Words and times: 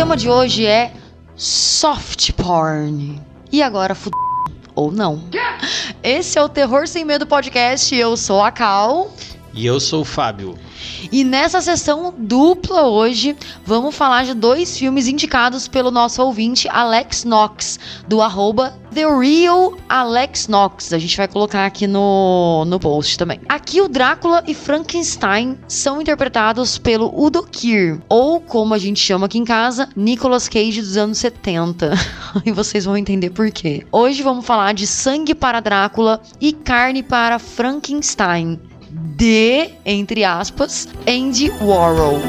tema 0.00 0.16
de 0.16 0.30
hoje 0.30 0.64
é 0.64 0.94
soft 1.36 2.32
porn. 2.32 3.20
E 3.52 3.62
agora, 3.62 3.94
f... 3.94 4.08
ou 4.74 4.90
não. 4.90 5.22
Esse 6.02 6.38
é 6.38 6.42
o 6.42 6.48
Terror 6.48 6.88
Sem 6.88 7.04
Medo 7.04 7.26
Podcast. 7.26 7.94
Eu 7.94 8.16
sou 8.16 8.42
a 8.42 8.50
Cal. 8.50 9.12
E 9.52 9.66
eu 9.66 9.80
sou 9.80 10.02
o 10.02 10.04
Fábio. 10.04 10.56
E 11.10 11.24
nessa 11.24 11.60
sessão 11.60 12.14
dupla 12.16 12.86
hoje, 12.86 13.36
vamos 13.64 13.94
falar 13.94 14.24
de 14.24 14.32
dois 14.32 14.78
filmes 14.78 15.08
indicados 15.08 15.66
pelo 15.66 15.90
nosso 15.90 16.22
ouvinte 16.22 16.68
Alex 16.68 17.24
Knox, 17.24 17.78
do 18.06 18.22
arroba 18.22 18.78
The 18.94 19.06
Real 19.06 19.74
Alex 19.88 20.46
Knox. 20.46 20.92
A 20.92 20.98
gente 20.98 21.16
vai 21.16 21.26
colocar 21.26 21.66
aqui 21.66 21.88
no, 21.88 22.64
no 22.64 22.78
post 22.78 23.18
também. 23.18 23.40
Aqui 23.48 23.80
o 23.80 23.88
Drácula 23.88 24.44
e 24.46 24.54
Frankenstein 24.54 25.58
são 25.66 26.00
interpretados 26.00 26.78
pelo 26.78 27.12
Udo 27.12 27.42
Kier, 27.42 28.00
ou 28.08 28.40
como 28.40 28.72
a 28.72 28.78
gente 28.78 29.00
chama 29.00 29.26
aqui 29.26 29.38
em 29.38 29.44
casa, 29.44 29.88
Nicolas 29.96 30.48
Cage 30.48 30.80
dos 30.80 30.96
anos 30.96 31.18
70. 31.18 31.92
e 32.46 32.52
vocês 32.52 32.84
vão 32.84 32.96
entender 32.96 33.30
por 33.30 33.50
quê. 33.50 33.84
Hoje 33.90 34.22
vamos 34.22 34.46
falar 34.46 34.74
de 34.74 34.86
Sangue 34.86 35.34
para 35.34 35.60
Drácula 35.60 36.22
e 36.40 36.52
Carne 36.52 37.02
para 37.02 37.38
Frankenstein 37.40 38.69
de, 38.90 39.70
entre 39.84 40.24
aspas, 40.24 40.88
Andy 41.06 41.50
Warhol. 41.60 42.20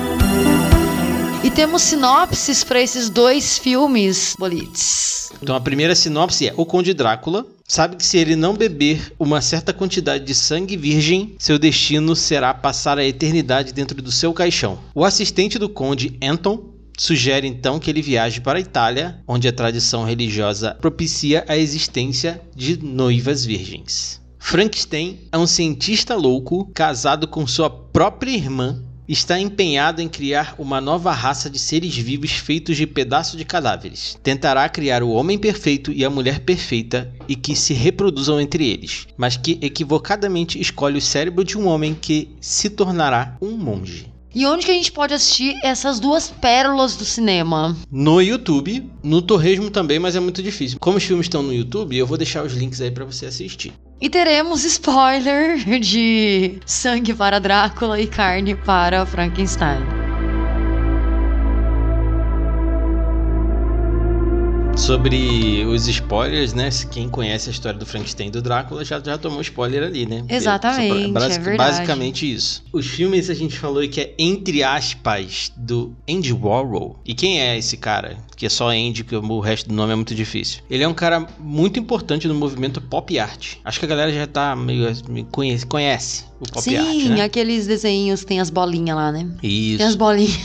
E 1.44 1.50
temos 1.50 1.82
sinopses 1.82 2.64
para 2.64 2.80
esses 2.80 3.10
dois 3.10 3.58
filmes, 3.58 4.36
Bolites. 4.38 5.32
Então 5.42 5.56
a 5.56 5.60
primeira 5.62 5.96
sinopse 5.96 6.48
é: 6.48 6.54
O 6.56 6.66
Conde 6.66 6.94
Drácula 6.94 7.46
sabe 7.68 7.96
que 7.96 8.06
se 8.06 8.18
ele 8.18 8.36
não 8.36 8.54
beber 8.54 9.12
uma 9.18 9.42
certa 9.42 9.74
quantidade 9.74 10.24
de 10.24 10.36
sangue 10.36 10.78
virgem, 10.78 11.36
seu 11.40 11.58
destino 11.58 12.16
será 12.16 12.54
passar 12.54 13.00
a 13.00 13.06
eternidade 13.06 13.74
dentro 13.74 14.00
do 14.02 14.12
seu 14.12 14.34
caixão. 14.34 14.78
O 14.94 15.04
assistente 15.04 15.58
do 15.58 15.68
conde, 15.68 16.16
Anton, 16.22 16.72
sugere 16.96 17.48
então 17.48 17.80
que 17.80 17.90
ele 17.90 18.04
viaje 18.04 18.40
para 18.40 18.60
a 18.60 18.62
Itália, 18.62 19.20
onde 19.28 19.48
a 19.48 19.54
tradição 19.54 20.04
religiosa 20.04 20.78
propicia 20.80 21.44
a 21.48 21.58
existência 21.58 22.40
de 22.56 22.78
noivas 22.78 23.44
virgens. 23.44 24.21
Frankenstein 24.44 25.20
é 25.32 25.38
um 25.38 25.48
cientista 25.48 26.14
louco 26.14 26.70
casado 26.74 27.26
com 27.26 27.48
sua 27.48 27.70
própria 27.70 28.32
irmã. 28.32 28.84
Está 29.08 29.40
empenhado 29.40 30.02
em 30.02 30.10
criar 30.10 30.56
uma 30.58 30.82
nova 30.82 31.14
raça 31.14 31.50
de 31.50 31.58
seres 31.58 31.96
vivos 31.96 32.32
feitos 32.32 32.76
de 32.76 32.86
pedaços 32.86 33.38
de 33.38 33.46
cadáveres. 33.46 34.18
Tentará 34.22 34.68
criar 34.68 35.04
o 35.04 35.12
homem 35.12 35.38
perfeito 35.38 35.94
e 35.94 36.04
a 36.04 36.10
mulher 36.10 36.40
perfeita 36.42 37.14
e 37.30 37.36
que 37.36 37.56
se 37.56 37.74
reproduzam 37.74 38.42
entre 38.42 38.68
eles, 38.68 39.08
mas 39.16 39.38
que 39.38 39.58
equivocadamente 39.62 40.60
escolhe 40.60 40.98
o 40.98 41.02
cérebro 41.02 41.46
de 41.46 41.58
um 41.58 41.68
homem 41.68 41.94
que 41.94 42.36
se 42.42 42.70
tornará 42.70 43.38
um 43.42 43.52
monge. 43.52 44.12
E 44.34 44.46
onde 44.46 44.66
que 44.66 44.72
a 44.72 44.76
gente 44.76 44.92
pode 44.92 45.14
assistir 45.14 45.56
essas 45.64 46.00
duas 46.00 46.30
pérolas 46.30 46.98
do 46.98 47.06
cinema? 47.06 47.78
No 47.90 48.22
YouTube, 48.22 48.90
no 49.04 49.22
Torresmo 49.22 49.70
também, 49.70 50.00
mas 50.00 50.16
é 50.16 50.20
muito 50.20 50.42
difícil. 50.44 50.80
Como 50.80 50.98
os 50.98 51.04
filmes 51.04 51.26
estão 51.26 51.44
no 51.44 51.54
YouTube, 51.54 51.96
eu 51.96 52.08
vou 52.08 52.18
deixar 52.18 52.44
os 52.44 52.54
links 52.54 52.82
aí 52.82 52.92
para 52.92 53.06
você 53.06 53.28
assistir. 53.28 53.72
E 54.02 54.10
teremos 54.10 54.64
spoiler 54.66 55.60
de 55.80 56.60
sangue 56.66 57.14
para 57.14 57.40
Drácula 57.40 58.02
e 58.02 58.08
carne 58.08 58.56
para 58.56 59.06
Frankenstein. 59.06 60.01
Sobre 64.76 65.64
os 65.66 65.88
spoilers, 65.88 66.54
né? 66.54 66.70
Quem 66.90 67.08
conhece 67.08 67.50
a 67.50 67.52
história 67.52 67.78
do 67.78 67.86
Frankenstein 67.86 68.28
e 68.28 68.32
do 68.32 68.42
Drácula 68.42 68.84
já, 68.84 69.00
já 69.00 69.18
tomou 69.18 69.42
spoiler 69.42 69.84
ali, 69.84 70.06
né? 70.06 70.24
Exatamente. 70.28 71.12
Basic, 71.12 71.50
é 71.50 71.56
basicamente 71.56 72.34
isso. 72.34 72.64
Os 72.72 72.88
filmes 72.88 73.30
a 73.30 73.34
gente 73.34 73.58
falou 73.60 73.88
que 73.88 74.02
é 74.02 74.16
entre 74.18 74.64
aspas 74.64 75.52
do 75.56 75.96
Andy 76.10 76.34
Warhol. 76.34 77.00
E 77.06 77.14
quem 77.14 77.40
é 77.40 77.58
esse 77.58 77.78
cara? 77.78 78.18
Que 78.36 78.48
é 78.48 78.50
só 78.50 78.70
Andy, 78.70 79.04
que 79.04 79.16
o 79.16 79.40
resto 79.40 79.70
do 79.70 79.76
nome 79.76 79.94
é 79.94 79.96
muito 79.96 80.16
difícil. 80.16 80.64
Ele 80.70 80.84
é 80.84 80.88
um 80.88 80.94
cara 80.94 81.28
muito 81.40 81.80
importante 81.80 82.28
no 82.28 82.34
movimento 82.34 82.82
pop 82.82 83.18
art. 83.20 83.56
Acho 83.64 83.80
que 83.80 83.86
a 83.86 83.90
galera 83.90 84.12
já 84.12 84.26
tá 84.26 84.56
meio. 84.56 84.92
conhece, 85.32 85.66
conhece 85.66 86.26
o 86.40 86.50
pop 86.50 86.62
Sim, 86.62 86.78
art. 86.78 86.88
Sim, 86.88 87.10
né? 87.10 87.24
aqueles 87.24 87.68
desenhos 87.68 88.26
tem 88.26 88.40
as 88.40 88.50
bolinhas 88.50 88.96
lá, 88.96 89.12
né? 89.12 89.30
Isso. 89.44 89.78
Tem 89.78 89.88
as 89.88 89.96
bolinhas. 89.96 90.40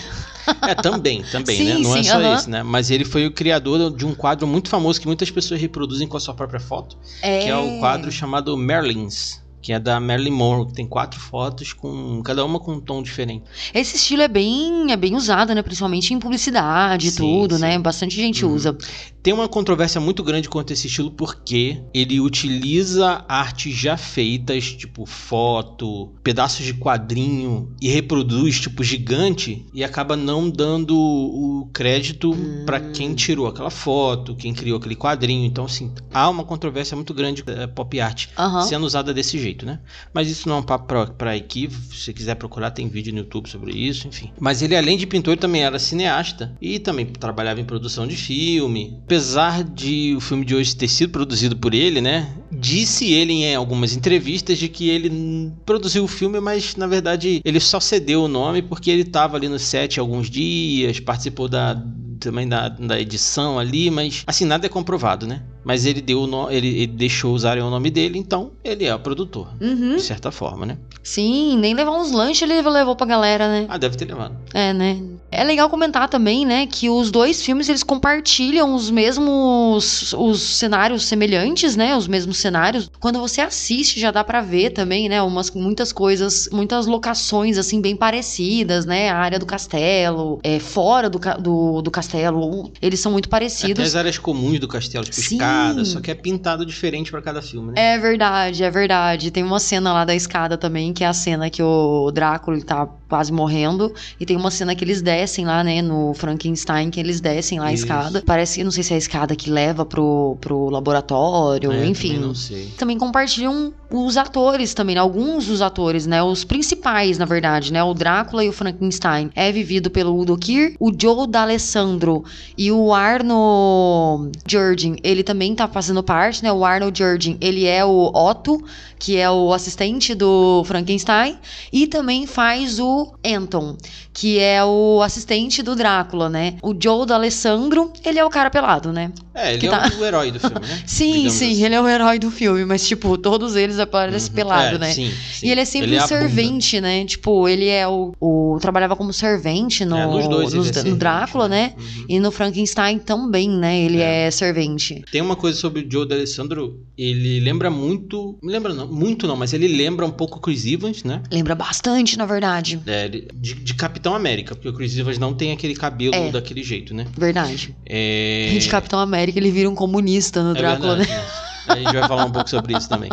É, 0.66 0.74
também, 0.74 1.22
também, 1.24 1.56
sim, 1.56 1.64
né? 1.64 1.78
Não 1.78 1.92
sim, 1.92 2.00
é 2.00 2.02
só 2.02 2.18
uh 2.18 2.22
-huh. 2.22 2.34
esse, 2.34 2.50
né? 2.50 2.62
Mas 2.62 2.90
ele 2.90 3.04
foi 3.04 3.26
o 3.26 3.30
criador 3.30 3.94
de 3.94 4.06
um 4.06 4.14
quadro 4.14 4.46
muito 4.46 4.68
famoso 4.68 5.00
que 5.00 5.06
muitas 5.06 5.30
pessoas 5.30 5.60
reproduzem 5.60 6.06
com 6.06 6.16
a 6.16 6.20
sua 6.20 6.34
própria 6.34 6.60
foto, 6.60 6.96
é... 7.22 7.40
que 7.40 7.48
é 7.48 7.56
o 7.56 7.78
quadro 7.78 8.10
chamado 8.10 8.56
Merlins 8.56 9.44
que 9.66 9.72
é 9.72 9.80
da 9.80 9.98
Marilyn 9.98 10.30
Monroe, 10.30 10.68
que 10.68 10.74
tem 10.74 10.86
quatro 10.86 11.18
fotos 11.18 11.72
com 11.72 12.22
cada 12.22 12.44
uma 12.44 12.60
com 12.60 12.74
um 12.74 12.80
tom 12.80 13.02
diferente. 13.02 13.42
Esse 13.74 13.96
estilo 13.96 14.22
é 14.22 14.28
bem 14.28 14.92
é 14.92 14.96
bem 14.96 15.16
usado, 15.16 15.52
né, 15.52 15.60
principalmente 15.60 16.14
em 16.14 16.20
publicidade 16.20 17.08
e 17.08 17.12
tudo, 17.12 17.56
sim. 17.56 17.62
né? 17.62 17.76
Bastante 17.76 18.14
gente 18.14 18.44
uhum. 18.44 18.52
usa. 18.52 18.78
Tem 19.26 19.34
uma 19.34 19.48
controvérsia 19.48 20.00
muito 20.00 20.22
grande 20.22 20.48
quanto 20.48 20.70
a 20.70 20.74
esse 20.74 20.86
estilo 20.86 21.10
porque 21.10 21.82
ele 21.92 22.20
utiliza 22.20 23.24
artes 23.28 23.74
já 23.74 23.96
feitas, 23.96 24.72
tipo 24.72 25.04
foto, 25.04 26.14
pedaços 26.22 26.64
de 26.64 26.72
quadrinho 26.72 27.74
e 27.82 27.88
reproduz 27.88 28.60
tipo 28.60 28.84
gigante 28.84 29.66
e 29.74 29.82
acaba 29.82 30.16
não 30.16 30.48
dando 30.48 30.96
o 30.96 31.68
crédito 31.72 32.30
hum. 32.30 32.62
para 32.64 32.78
quem 32.78 33.16
tirou 33.16 33.48
aquela 33.48 33.68
foto, 33.68 34.36
quem 34.36 34.54
criou 34.54 34.78
aquele 34.78 34.94
quadrinho. 34.94 35.44
Então 35.44 35.64
assim, 35.64 35.92
há 36.14 36.30
uma 36.30 36.44
controvérsia 36.44 36.94
muito 36.94 37.12
grande 37.12 37.42
é, 37.48 37.66
pop 37.66 38.00
art 38.00 38.28
uhum. 38.38 38.62
sendo 38.62 38.86
usada 38.86 39.12
desse 39.12 39.40
jeito 39.40 39.66
né? 39.66 39.80
Mas 40.14 40.30
isso 40.30 40.48
não 40.48 40.58
é 40.58 40.60
um 40.60 40.62
papo 40.62 40.86
para 41.18 41.36
equipe. 41.36 41.74
Se 41.74 42.04
você 42.04 42.12
quiser 42.12 42.36
procurar, 42.36 42.70
tem 42.70 42.88
vídeo 42.88 43.12
no 43.12 43.18
YouTube 43.18 43.48
sobre 43.48 43.72
isso, 43.72 44.06
enfim. 44.06 44.30
Mas 44.38 44.62
ele, 44.62 44.76
além 44.76 44.96
de 44.96 45.04
pintor, 45.04 45.36
também 45.36 45.64
era 45.64 45.80
cineasta 45.80 46.56
e 46.60 46.78
também 46.78 47.06
trabalhava 47.06 47.60
em 47.60 47.64
produção 47.64 48.06
de 48.06 48.14
filme. 48.14 49.02
Apesar 49.16 49.64
de 49.64 50.14
o 50.14 50.20
filme 50.20 50.44
de 50.44 50.54
hoje 50.54 50.76
ter 50.76 50.88
sido 50.88 51.10
produzido 51.10 51.56
por 51.56 51.72
ele, 51.72 52.02
né? 52.02 52.36
Disse 52.52 53.14
ele 53.14 53.32
em 53.32 53.54
algumas 53.54 53.96
entrevistas 53.96 54.58
de 54.58 54.68
que 54.68 54.90
ele 54.90 55.50
produziu 55.64 56.04
o 56.04 56.06
filme, 56.06 56.38
mas 56.38 56.76
na 56.76 56.86
verdade 56.86 57.40
ele 57.42 57.58
só 57.58 57.80
cedeu 57.80 58.24
o 58.24 58.28
nome 58.28 58.60
porque 58.60 58.90
ele 58.90 59.00
estava 59.00 59.38
ali 59.38 59.48
no 59.48 59.58
set 59.58 59.98
alguns 59.98 60.28
dias, 60.28 61.00
participou 61.00 61.48
da 61.48 61.82
também 62.20 62.48
da, 62.48 62.68
da 62.68 63.00
edição 63.00 63.58
ali, 63.58 63.90
mas 63.90 64.22
assim, 64.26 64.44
nada 64.44 64.66
é 64.66 64.68
comprovado, 64.68 65.26
né? 65.26 65.42
Mas 65.64 65.86
ele 65.86 66.00
deu 66.00 66.26
no, 66.26 66.50
ele, 66.50 66.68
ele, 66.68 66.86
deixou 66.88 67.34
usarem 67.34 67.62
o 67.62 67.70
nome 67.70 67.90
dele, 67.90 68.18
então 68.18 68.52
ele 68.62 68.84
é 68.84 68.94
o 68.94 68.98
produtor, 68.98 69.48
uhum. 69.60 69.96
de 69.96 70.02
certa 70.02 70.30
forma, 70.30 70.66
né? 70.66 70.78
Sim, 71.02 71.56
nem 71.58 71.74
levar 71.74 71.92
uns 71.92 72.10
lanches 72.12 72.42
ele 72.42 72.60
levou 72.68 72.96
pra 72.96 73.06
galera, 73.06 73.48
né? 73.48 73.66
Ah, 73.68 73.78
deve 73.78 73.96
ter 73.96 74.06
levado. 74.06 74.36
É, 74.52 74.72
né? 74.72 75.00
É 75.30 75.42
legal 75.42 75.68
comentar 75.68 76.08
também, 76.08 76.46
né, 76.46 76.66
que 76.66 76.88
os 76.88 77.10
dois 77.10 77.42
filmes 77.42 77.68
eles 77.68 77.82
compartilham 77.82 78.74
os 78.74 78.90
mesmos 78.90 80.14
os 80.14 80.40
cenários 80.40 81.04
semelhantes, 81.04 81.74
né? 81.76 81.96
Os 81.96 82.06
mesmos 82.06 82.38
cenários. 82.38 82.90
Quando 83.00 83.18
você 83.18 83.40
assiste 83.40 83.98
já 83.98 84.10
dá 84.10 84.22
para 84.22 84.40
ver 84.40 84.70
também, 84.70 85.08
né, 85.08 85.20
umas 85.20 85.50
muitas 85.50 85.92
coisas, 85.92 86.48
muitas 86.52 86.86
locações 86.86 87.58
assim 87.58 87.80
bem 87.80 87.96
parecidas, 87.96 88.86
né? 88.86 89.10
A 89.10 89.16
área 89.16 89.38
do 89.38 89.46
castelo, 89.46 90.40
é 90.42 90.58
fora 90.58 91.10
do, 91.10 91.18
do, 91.18 91.82
do 91.82 91.90
castelo, 91.90 92.70
eles 92.80 93.00
são 93.00 93.10
muito 93.10 93.28
parecidos. 93.28 93.72
Até 93.72 93.82
as 93.82 93.96
áreas 93.96 94.18
comuns 94.18 94.60
do 94.60 94.68
castelo, 94.68 95.04
tipo 95.04 95.16
Sim. 95.16 95.36
escada, 95.36 95.84
só 95.84 96.00
que 96.00 96.10
é 96.10 96.14
pintado 96.14 96.64
diferente 96.64 97.10
para 97.10 97.20
cada 97.20 97.42
filme, 97.42 97.72
né? 97.72 97.94
É 97.94 97.98
verdade, 97.98 98.62
é 98.62 98.70
verdade. 98.70 99.30
Tem 99.30 99.42
uma 99.42 99.58
cena 99.58 99.92
lá 99.92 100.04
da 100.04 100.14
escada 100.14 100.56
também, 100.56 100.92
que 100.92 101.02
é 101.02 101.06
a 101.06 101.12
cena 101.12 101.50
que 101.50 101.62
o 101.62 102.10
Drácula 102.12 102.60
tá 102.62 102.86
quase 103.08 103.32
morrendo, 103.32 103.92
e 104.18 104.24
tem 104.24 104.36
uma 104.36 104.50
cena 104.50 104.74
que 104.74 104.84
eles 104.84 105.02
descem 105.02 105.15
lá, 105.44 105.62
né, 105.62 105.80
no 105.82 106.12
Frankenstein, 106.14 106.90
que 106.90 107.00
eles 107.00 107.20
descem 107.20 107.58
lá 107.58 107.72
Isso. 107.72 107.84
a 107.84 107.86
escada. 107.86 108.22
Parece, 108.24 108.62
não 108.62 108.70
sei 108.70 108.82
se 108.82 108.92
é 108.92 108.96
a 108.96 108.98
escada 108.98 109.36
que 109.36 109.50
leva 109.50 109.84
pro, 109.84 110.36
pro 110.40 110.68
laboratório, 110.68 111.72
é, 111.72 111.86
enfim. 111.86 112.14
Também 112.14 112.26
não 112.26 112.34
sei. 112.34 112.72
Também 112.76 112.98
compartilham 112.98 113.72
os 113.90 114.16
atores 114.16 114.74
também, 114.74 114.94
né? 114.94 115.00
alguns 115.00 115.46
dos 115.46 115.62
atores, 115.62 116.06
né, 116.06 116.22
os 116.22 116.44
principais, 116.44 117.18
na 117.18 117.24
verdade, 117.24 117.72
né, 117.72 117.82
o 117.82 117.94
Drácula 117.94 118.44
e 118.44 118.48
o 118.48 118.52
Frankenstein 118.52 119.30
é 119.34 119.52
vivido 119.52 119.90
pelo 119.90 120.18
Udo 120.18 120.36
Kier, 120.36 120.74
o 120.80 120.92
Joe 120.96 121.26
D'Alessandro 121.26 122.24
e 122.58 122.72
o 122.72 122.92
Arno 122.92 124.30
Jurgen, 124.46 124.96
ele 125.02 125.22
também 125.22 125.54
tá 125.54 125.68
fazendo 125.68 126.02
parte, 126.02 126.42
né, 126.42 126.52
o 126.52 126.64
Arno 126.64 126.90
Jurgen, 126.94 127.36
ele 127.40 127.64
é 127.64 127.84
o 127.84 128.10
Otto, 128.12 128.62
que 128.98 129.16
é 129.16 129.30
o 129.30 129.52
assistente 129.52 130.14
do 130.14 130.64
Frankenstein, 130.64 131.38
e 131.72 131.86
também 131.86 132.26
faz 132.26 132.80
o 132.80 133.14
Anton, 133.24 133.76
que 134.12 134.38
é 134.38 134.64
o 134.64 135.02
assistente 135.06 135.62
do 135.62 135.74
Drácula, 135.74 136.28
né? 136.28 136.56
O 136.62 136.74
Joe 136.78 137.06
D'Alessandro, 137.06 137.92
ele 138.04 138.18
é 138.18 138.24
o 138.24 138.30
cara 138.30 138.50
pelado, 138.50 138.92
né? 138.92 139.12
É, 139.34 139.50
ele 139.50 139.60
que 139.60 139.66
é 139.66 139.70
tá... 139.70 139.92
o 139.98 140.04
herói 140.04 140.30
do 140.30 140.40
filme, 140.40 140.66
né? 140.66 140.82
sim, 140.86 141.28
sim, 141.28 141.52
assim. 141.52 141.64
ele 141.64 141.74
é 141.74 141.80
o 141.80 141.86
herói 141.86 142.18
do 142.18 142.30
filme, 142.30 142.64
mas, 142.64 142.86
tipo, 142.86 143.18
todos 143.18 143.54
eles 143.54 143.78
aparecem 143.78 144.30
uhum. 144.30 144.34
pelado, 144.34 144.76
é, 144.76 144.78
né? 144.78 144.92
Sim, 144.92 145.12
E 145.42 145.50
ele 145.50 145.60
é 145.60 145.64
sempre 145.64 145.88
Ele 145.88 145.96
é 145.96 145.98
um 145.98 146.02
bunda. 146.02 146.20
servente, 146.20 146.80
né? 146.80 147.04
Tipo, 147.04 147.48
ele 147.48 147.68
é 147.68 147.86
o, 147.86 148.12
o. 148.20 148.58
Trabalhava 148.60 148.96
como 148.96 149.12
servente 149.12 149.84
no, 149.84 149.96
É, 149.96 150.06
nos 150.06 150.28
dois, 150.28 150.54
nos- 150.54 150.76
é 150.76 150.82
no 150.84 150.96
Drácula, 150.96 151.48
né? 151.48 151.74
Uhum. 151.76 152.04
E 152.08 152.18
no 152.18 152.30
Frankenstein 152.30 152.98
também, 152.98 153.48
né? 153.50 153.78
Ele 153.78 154.00
é, 154.00 154.30
servente. 154.30 155.04
Tem 155.12 155.20
uma 155.20 155.36
coisa 155.36 155.58
sobre 155.58 155.82
o 155.82 155.90
Joe 155.90 156.08
D'Alessandro, 156.08 156.80
ele 156.96 157.40
lembra 157.40 157.70
muito, 157.70 158.38
lembra 158.42 158.72
não, 158.72 158.86
muito 158.86 159.26
não, 159.26 159.36
mas 159.36 159.52
ele 159.52 159.68
lembra 159.68 160.06
um 160.06 160.10
pouco 160.10 160.38
o 160.38 160.40
Chris 160.40 160.64
Evans, 160.64 161.04
né? 161.04 161.22
Lembra 161.30 161.54
bastante, 161.54 162.16
na 162.16 162.24
verdade. 162.24 162.80
É, 162.86 163.08
de, 163.08 163.54
de 163.54 163.74
Capitão 163.74 164.14
América, 164.14 164.54
porque 164.54 164.68
o 164.68 164.72
Chris 164.72 164.95
Evans 164.98 165.18
não 165.18 165.34
tem 165.34 165.52
aquele 165.52 165.74
cabelo 165.74 166.14
É. 166.14 166.30
daquele 166.30 166.62
jeito, 166.62 166.94
né? 166.94 167.06
Verdade. 167.16 167.76
É... 167.88 168.56
De 168.58 168.68
Capitão 168.68 168.98
América, 168.98 169.38
ele 169.38 169.50
vira 169.50 169.68
um 169.68 169.74
comunista 169.74 170.42
no 170.42 170.50
É 170.50 170.54
Drácula, 170.54 170.96
verdade, 170.96 171.10
né? 171.10 171.16
né? 171.24 171.30
A 171.68 171.74
gente 171.76 171.92
vai 171.94 172.08
falar 172.08 172.24
um 172.26 172.30
pouco 172.30 172.48
sobre 172.48 172.76
isso 172.76 172.88
também. 172.88 173.10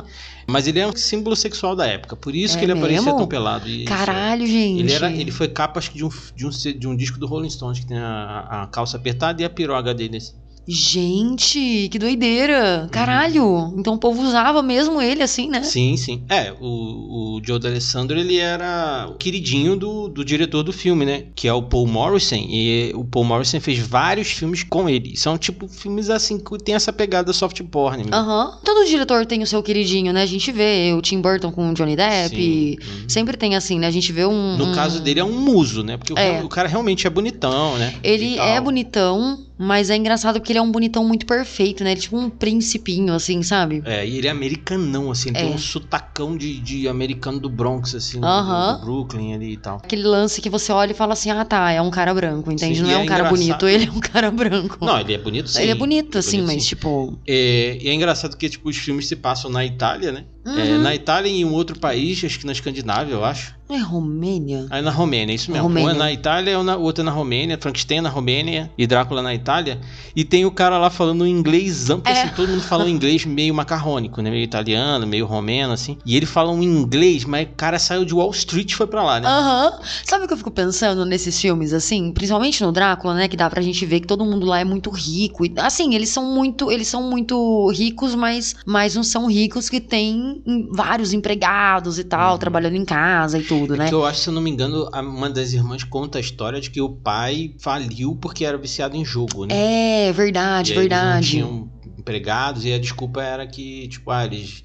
Mas 0.47 0.67
ele 0.67 0.79
é 0.79 0.85
um 0.85 0.95
símbolo 0.95 1.35
sexual 1.35 1.75
da 1.75 1.87
época, 1.87 2.15
por 2.15 2.35
isso 2.35 2.55
É 2.55 2.59
que 2.59 2.65
ele 2.65 2.73
aparecia 2.73 3.01
mesmo? 3.01 3.17
tão 3.17 3.27
pelado. 3.27 3.67
e 3.67 3.83
isso 3.83 3.91
é- 3.93 3.97
Caralho, 3.97 4.45
gente. 4.45 4.79
Ele, 4.79 4.93
era, 4.93 5.11
ele 5.11 5.31
foi 5.31 5.47
capa 5.47 5.79
acho 5.79 5.89
que 5.89 5.97
de 5.97 6.05
um, 6.05 6.09
de, 6.35 6.45
um, 6.45 6.49
de 6.51 6.87
um 6.87 6.95
disco 6.95 7.17
do 7.19 7.25
Rolling 7.25 7.49
Stones, 7.49 7.79
que 7.79 7.87
tem 7.87 7.97
a, 7.97 8.63
a 8.63 8.67
calça 8.67 8.97
apertada 8.97 9.41
e 9.41 9.45
a 9.45 9.49
piroga 9.49 9.91
dele. 9.93 10.17
assim. 10.17 10.33
Gente, 10.67 11.89
que 11.91 11.97
doideira. 11.99 12.87
Caralho. 12.91 13.73
Então 13.77 13.95
o 13.95 13.97
povo 13.97 14.21
usava 14.21 14.61
mesmo 14.61 15.01
ele 15.01 15.23
assim, 15.23 15.49
né? 15.49 15.63
Sim, 15.63 15.97
sim. 15.97 16.23
É, 16.29 16.53
o, 16.59 17.37
o 17.37 17.41
Joe 17.43 17.59
D'Alessandro, 17.59 18.17
ele 18.17 18.37
era 18.37 19.07
o 19.09 19.15
queridinho 19.15 19.75
do, 19.75 20.07
do 20.07 20.23
diretor 20.23 20.63
do 20.63 20.71
filme, 20.73 21.05
né? 21.05 21.25
Que 21.35 21.47
é 21.47 21.53
o 21.53 21.61
Paul 21.63 21.87
Morrison. 21.87 22.35
E 22.35 22.91
o 22.95 23.03
Paul 23.03 23.25
Morrison 23.25 23.59
fez 23.59 23.79
vários 23.79 24.27
filmes 24.29 24.63
com 24.63 24.89
ele. 24.89 25.15
São, 25.17 25.37
tipo, 25.37 25.67
filmes 25.67 26.09
assim 26.09 26.37
que 26.39 26.57
tem 26.63 26.75
essa 26.75 26.93
pegada 26.93 27.31
soft 27.33 27.61
porn. 27.63 28.03
né? 28.03 28.09
Aham. 28.13 28.59
Todo 28.63 28.85
diretor 28.87 29.25
tem 29.25 29.41
o 29.41 29.47
seu 29.47 29.61
queridinho, 29.63 30.13
né? 30.13 30.21
A 30.21 30.25
gente 30.27 30.51
vê 30.51 30.93
o 30.97 31.01
Tim 31.01 31.21
Burton 31.21 31.51
com 31.51 31.69
o 31.69 31.73
Johnny 31.73 31.95
Depp. 31.95 32.35
Sim. 32.35 32.77
Uhum. 33.01 33.09
Sempre 33.09 33.37
tem 33.37 33.55
assim, 33.55 33.79
né? 33.79 33.87
A 33.87 33.91
gente 33.91 34.11
vê 34.11 34.25
um. 34.25 34.57
No 34.57 34.65
um- 34.67 34.73
caso 34.73 34.99
dele 35.01 35.19
é 35.19 35.23
um 35.23 35.31
muso, 35.39 35.83
né? 35.83 35.97
Porque 35.97 36.13
o, 36.13 36.17
É. 36.17 36.43
o 36.43 36.49
cara 36.49 36.67
realmente 36.67 37.07
é 37.07 37.09
bonitão, 37.09 37.77
né? 37.77 37.95
Ele 38.03 38.37
é 38.37 38.59
bonitão, 38.61 39.39
mas 39.57 39.89
é 39.89 39.95
engraçado 39.95 40.39
porque 40.39 40.51
ele 40.51 40.59
é 40.59 40.61
um 40.61 40.71
bonitão 40.71 41.05
muito 41.05 41.25
perfeito, 41.25 41.83
né? 41.83 41.91
Ele 41.91 41.99
é 41.99 42.01
tipo 42.01 42.17
um 42.17 42.29
principinho, 42.29 43.13
assim, 43.13 43.41
sabe? 43.43 43.81
É, 43.85 44.05
e 44.07 44.17
ele 44.17 44.27
é 44.27 44.31
americanão, 44.31 45.11
assim, 45.11 45.29
ele 45.29 45.37
É. 45.37 45.41
tem 45.41 45.53
um 45.53 45.57
sotacão 45.57 46.35
de, 46.37 46.59
de 46.59 46.87
americano 46.87 47.39
do 47.39 47.49
Bronx, 47.49 47.93
assim, 47.95 48.19
Aham. 48.23 48.77
do, 48.79 48.85
Brooklyn 48.85 49.33
ali 49.35 49.53
e 49.53 49.57
tal. 49.57 49.77
Aquele 49.77 50.03
lance 50.03 50.41
que 50.41 50.49
você 50.49 50.71
olha 50.71 50.91
e 50.91 50.95
fala 50.95 51.13
assim, 51.13 51.29
ah 51.31 51.45
tá, 51.45 51.71
é 51.71 51.81
um 51.81 51.91
cara 51.91 52.13
branco, 52.13 52.51
entende? 52.51 52.77
Sim, 52.77 52.83
Não 52.83 52.89
é 52.89 52.93
é 52.93 52.97
um 52.97 53.05
cara 53.05 53.23
engraçado. 53.25 53.37
bonito, 53.39 53.67
ele 53.67 53.85
é 53.85 53.91
um 53.91 53.99
cara 53.99 54.31
branco. 54.31 54.77
Não, 54.81 54.99
ele 54.99 55.13
é 55.13 55.17
bonito 55.17 55.49
sim. 55.49 55.61
ele 55.61 55.71
é 55.71 55.75
bonito, 55.75 56.17
assim, 56.17 56.37
bonito, 56.37 56.47
mas 56.53 56.63
sim. 56.63 56.69
tipo. 56.69 57.19
É, 57.27 57.77
e 57.81 57.87
é 57.89 57.93
engraçado 57.93 58.35
que, 58.37 58.49
tipo, 58.49 58.69
os 58.69 58.77
filmes 58.77 59.07
se 59.07 59.15
passam 59.15 59.49
na 59.51 59.65
Itália, 59.65 60.11
né? 60.11 60.25
É, 60.45 60.49
uhum. 60.49 60.81
na 60.81 60.93
Itália 60.93 61.29
e 61.29 61.41
em 61.41 61.45
um 61.45 61.53
outro 61.53 61.79
país, 61.79 62.23
acho 62.23 62.39
que 62.39 62.45
na 62.45 62.51
Escandinávia, 62.51 63.13
eu 63.13 63.23
acho. 63.23 63.55
Não 63.69 63.77
é 63.77 63.79
Romênia? 63.79 64.67
Aí 64.69 64.81
na 64.81 64.91
Romênia, 64.91 65.33
isso 65.33 65.49
mesmo. 65.49 65.63
Romênia. 65.63 65.89
Um 65.89 65.95
é 65.95 65.97
na 65.97 66.11
Itália, 66.11 66.59
outro 66.77 67.01
é 67.01 67.05
na 67.05 67.11
Romênia, 67.11 67.57
Frankenstein 67.57 68.01
na 68.01 68.09
Romênia 68.09 68.69
e 68.77 68.85
Drácula 68.85 69.21
na 69.21 69.33
Itália. 69.33 69.79
E 70.13 70.25
tem 70.25 70.45
o 70.45 70.51
cara 70.51 70.77
lá 70.77 70.89
falando 70.89 71.25
inglês 71.25 71.89
amplo, 71.89 72.11
É. 72.11 72.23
assim, 72.23 72.35
todo 72.35 72.49
mundo 72.49 72.61
fala 72.61 72.83
um 72.83 72.89
inglês 72.89 73.25
meio 73.25 73.53
macarrônico, 73.53 74.21
né? 74.21 74.29
Meio 74.29 74.43
italiano, 74.43 75.07
meio 75.07 75.25
romeno, 75.25 75.71
assim. 75.71 75.97
E 76.05 76.17
ele 76.17 76.25
fala 76.25 76.51
um 76.51 76.61
inglês, 76.61 77.23
mas 77.23 77.47
o 77.47 77.51
cara 77.55 77.79
saiu 77.79 78.03
de 78.03 78.13
Wall 78.13 78.31
Street 78.31 78.69
e 78.71 78.75
foi 78.75 78.85
pra 78.85 79.01
lá, 79.01 79.21
né? 79.21 79.27
Aham. 79.27 79.79
Sabe 80.03 80.25
o 80.25 80.27
que 80.27 80.33
eu 80.33 80.37
fico 80.37 80.51
pensando 80.51 81.05
nesses 81.05 81.39
filmes, 81.39 81.71
assim? 81.71 82.11
Principalmente 82.11 82.61
no 82.61 82.71
Drácula, 82.71 83.13
né? 83.13 83.27
Que 83.29 83.37
dá 83.37 83.49
pra 83.49 83.61
gente 83.61 83.85
ver 83.85 84.01
que 84.01 84.07
todo 84.07 84.25
mundo 84.25 84.45
lá 84.45 84.59
é 84.59 84.65
muito 84.65 84.89
rico. 84.89 85.45
E, 85.45 85.53
assim, 85.57 85.95
eles 85.95 86.09
são 86.09 86.25
muito. 86.33 86.69
Eles 86.69 86.89
são 86.89 87.01
muito 87.01 87.71
ricos, 87.71 88.13
mas, 88.13 88.57
mas 88.65 88.93
não 88.93 89.03
são 89.03 89.25
ricos 89.27 89.69
que 89.69 89.79
têm 89.79 90.32
vários 90.71 91.13
empregados 91.13 91.99
e 91.99 92.03
tal, 92.03 92.33
Uhum. 92.33 92.39
trabalhando 92.39 92.75
em 92.75 92.85
casa 92.85 93.37
e 93.39 93.43
tudo, 93.43 93.75
né? 93.75 93.87
Que 93.89 93.93
eu 93.93 94.05
acho, 94.05 94.21
se 94.21 94.29
eu 94.29 94.33
não 94.33 94.41
me 94.41 94.49
engano, 94.49 94.89
uma 94.93 95.29
das 95.29 95.53
irmãs 95.53 95.83
conta 95.83 96.17
a 96.17 96.21
história 96.21 96.59
de 96.61 96.69
que 96.69 96.81
o 96.81 96.89
pai 96.89 97.55
faliu 97.59 98.15
porque 98.15 98.45
era 98.45 98.57
viciado 98.57 98.95
em 98.95 99.03
jogo, 99.05 99.45
né? 99.45 100.07
É, 100.09 100.11
verdade, 100.13 100.71
E 100.71 100.73
aí 100.73 100.79
eles 100.85 100.89
verdade. 100.89 101.37
não 101.37 101.45
tinham 101.47 101.71
empregados 101.97 102.65
e 102.65 102.73
a 102.73 102.79
desculpa 102.79 103.21
era 103.21 103.45
que, 103.47 103.87
tipo, 103.87 104.09
ah, 104.11 104.25
eles 104.25 104.63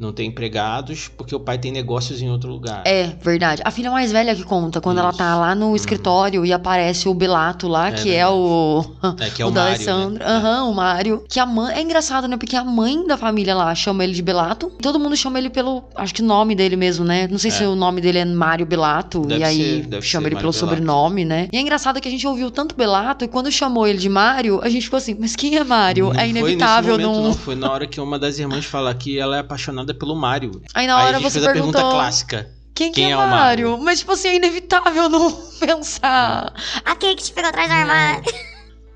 não 0.00 0.12
têm 0.12 0.28
empregados 0.28 1.08
porque 1.16 1.34
o 1.34 1.40
pai 1.40 1.58
tem 1.58 1.70
negócios 1.70 2.22
em 2.22 2.30
outro 2.30 2.50
lugar. 2.50 2.82
É, 2.86 3.12
verdade. 3.22 3.62
A 3.64 3.70
filha 3.70 3.90
mais 3.90 4.10
velha 4.10 4.34
que 4.34 4.42
conta, 4.42 4.80
quando 4.80 4.98
ela 4.98 5.10
Isso. 5.10 5.18
tá 5.18 5.36
lá 5.36 5.54
no 5.54 5.66
Uhum. 5.68 5.76
escritório 5.76 6.44
e 6.46 6.52
aparece 6.52 7.08
o 7.08 7.14
Belato 7.14 7.68
lá, 7.68 7.88
É 7.88 7.92
que 7.92 8.14
é 8.14 8.26
o. 8.26 8.84
É, 9.20 9.30
que 9.30 9.42
é 9.42 9.44
o 9.46 9.48
o, 9.48 9.50
da 9.52 9.64
Mário, 9.64 10.10
né? 10.10 10.18
Aham, 10.24 10.64
o 10.64 10.74
Mário. 10.74 11.24
Que 11.28 11.38
a 11.38 11.46
mãe. 11.46 11.74
É 11.76 11.82
engraçado, 11.82 12.26
né? 12.26 12.36
Porque 12.36 12.56
a 12.56 12.64
mãe 12.64 13.06
da 13.06 13.16
família 13.16 13.54
lá 13.54 13.74
chama 13.74 14.02
ele 14.04 14.12
de 14.14 14.22
Belato. 14.22 14.70
Todo 14.80 14.98
mundo 14.98 15.16
chama 15.16 15.38
ele 15.38 15.50
pelo. 15.50 15.84
Acho 15.94 16.14
que 16.14 16.22
o 16.22 16.24
nome 16.24 16.54
dele 16.54 16.76
mesmo, 16.76 17.04
né? 17.04 17.28
Não 17.30 17.38
sei 17.38 17.50
É. 17.50 17.54
se 17.54 17.64
o 17.64 17.76
nome 17.76 18.00
dele 18.00 18.18
é 18.18 18.24
Mário 18.24 18.64
Belato. 18.64 19.20
Deve 19.26 19.40
e 19.40 19.44
aí 19.44 19.56
ser, 19.82 19.86
deve 19.86 20.06
chama 20.06 20.26
ele 20.28 20.34
Mário 20.36 20.50
pelo 20.50 20.52
Belato. 20.52 20.76
sobrenome, 20.76 21.24
né? 21.24 21.48
E 21.52 21.56
é 21.56 21.60
engraçado 21.60 22.00
que 22.00 22.08
a 22.08 22.10
gente 22.10 22.26
ouviu 22.26 22.50
tanto 22.50 22.74
Belato 22.74 23.24
e 23.24 23.28
quando 23.28 23.50
chamou 23.52 23.86
ele 23.86 23.98
de 23.98 24.08
Mário, 24.08 24.60
a 24.62 24.68
gente 24.68 24.84
ficou 24.84 24.96
assim, 24.96 25.14
mas 25.18 25.36
quem 25.36 25.56
é 25.56 25.64
Mário? 25.64 26.06
Não 26.06 26.12
é 26.12 26.18
foi 26.20 26.28
inevitável 26.30 26.96
nesse 26.96 27.06
momento, 27.08 27.22
não. 27.22 27.28
não. 27.30 27.34
Foi 27.36 27.54
na 27.54 27.70
hora 27.70 27.86
que 27.86 28.00
uma 28.00 28.18
das 28.18 28.38
irmãs 28.38 28.64
fala 28.64 28.94
que 28.94 29.18
ela 29.18 29.36
é 29.36 29.40
apaixonada 29.40 29.89
pelo 29.94 30.14
Mário. 30.14 30.62
Aí 30.74 30.86
na 30.86 30.96
Aí 30.96 31.02
a 31.02 31.06
hora 31.06 31.18
gente 31.18 31.30
você 31.30 31.40
fez 31.40 31.46
a 31.46 31.52
pergunta 31.52 31.80
clássica. 31.80 32.50
Quem, 32.74 32.92
que 32.92 33.00
Quem 33.00 33.10
é, 33.10 33.12
é 33.12 33.16
o 33.16 33.18
Mário? 33.18 33.70
Mário? 33.70 33.84
Mas, 33.84 33.98
tipo 34.00 34.12
assim, 34.12 34.28
é 34.28 34.36
inevitável 34.36 35.08
não 35.10 35.30
pensar. 35.58 36.52
Aquele 36.84 37.14
que 37.16 37.24
te 37.24 37.32
pegou 37.32 37.50
atrás 37.50 37.68
do 37.68 37.74
armário. 37.74 38.22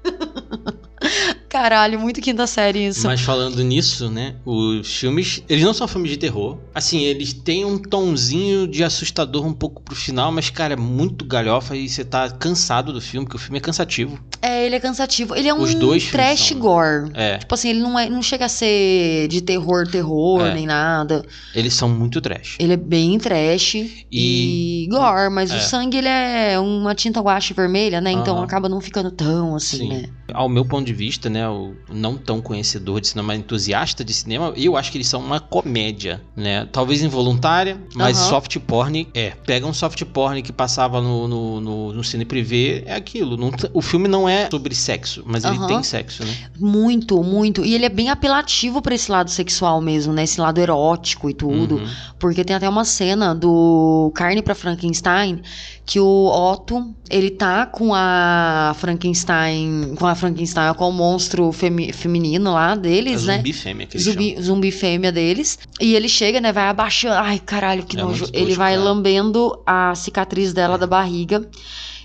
Caralho, 1.48 2.00
muito 2.00 2.20
quinta 2.20 2.46
série 2.46 2.86
isso. 2.88 3.06
Mas 3.06 3.20
falando 3.20 3.62
nisso, 3.62 4.10
né? 4.10 4.34
Os 4.44 4.96
filmes, 4.96 5.42
eles 5.48 5.62
não 5.64 5.72
são 5.72 5.86
filmes 5.86 6.10
de 6.10 6.16
terror. 6.16 6.58
Assim, 6.74 7.02
eles 7.04 7.32
têm 7.32 7.64
um 7.64 7.78
tonzinho 7.78 8.66
de 8.66 8.82
assustador 8.82 9.46
um 9.46 9.52
pouco 9.52 9.80
pro 9.80 9.94
final, 9.94 10.32
mas, 10.32 10.50
cara, 10.50 10.74
é 10.74 10.76
muito 10.76 11.24
galhofa 11.24 11.76
e 11.76 11.88
você 11.88 12.04
tá 12.04 12.28
cansado 12.30 12.92
do 12.92 13.00
filme, 13.00 13.24
porque 13.26 13.36
o 13.36 13.40
filme 13.40 13.58
é 13.58 13.60
cansativo. 13.60 14.18
É, 14.42 14.66
ele 14.66 14.74
é 14.74 14.80
cansativo. 14.80 15.34
Ele 15.36 15.46
é 15.48 15.54
um 15.54 15.62
Os 15.62 15.74
dois 15.76 16.10
trash 16.10 16.48
são, 16.48 16.58
gore. 16.58 17.10
É, 17.14 17.38
Tipo 17.38 17.54
assim, 17.54 17.68
ele 17.70 17.80
não, 17.80 17.96
é, 17.98 18.10
não 18.10 18.20
chega 18.22 18.46
a 18.46 18.48
ser 18.48 19.28
de 19.28 19.40
terror, 19.40 19.86
terror, 19.86 20.44
É. 20.46 20.54
nem 20.54 20.66
nada. 20.66 21.24
eles 21.54 21.74
são 21.74 21.88
muito 21.88 22.20
trash. 22.20 22.56
Ele 22.58 22.72
é 22.72 22.76
bem 22.76 23.16
trash 23.18 23.74
e, 23.76 23.94
E- 24.10 24.88
gore, 24.90 25.30
mas 25.30 25.50
É. 25.52 25.56
o 25.56 25.60
sangue 25.60 25.98
ele 25.98 26.08
é 26.08 26.58
uma 26.58 26.94
tinta 26.96 27.20
guache 27.20 27.54
vermelha, 27.54 28.00
né? 28.00 28.10
Então 28.10 28.42
acaba 28.42 28.68
não 28.68 28.80
ficando 28.80 29.10
tão 29.12 29.54
assim, 29.54 29.78
Sim. 29.78 29.88
né? 29.88 30.04
Ao 30.32 30.48
meu 30.48 30.64
ponto 30.64 30.83
de 30.84 30.92
vista, 30.92 31.28
né, 31.28 31.48
o 31.48 31.74
não 31.92 32.16
tão 32.16 32.40
conhecedor 32.40 33.00
de 33.00 33.08
cinema, 33.08 33.28
mas 33.28 33.38
entusiasta 33.40 34.04
de 34.04 34.12
cinema, 34.12 34.52
eu 34.56 34.76
acho 34.76 34.92
que 34.92 34.98
eles 34.98 35.08
são 35.08 35.20
uma 35.20 35.40
comédia, 35.40 36.22
né? 36.36 36.68
Talvez 36.70 37.02
involuntária, 37.02 37.80
mas 37.94 38.18
Aham. 38.18 38.28
soft 38.28 38.58
porn 38.60 39.08
é. 39.14 39.30
Pega 39.30 39.66
um 39.66 39.72
soft 39.72 40.02
porn 40.04 40.42
que 40.42 40.52
passava 40.52 41.00
no, 41.00 41.26
no, 41.26 41.60
no, 41.60 41.92
no 41.92 42.04
cine 42.04 42.24
privê, 42.24 42.82
é 42.86 42.94
aquilo. 42.94 43.36
Não 43.36 43.50
o 43.72 43.82
filme 43.82 44.08
não 44.08 44.28
é 44.28 44.48
sobre 44.50 44.74
sexo, 44.74 45.22
mas 45.26 45.44
ele 45.44 45.56
Aham. 45.56 45.66
tem 45.66 45.82
sexo, 45.82 46.24
né? 46.24 46.34
Muito, 46.58 47.22
muito. 47.22 47.64
E 47.64 47.74
ele 47.74 47.84
é 47.84 47.88
bem 47.88 48.10
apelativo 48.10 48.82
pra 48.82 48.94
esse 48.94 49.10
lado 49.10 49.30
sexual 49.30 49.80
mesmo, 49.80 50.12
né? 50.12 50.24
Esse 50.24 50.40
lado 50.40 50.60
erótico 50.60 51.30
e 51.30 51.34
tudo. 51.34 51.76
Uhum. 51.76 51.88
Porque 52.18 52.44
tem 52.44 52.56
até 52.56 52.68
uma 52.68 52.84
cena 52.84 53.34
do 53.34 54.12
Carne 54.14 54.42
pra 54.42 54.54
Frankenstein 54.54 55.42
que 55.86 56.00
o 56.00 56.26
Otto, 56.26 56.94
ele 57.10 57.30
tá 57.30 57.66
com 57.66 57.92
a 57.94 58.72
Frankenstein, 58.76 59.94
com 59.96 60.06
a 60.06 60.14
Frankenstein, 60.14 60.68
com 60.74 60.88
o 60.88 60.92
monstro 60.92 61.50
femi- 61.52 61.92
feminino 61.92 62.52
lá 62.52 62.72
É 62.72 62.76
deles, 62.76 63.24
né? 63.24 63.36
zumbi 63.36 63.52
fêmea 63.52 63.86
que 63.86 63.98
Zumbi, 63.98 64.36
zumbi 64.40 64.70
fêmea 64.70 65.10
deles. 65.12 65.58
E 65.80 65.94
ele 65.94 66.08
chega, 66.08 66.40
né? 66.40 66.52
Vai 66.52 66.64
abaixando. 66.68 67.14
Ai, 67.14 67.38
caralho, 67.38 67.84
que 67.84 67.96
É 67.98 68.02
nojo. 68.02 68.26
Ele 68.32 68.54
vai 68.54 68.74
cara. 68.74 68.84
lambendo 68.84 69.58
a 69.66 69.94
cicatriz 69.94 70.52
dela 70.52 70.76
da 70.76 70.86
barriga. 70.86 71.48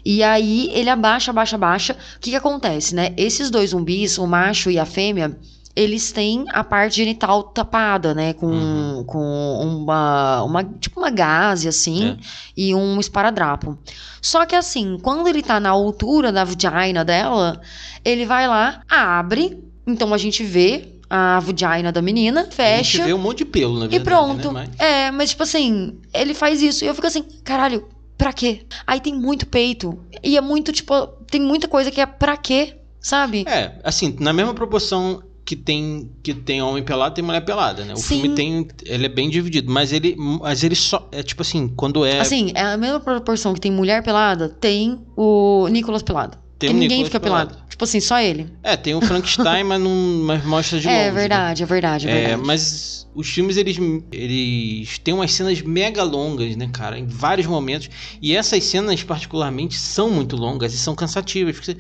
E 0.05 0.23
aí 0.23 0.69
ele 0.73 0.89
abaixa, 0.89 1.31
abaixa, 1.31 1.55
abaixa. 1.57 1.93
O 2.15 2.19
que 2.19 2.29
que 2.29 2.35
acontece, 2.35 2.95
né? 2.95 3.13
Esses 3.17 3.49
dois 3.51 3.71
zumbis, 3.71 4.17
o 4.17 4.25
macho 4.25 4.71
e 4.71 4.79
a 4.79 4.85
fêmea, 4.85 5.37
eles 5.75 6.11
têm 6.11 6.45
a 6.49 6.63
parte 6.63 6.97
genital 6.97 7.43
tapada, 7.43 8.13
né? 8.13 8.33
Com, 8.33 8.47
Uhum. 8.47 9.03
com 9.05 9.59
uma, 9.61 10.43
uma. 10.43 10.63
Tipo 10.63 10.99
uma 10.99 11.09
gaze, 11.11 11.67
assim. 11.67 12.09
É. 12.09 12.17
E 12.57 12.75
um 12.75 12.99
esparadrapo. 12.99 13.77
Só 14.21 14.45
que 14.45 14.55
assim, 14.55 14.97
quando 15.01 15.27
ele 15.27 15.41
tá 15.41 15.59
na 15.59 15.69
altura 15.69 16.31
da 16.31 16.43
vagina 16.43 17.05
dela, 17.05 17.61
ele 18.03 18.25
vai 18.25 18.47
lá, 18.47 18.81
abre. 18.89 19.63
Então 19.87 20.13
a 20.13 20.17
gente 20.17 20.43
vê 20.43 20.95
a 21.09 21.39
vagina 21.39 21.91
da 21.91 22.01
menina, 22.01 22.41
A 22.41 22.43
gente 22.43 22.55
fecha. 22.55 23.03
vê 23.05 23.13
um 23.13 23.17
monte 23.17 23.39
de 23.39 23.45
pelo, 23.45 23.73
na 23.75 23.87
verdade. 23.87 23.95
E 24.01 24.03
pronto. 24.03 24.51
Né? 24.51 24.67
Mas- 24.77 24.79
É, 24.79 25.11
mas 25.11 25.29
tipo 25.31 25.43
assim, 25.43 25.97
ele 26.13 26.33
faz 26.33 26.61
isso. 26.61 26.83
E 26.83 26.87
eu 26.87 26.93
fico 26.93 27.07
assim, 27.07 27.23
caralho, 27.43 27.87
pra 28.17 28.33
quê? 28.33 28.65
Aí 28.85 28.99
tem 28.99 29.13
muito 29.15 29.45
peito. 29.47 29.97
E 30.23 30.35
é 30.37 30.41
muito, 30.41 30.71
tipo, 30.71 31.07
tem 31.31 31.41
muita 31.41 31.67
coisa 31.67 31.89
que 31.89 32.01
é 32.01 32.05
pra 32.05 32.35
quê, 32.37 32.75
sabe? 32.99 33.45
É, 33.47 33.79
assim, 33.83 34.15
na 34.19 34.33
mesma 34.33 34.53
proporção 34.53 35.23
que 35.49 35.55
tem 35.55 36.11
que 36.21 36.31
tem 36.31 36.61
homem 36.61 36.83
pelado, 36.83 37.15
tem 37.15 37.23
mulher 37.23 37.41
pelada, 37.43 37.83
né? 37.83 37.95
O 37.95 37.97
Sim. 37.97 38.21
filme 38.21 38.35
tem, 38.35 38.67
ele 38.85 39.07
é 39.07 39.09
bem 39.09 39.31
dividido, 39.31 39.71
mas 39.71 39.91
ele, 39.91 40.15
mas 40.15 40.63
ele 40.63 40.75
só 40.75 41.09
é 41.11 41.23
tipo 41.23 41.41
assim, 41.41 41.67
quando 41.75 42.05
é 42.05 42.19
Assim, 42.19 42.51
é 42.53 42.61
a 42.61 42.77
mesma 42.77 42.99
proporção 42.99 43.55
que 43.55 43.59
tem 43.59 43.71
mulher 43.71 44.03
pelada, 44.03 44.47
tem 44.47 45.01
o 45.17 45.67
Nicolas 45.71 46.03
pelado. 46.03 46.37
Tem 46.59 46.69
ninguém 46.71 46.89
Nicolas 46.89 47.07
fica 47.07 47.19
pelado. 47.19 47.57
Tipo 47.67 47.83
assim, 47.83 47.99
só 47.99 48.19
ele. 48.21 48.53
É, 48.61 48.77
tem 48.77 48.93
o 48.93 49.01
Frankenstein, 49.01 49.63
mas 49.63 49.81
não 49.81 50.23
mas 50.23 50.45
mostra 50.45 50.79
de 50.79 50.85
longe. 50.91 50.99
é 50.99 51.05
né? 51.05 51.11
verdade, 51.11 51.63
é 51.63 51.65
verdade, 51.65 52.07
é 52.07 52.11
É, 52.11 52.13
verdade. 52.27 52.43
mas 52.45 53.07
os 53.15 53.27
filmes 53.27 53.57
eles, 53.57 53.79
eles 54.11 54.99
têm 54.99 55.15
umas 55.15 55.31
cenas 55.31 55.59
mega 55.63 56.03
longas, 56.03 56.55
né, 56.55 56.69
cara, 56.71 56.99
em 56.99 57.07
vários 57.07 57.47
momentos. 57.47 57.89
E 58.21 58.35
essas 58.35 58.63
cenas 58.65 59.01
particularmente 59.01 59.75
são 59.79 60.11
muito 60.11 60.35
longas 60.35 60.75
e 60.75 60.77
são 60.77 60.93
cansativas, 60.93 61.55
porque 61.55 61.71
você, 61.71 61.77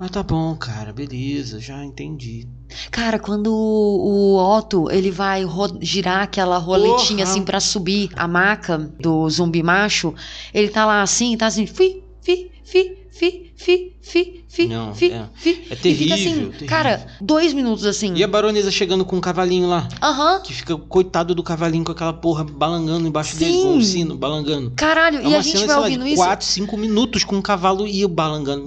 mas 0.00 0.10
tá 0.10 0.22
bom, 0.22 0.56
cara, 0.56 0.92
beleza, 0.92 1.60
já 1.60 1.84
entendi. 1.84 2.48
Cara, 2.90 3.18
quando 3.18 3.52
o, 3.52 4.36
Otto, 4.38 4.90
ele 4.90 5.10
vai 5.10 5.44
ro- 5.44 5.78
girar 5.80 6.22
aquela 6.22 6.56
roletinha 6.58 7.24
Porra. 7.26 7.30
assim 7.30 7.44
pra 7.44 7.60
subir 7.60 8.10
a 8.16 8.26
maca 8.26 8.78
do 8.78 9.28
zumbi 9.28 9.62
macho, 9.62 10.14
ele 10.54 10.68
tá 10.70 10.86
lá 10.86 11.02
assim, 11.02 11.36
tá 11.36 11.46
assim, 11.46 11.66
fi, 11.66 12.02
fi, 12.22 12.50
fi, 12.64 12.96
fi, 13.12 13.49
fi, 13.62 13.92
fi, 14.00 14.44
fi, 14.48 14.66
Não, 14.66 14.94
fi, 14.94 15.12
é. 15.12 15.24
fi. 15.34 15.50
É 15.50 15.52
E 15.52 15.58
fica 15.58 15.76
terrível, 15.76 16.14
assim, 16.14 16.34
terrível. 16.50 16.66
cara, 16.66 17.06
dois 17.20 17.52
minutos 17.52 17.84
assim. 17.84 18.14
E 18.14 18.24
a 18.24 18.28
baronesa 18.28 18.70
chegando 18.70 19.04
com 19.04 19.16
um 19.16 19.20
cavalinho 19.20 19.68
lá, 19.68 19.86
Aham. 20.02 20.40
que 20.40 20.54
fica 20.54 20.76
coitado 20.78 21.34
do 21.34 21.42
cavalinho 21.42 21.84
com 21.84 21.92
aquela 21.92 22.12
porra 22.14 22.42
balangando 22.42 23.06
embaixo 23.06 23.36
dele, 23.36 23.52
Sim. 23.52 23.62
com 23.62 23.76
o 23.76 23.82
sino 23.82 24.16
balangando. 24.16 24.72
Caralho, 24.74 25.18
É 25.18 25.28
e 25.28 25.34
a 25.36 25.42
gente 25.42 25.58
cena, 25.58 25.66
vai 25.66 25.76
lá, 25.76 25.82
ouvindo 25.82 26.04
de 26.04 26.10
isso. 26.12 26.16
4, 26.22 26.46
5 26.46 26.76
minutos 26.78 27.22
com 27.22 27.36
um 27.36 27.42
cavalo 27.42 27.86
e 27.86 28.02
o 28.02 28.08
balangando. 28.08 28.64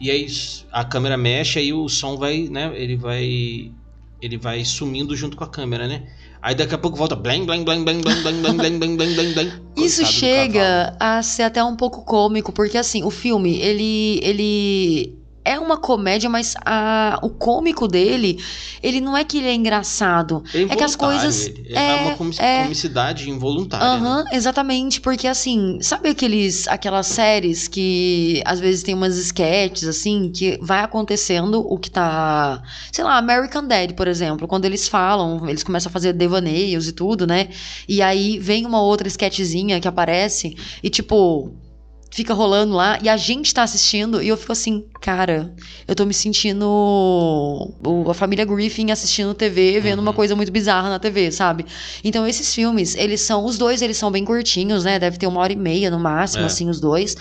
E 0.00 0.10
aí 0.10 0.26
a 0.72 0.84
câmera 0.84 1.16
mexe, 1.16 1.58
aí 1.58 1.72
o 1.72 1.88
som 1.88 2.16
vai, 2.16 2.48
né? 2.50 2.72
Ele 2.74 2.96
vai. 2.96 3.70
Ele 4.20 4.38
vai 4.38 4.64
sumindo 4.64 5.14
junto 5.14 5.36
com 5.36 5.44
a 5.44 5.48
câmera, 5.48 5.86
né? 5.86 6.02
Aí 6.44 6.54
daqui 6.54 6.74
a 6.74 6.78
pouco 6.78 6.98
volta. 6.98 7.16
Blam, 7.16 7.46
blam, 7.46 7.64
blam, 7.64 7.84
blam, 7.84 8.02
blam, 8.02 8.20
blam, 8.20 8.42
blam, 8.42 8.78
blam, 8.78 8.78
blam, 8.78 9.14
blam, 9.14 9.32
blam. 9.32 9.48
Isso 9.78 10.04
chega 10.04 10.94
a 11.00 11.22
ser 11.22 11.44
até 11.44 11.64
um 11.64 11.74
pouco 11.74 12.04
cômico, 12.04 12.52
porque 12.52 12.76
assim, 12.76 13.02
o 13.02 13.10
filme, 13.10 13.58
ele 13.62 14.20
ele 14.22 15.23
é 15.44 15.58
uma 15.58 15.76
comédia, 15.76 16.28
mas 16.30 16.54
a, 16.64 17.18
o 17.22 17.28
cômico 17.30 17.86
dele, 17.86 18.42
ele 18.82 19.00
não 19.00 19.16
é 19.16 19.22
que 19.24 19.38
ele 19.38 19.48
é 19.48 19.54
engraçado. 19.54 20.42
É, 20.54 20.62
É 20.62 20.76
que 20.76 20.82
as 20.84 20.96
coisas- 20.96 21.46
ele. 21.46 21.66
É, 21.74 21.90
é- 21.90 21.94
uma 22.02 22.12
é- 22.38 22.62
comicidade 22.62 23.28
involuntária. 23.28 24.00
né? 24.00 24.24
Exatamente, 24.32 25.00
porque 25.00 25.26
assim, 25.28 25.78
sabe 25.80 26.08
aqueles 26.10 26.66
aquelas 26.68 27.06
séries 27.06 27.68
que 27.68 28.42
às 28.44 28.58
vezes 28.60 28.82
tem 28.82 28.94
umas 28.94 29.16
sketches 29.16 29.88
assim, 29.88 30.30
que 30.34 30.58
vai 30.62 30.80
acontecendo 30.82 31.60
o 31.60 31.78
que 31.78 31.90
tá, 31.90 32.62
sei 32.92 33.04
lá, 33.04 33.16
American 33.18 33.66
Dad, 33.66 33.92
por 33.92 34.08
exemplo, 34.08 34.48
quando 34.48 34.64
eles 34.64 34.88
falam, 34.88 35.48
eles 35.48 35.62
começam 35.62 35.90
a 35.90 35.92
fazer 35.92 36.12
devaneios 36.12 36.88
e 36.88 36.92
tudo, 36.92 37.26
né? 37.26 37.48
E 37.88 38.00
aí 38.00 38.38
vem 38.38 38.64
uma 38.66 38.80
outra 38.80 39.08
sketchzinha 39.08 39.80
que 39.80 39.88
aparece 39.88 40.56
e 40.82 40.88
tipo 40.90 41.52
fica 42.14 42.32
rolando 42.32 42.74
lá 42.74 42.96
e 43.02 43.08
a 43.08 43.16
gente 43.16 43.52
tá 43.52 43.64
assistindo 43.64 44.22
e 44.22 44.28
eu 44.28 44.36
fico 44.36 44.52
assim, 44.52 44.84
cara, 45.00 45.52
eu 45.86 45.96
tô 45.96 46.06
me 46.06 46.14
sentindo 46.14 46.64
o- 47.84 48.08
a 48.08 48.14
família 48.14 48.44
Griffin 48.44 48.92
assistindo 48.92 49.34
TV, 49.34 49.80
vendo 49.80 49.98
uma 49.98 50.12
Uhum. 50.12 50.16
coisa 50.16 50.36
muito 50.36 50.52
bizarra 50.52 50.88
na 50.88 51.00
TV, 51.00 51.32
sabe? 51.32 51.66
Então 52.04 52.24
esses 52.24 52.54
filmes, 52.54 52.94
eles 52.94 53.20
são, 53.20 53.44
os 53.44 53.58
dois 53.58 53.82
eles 53.82 53.96
são 53.96 54.12
bem 54.12 54.24
curtinhos, 54.24 54.84
né? 54.84 54.96
Deve 54.96 55.18
ter 55.18 55.26
uma 55.26 55.40
hora 55.40 55.52
e 55.52 55.56
meia 55.56 55.90
no 55.90 55.98
máximo, 55.98 56.44
É. 56.44 56.46
assim, 56.46 56.70
os 56.70 56.78
dois. 56.80 57.16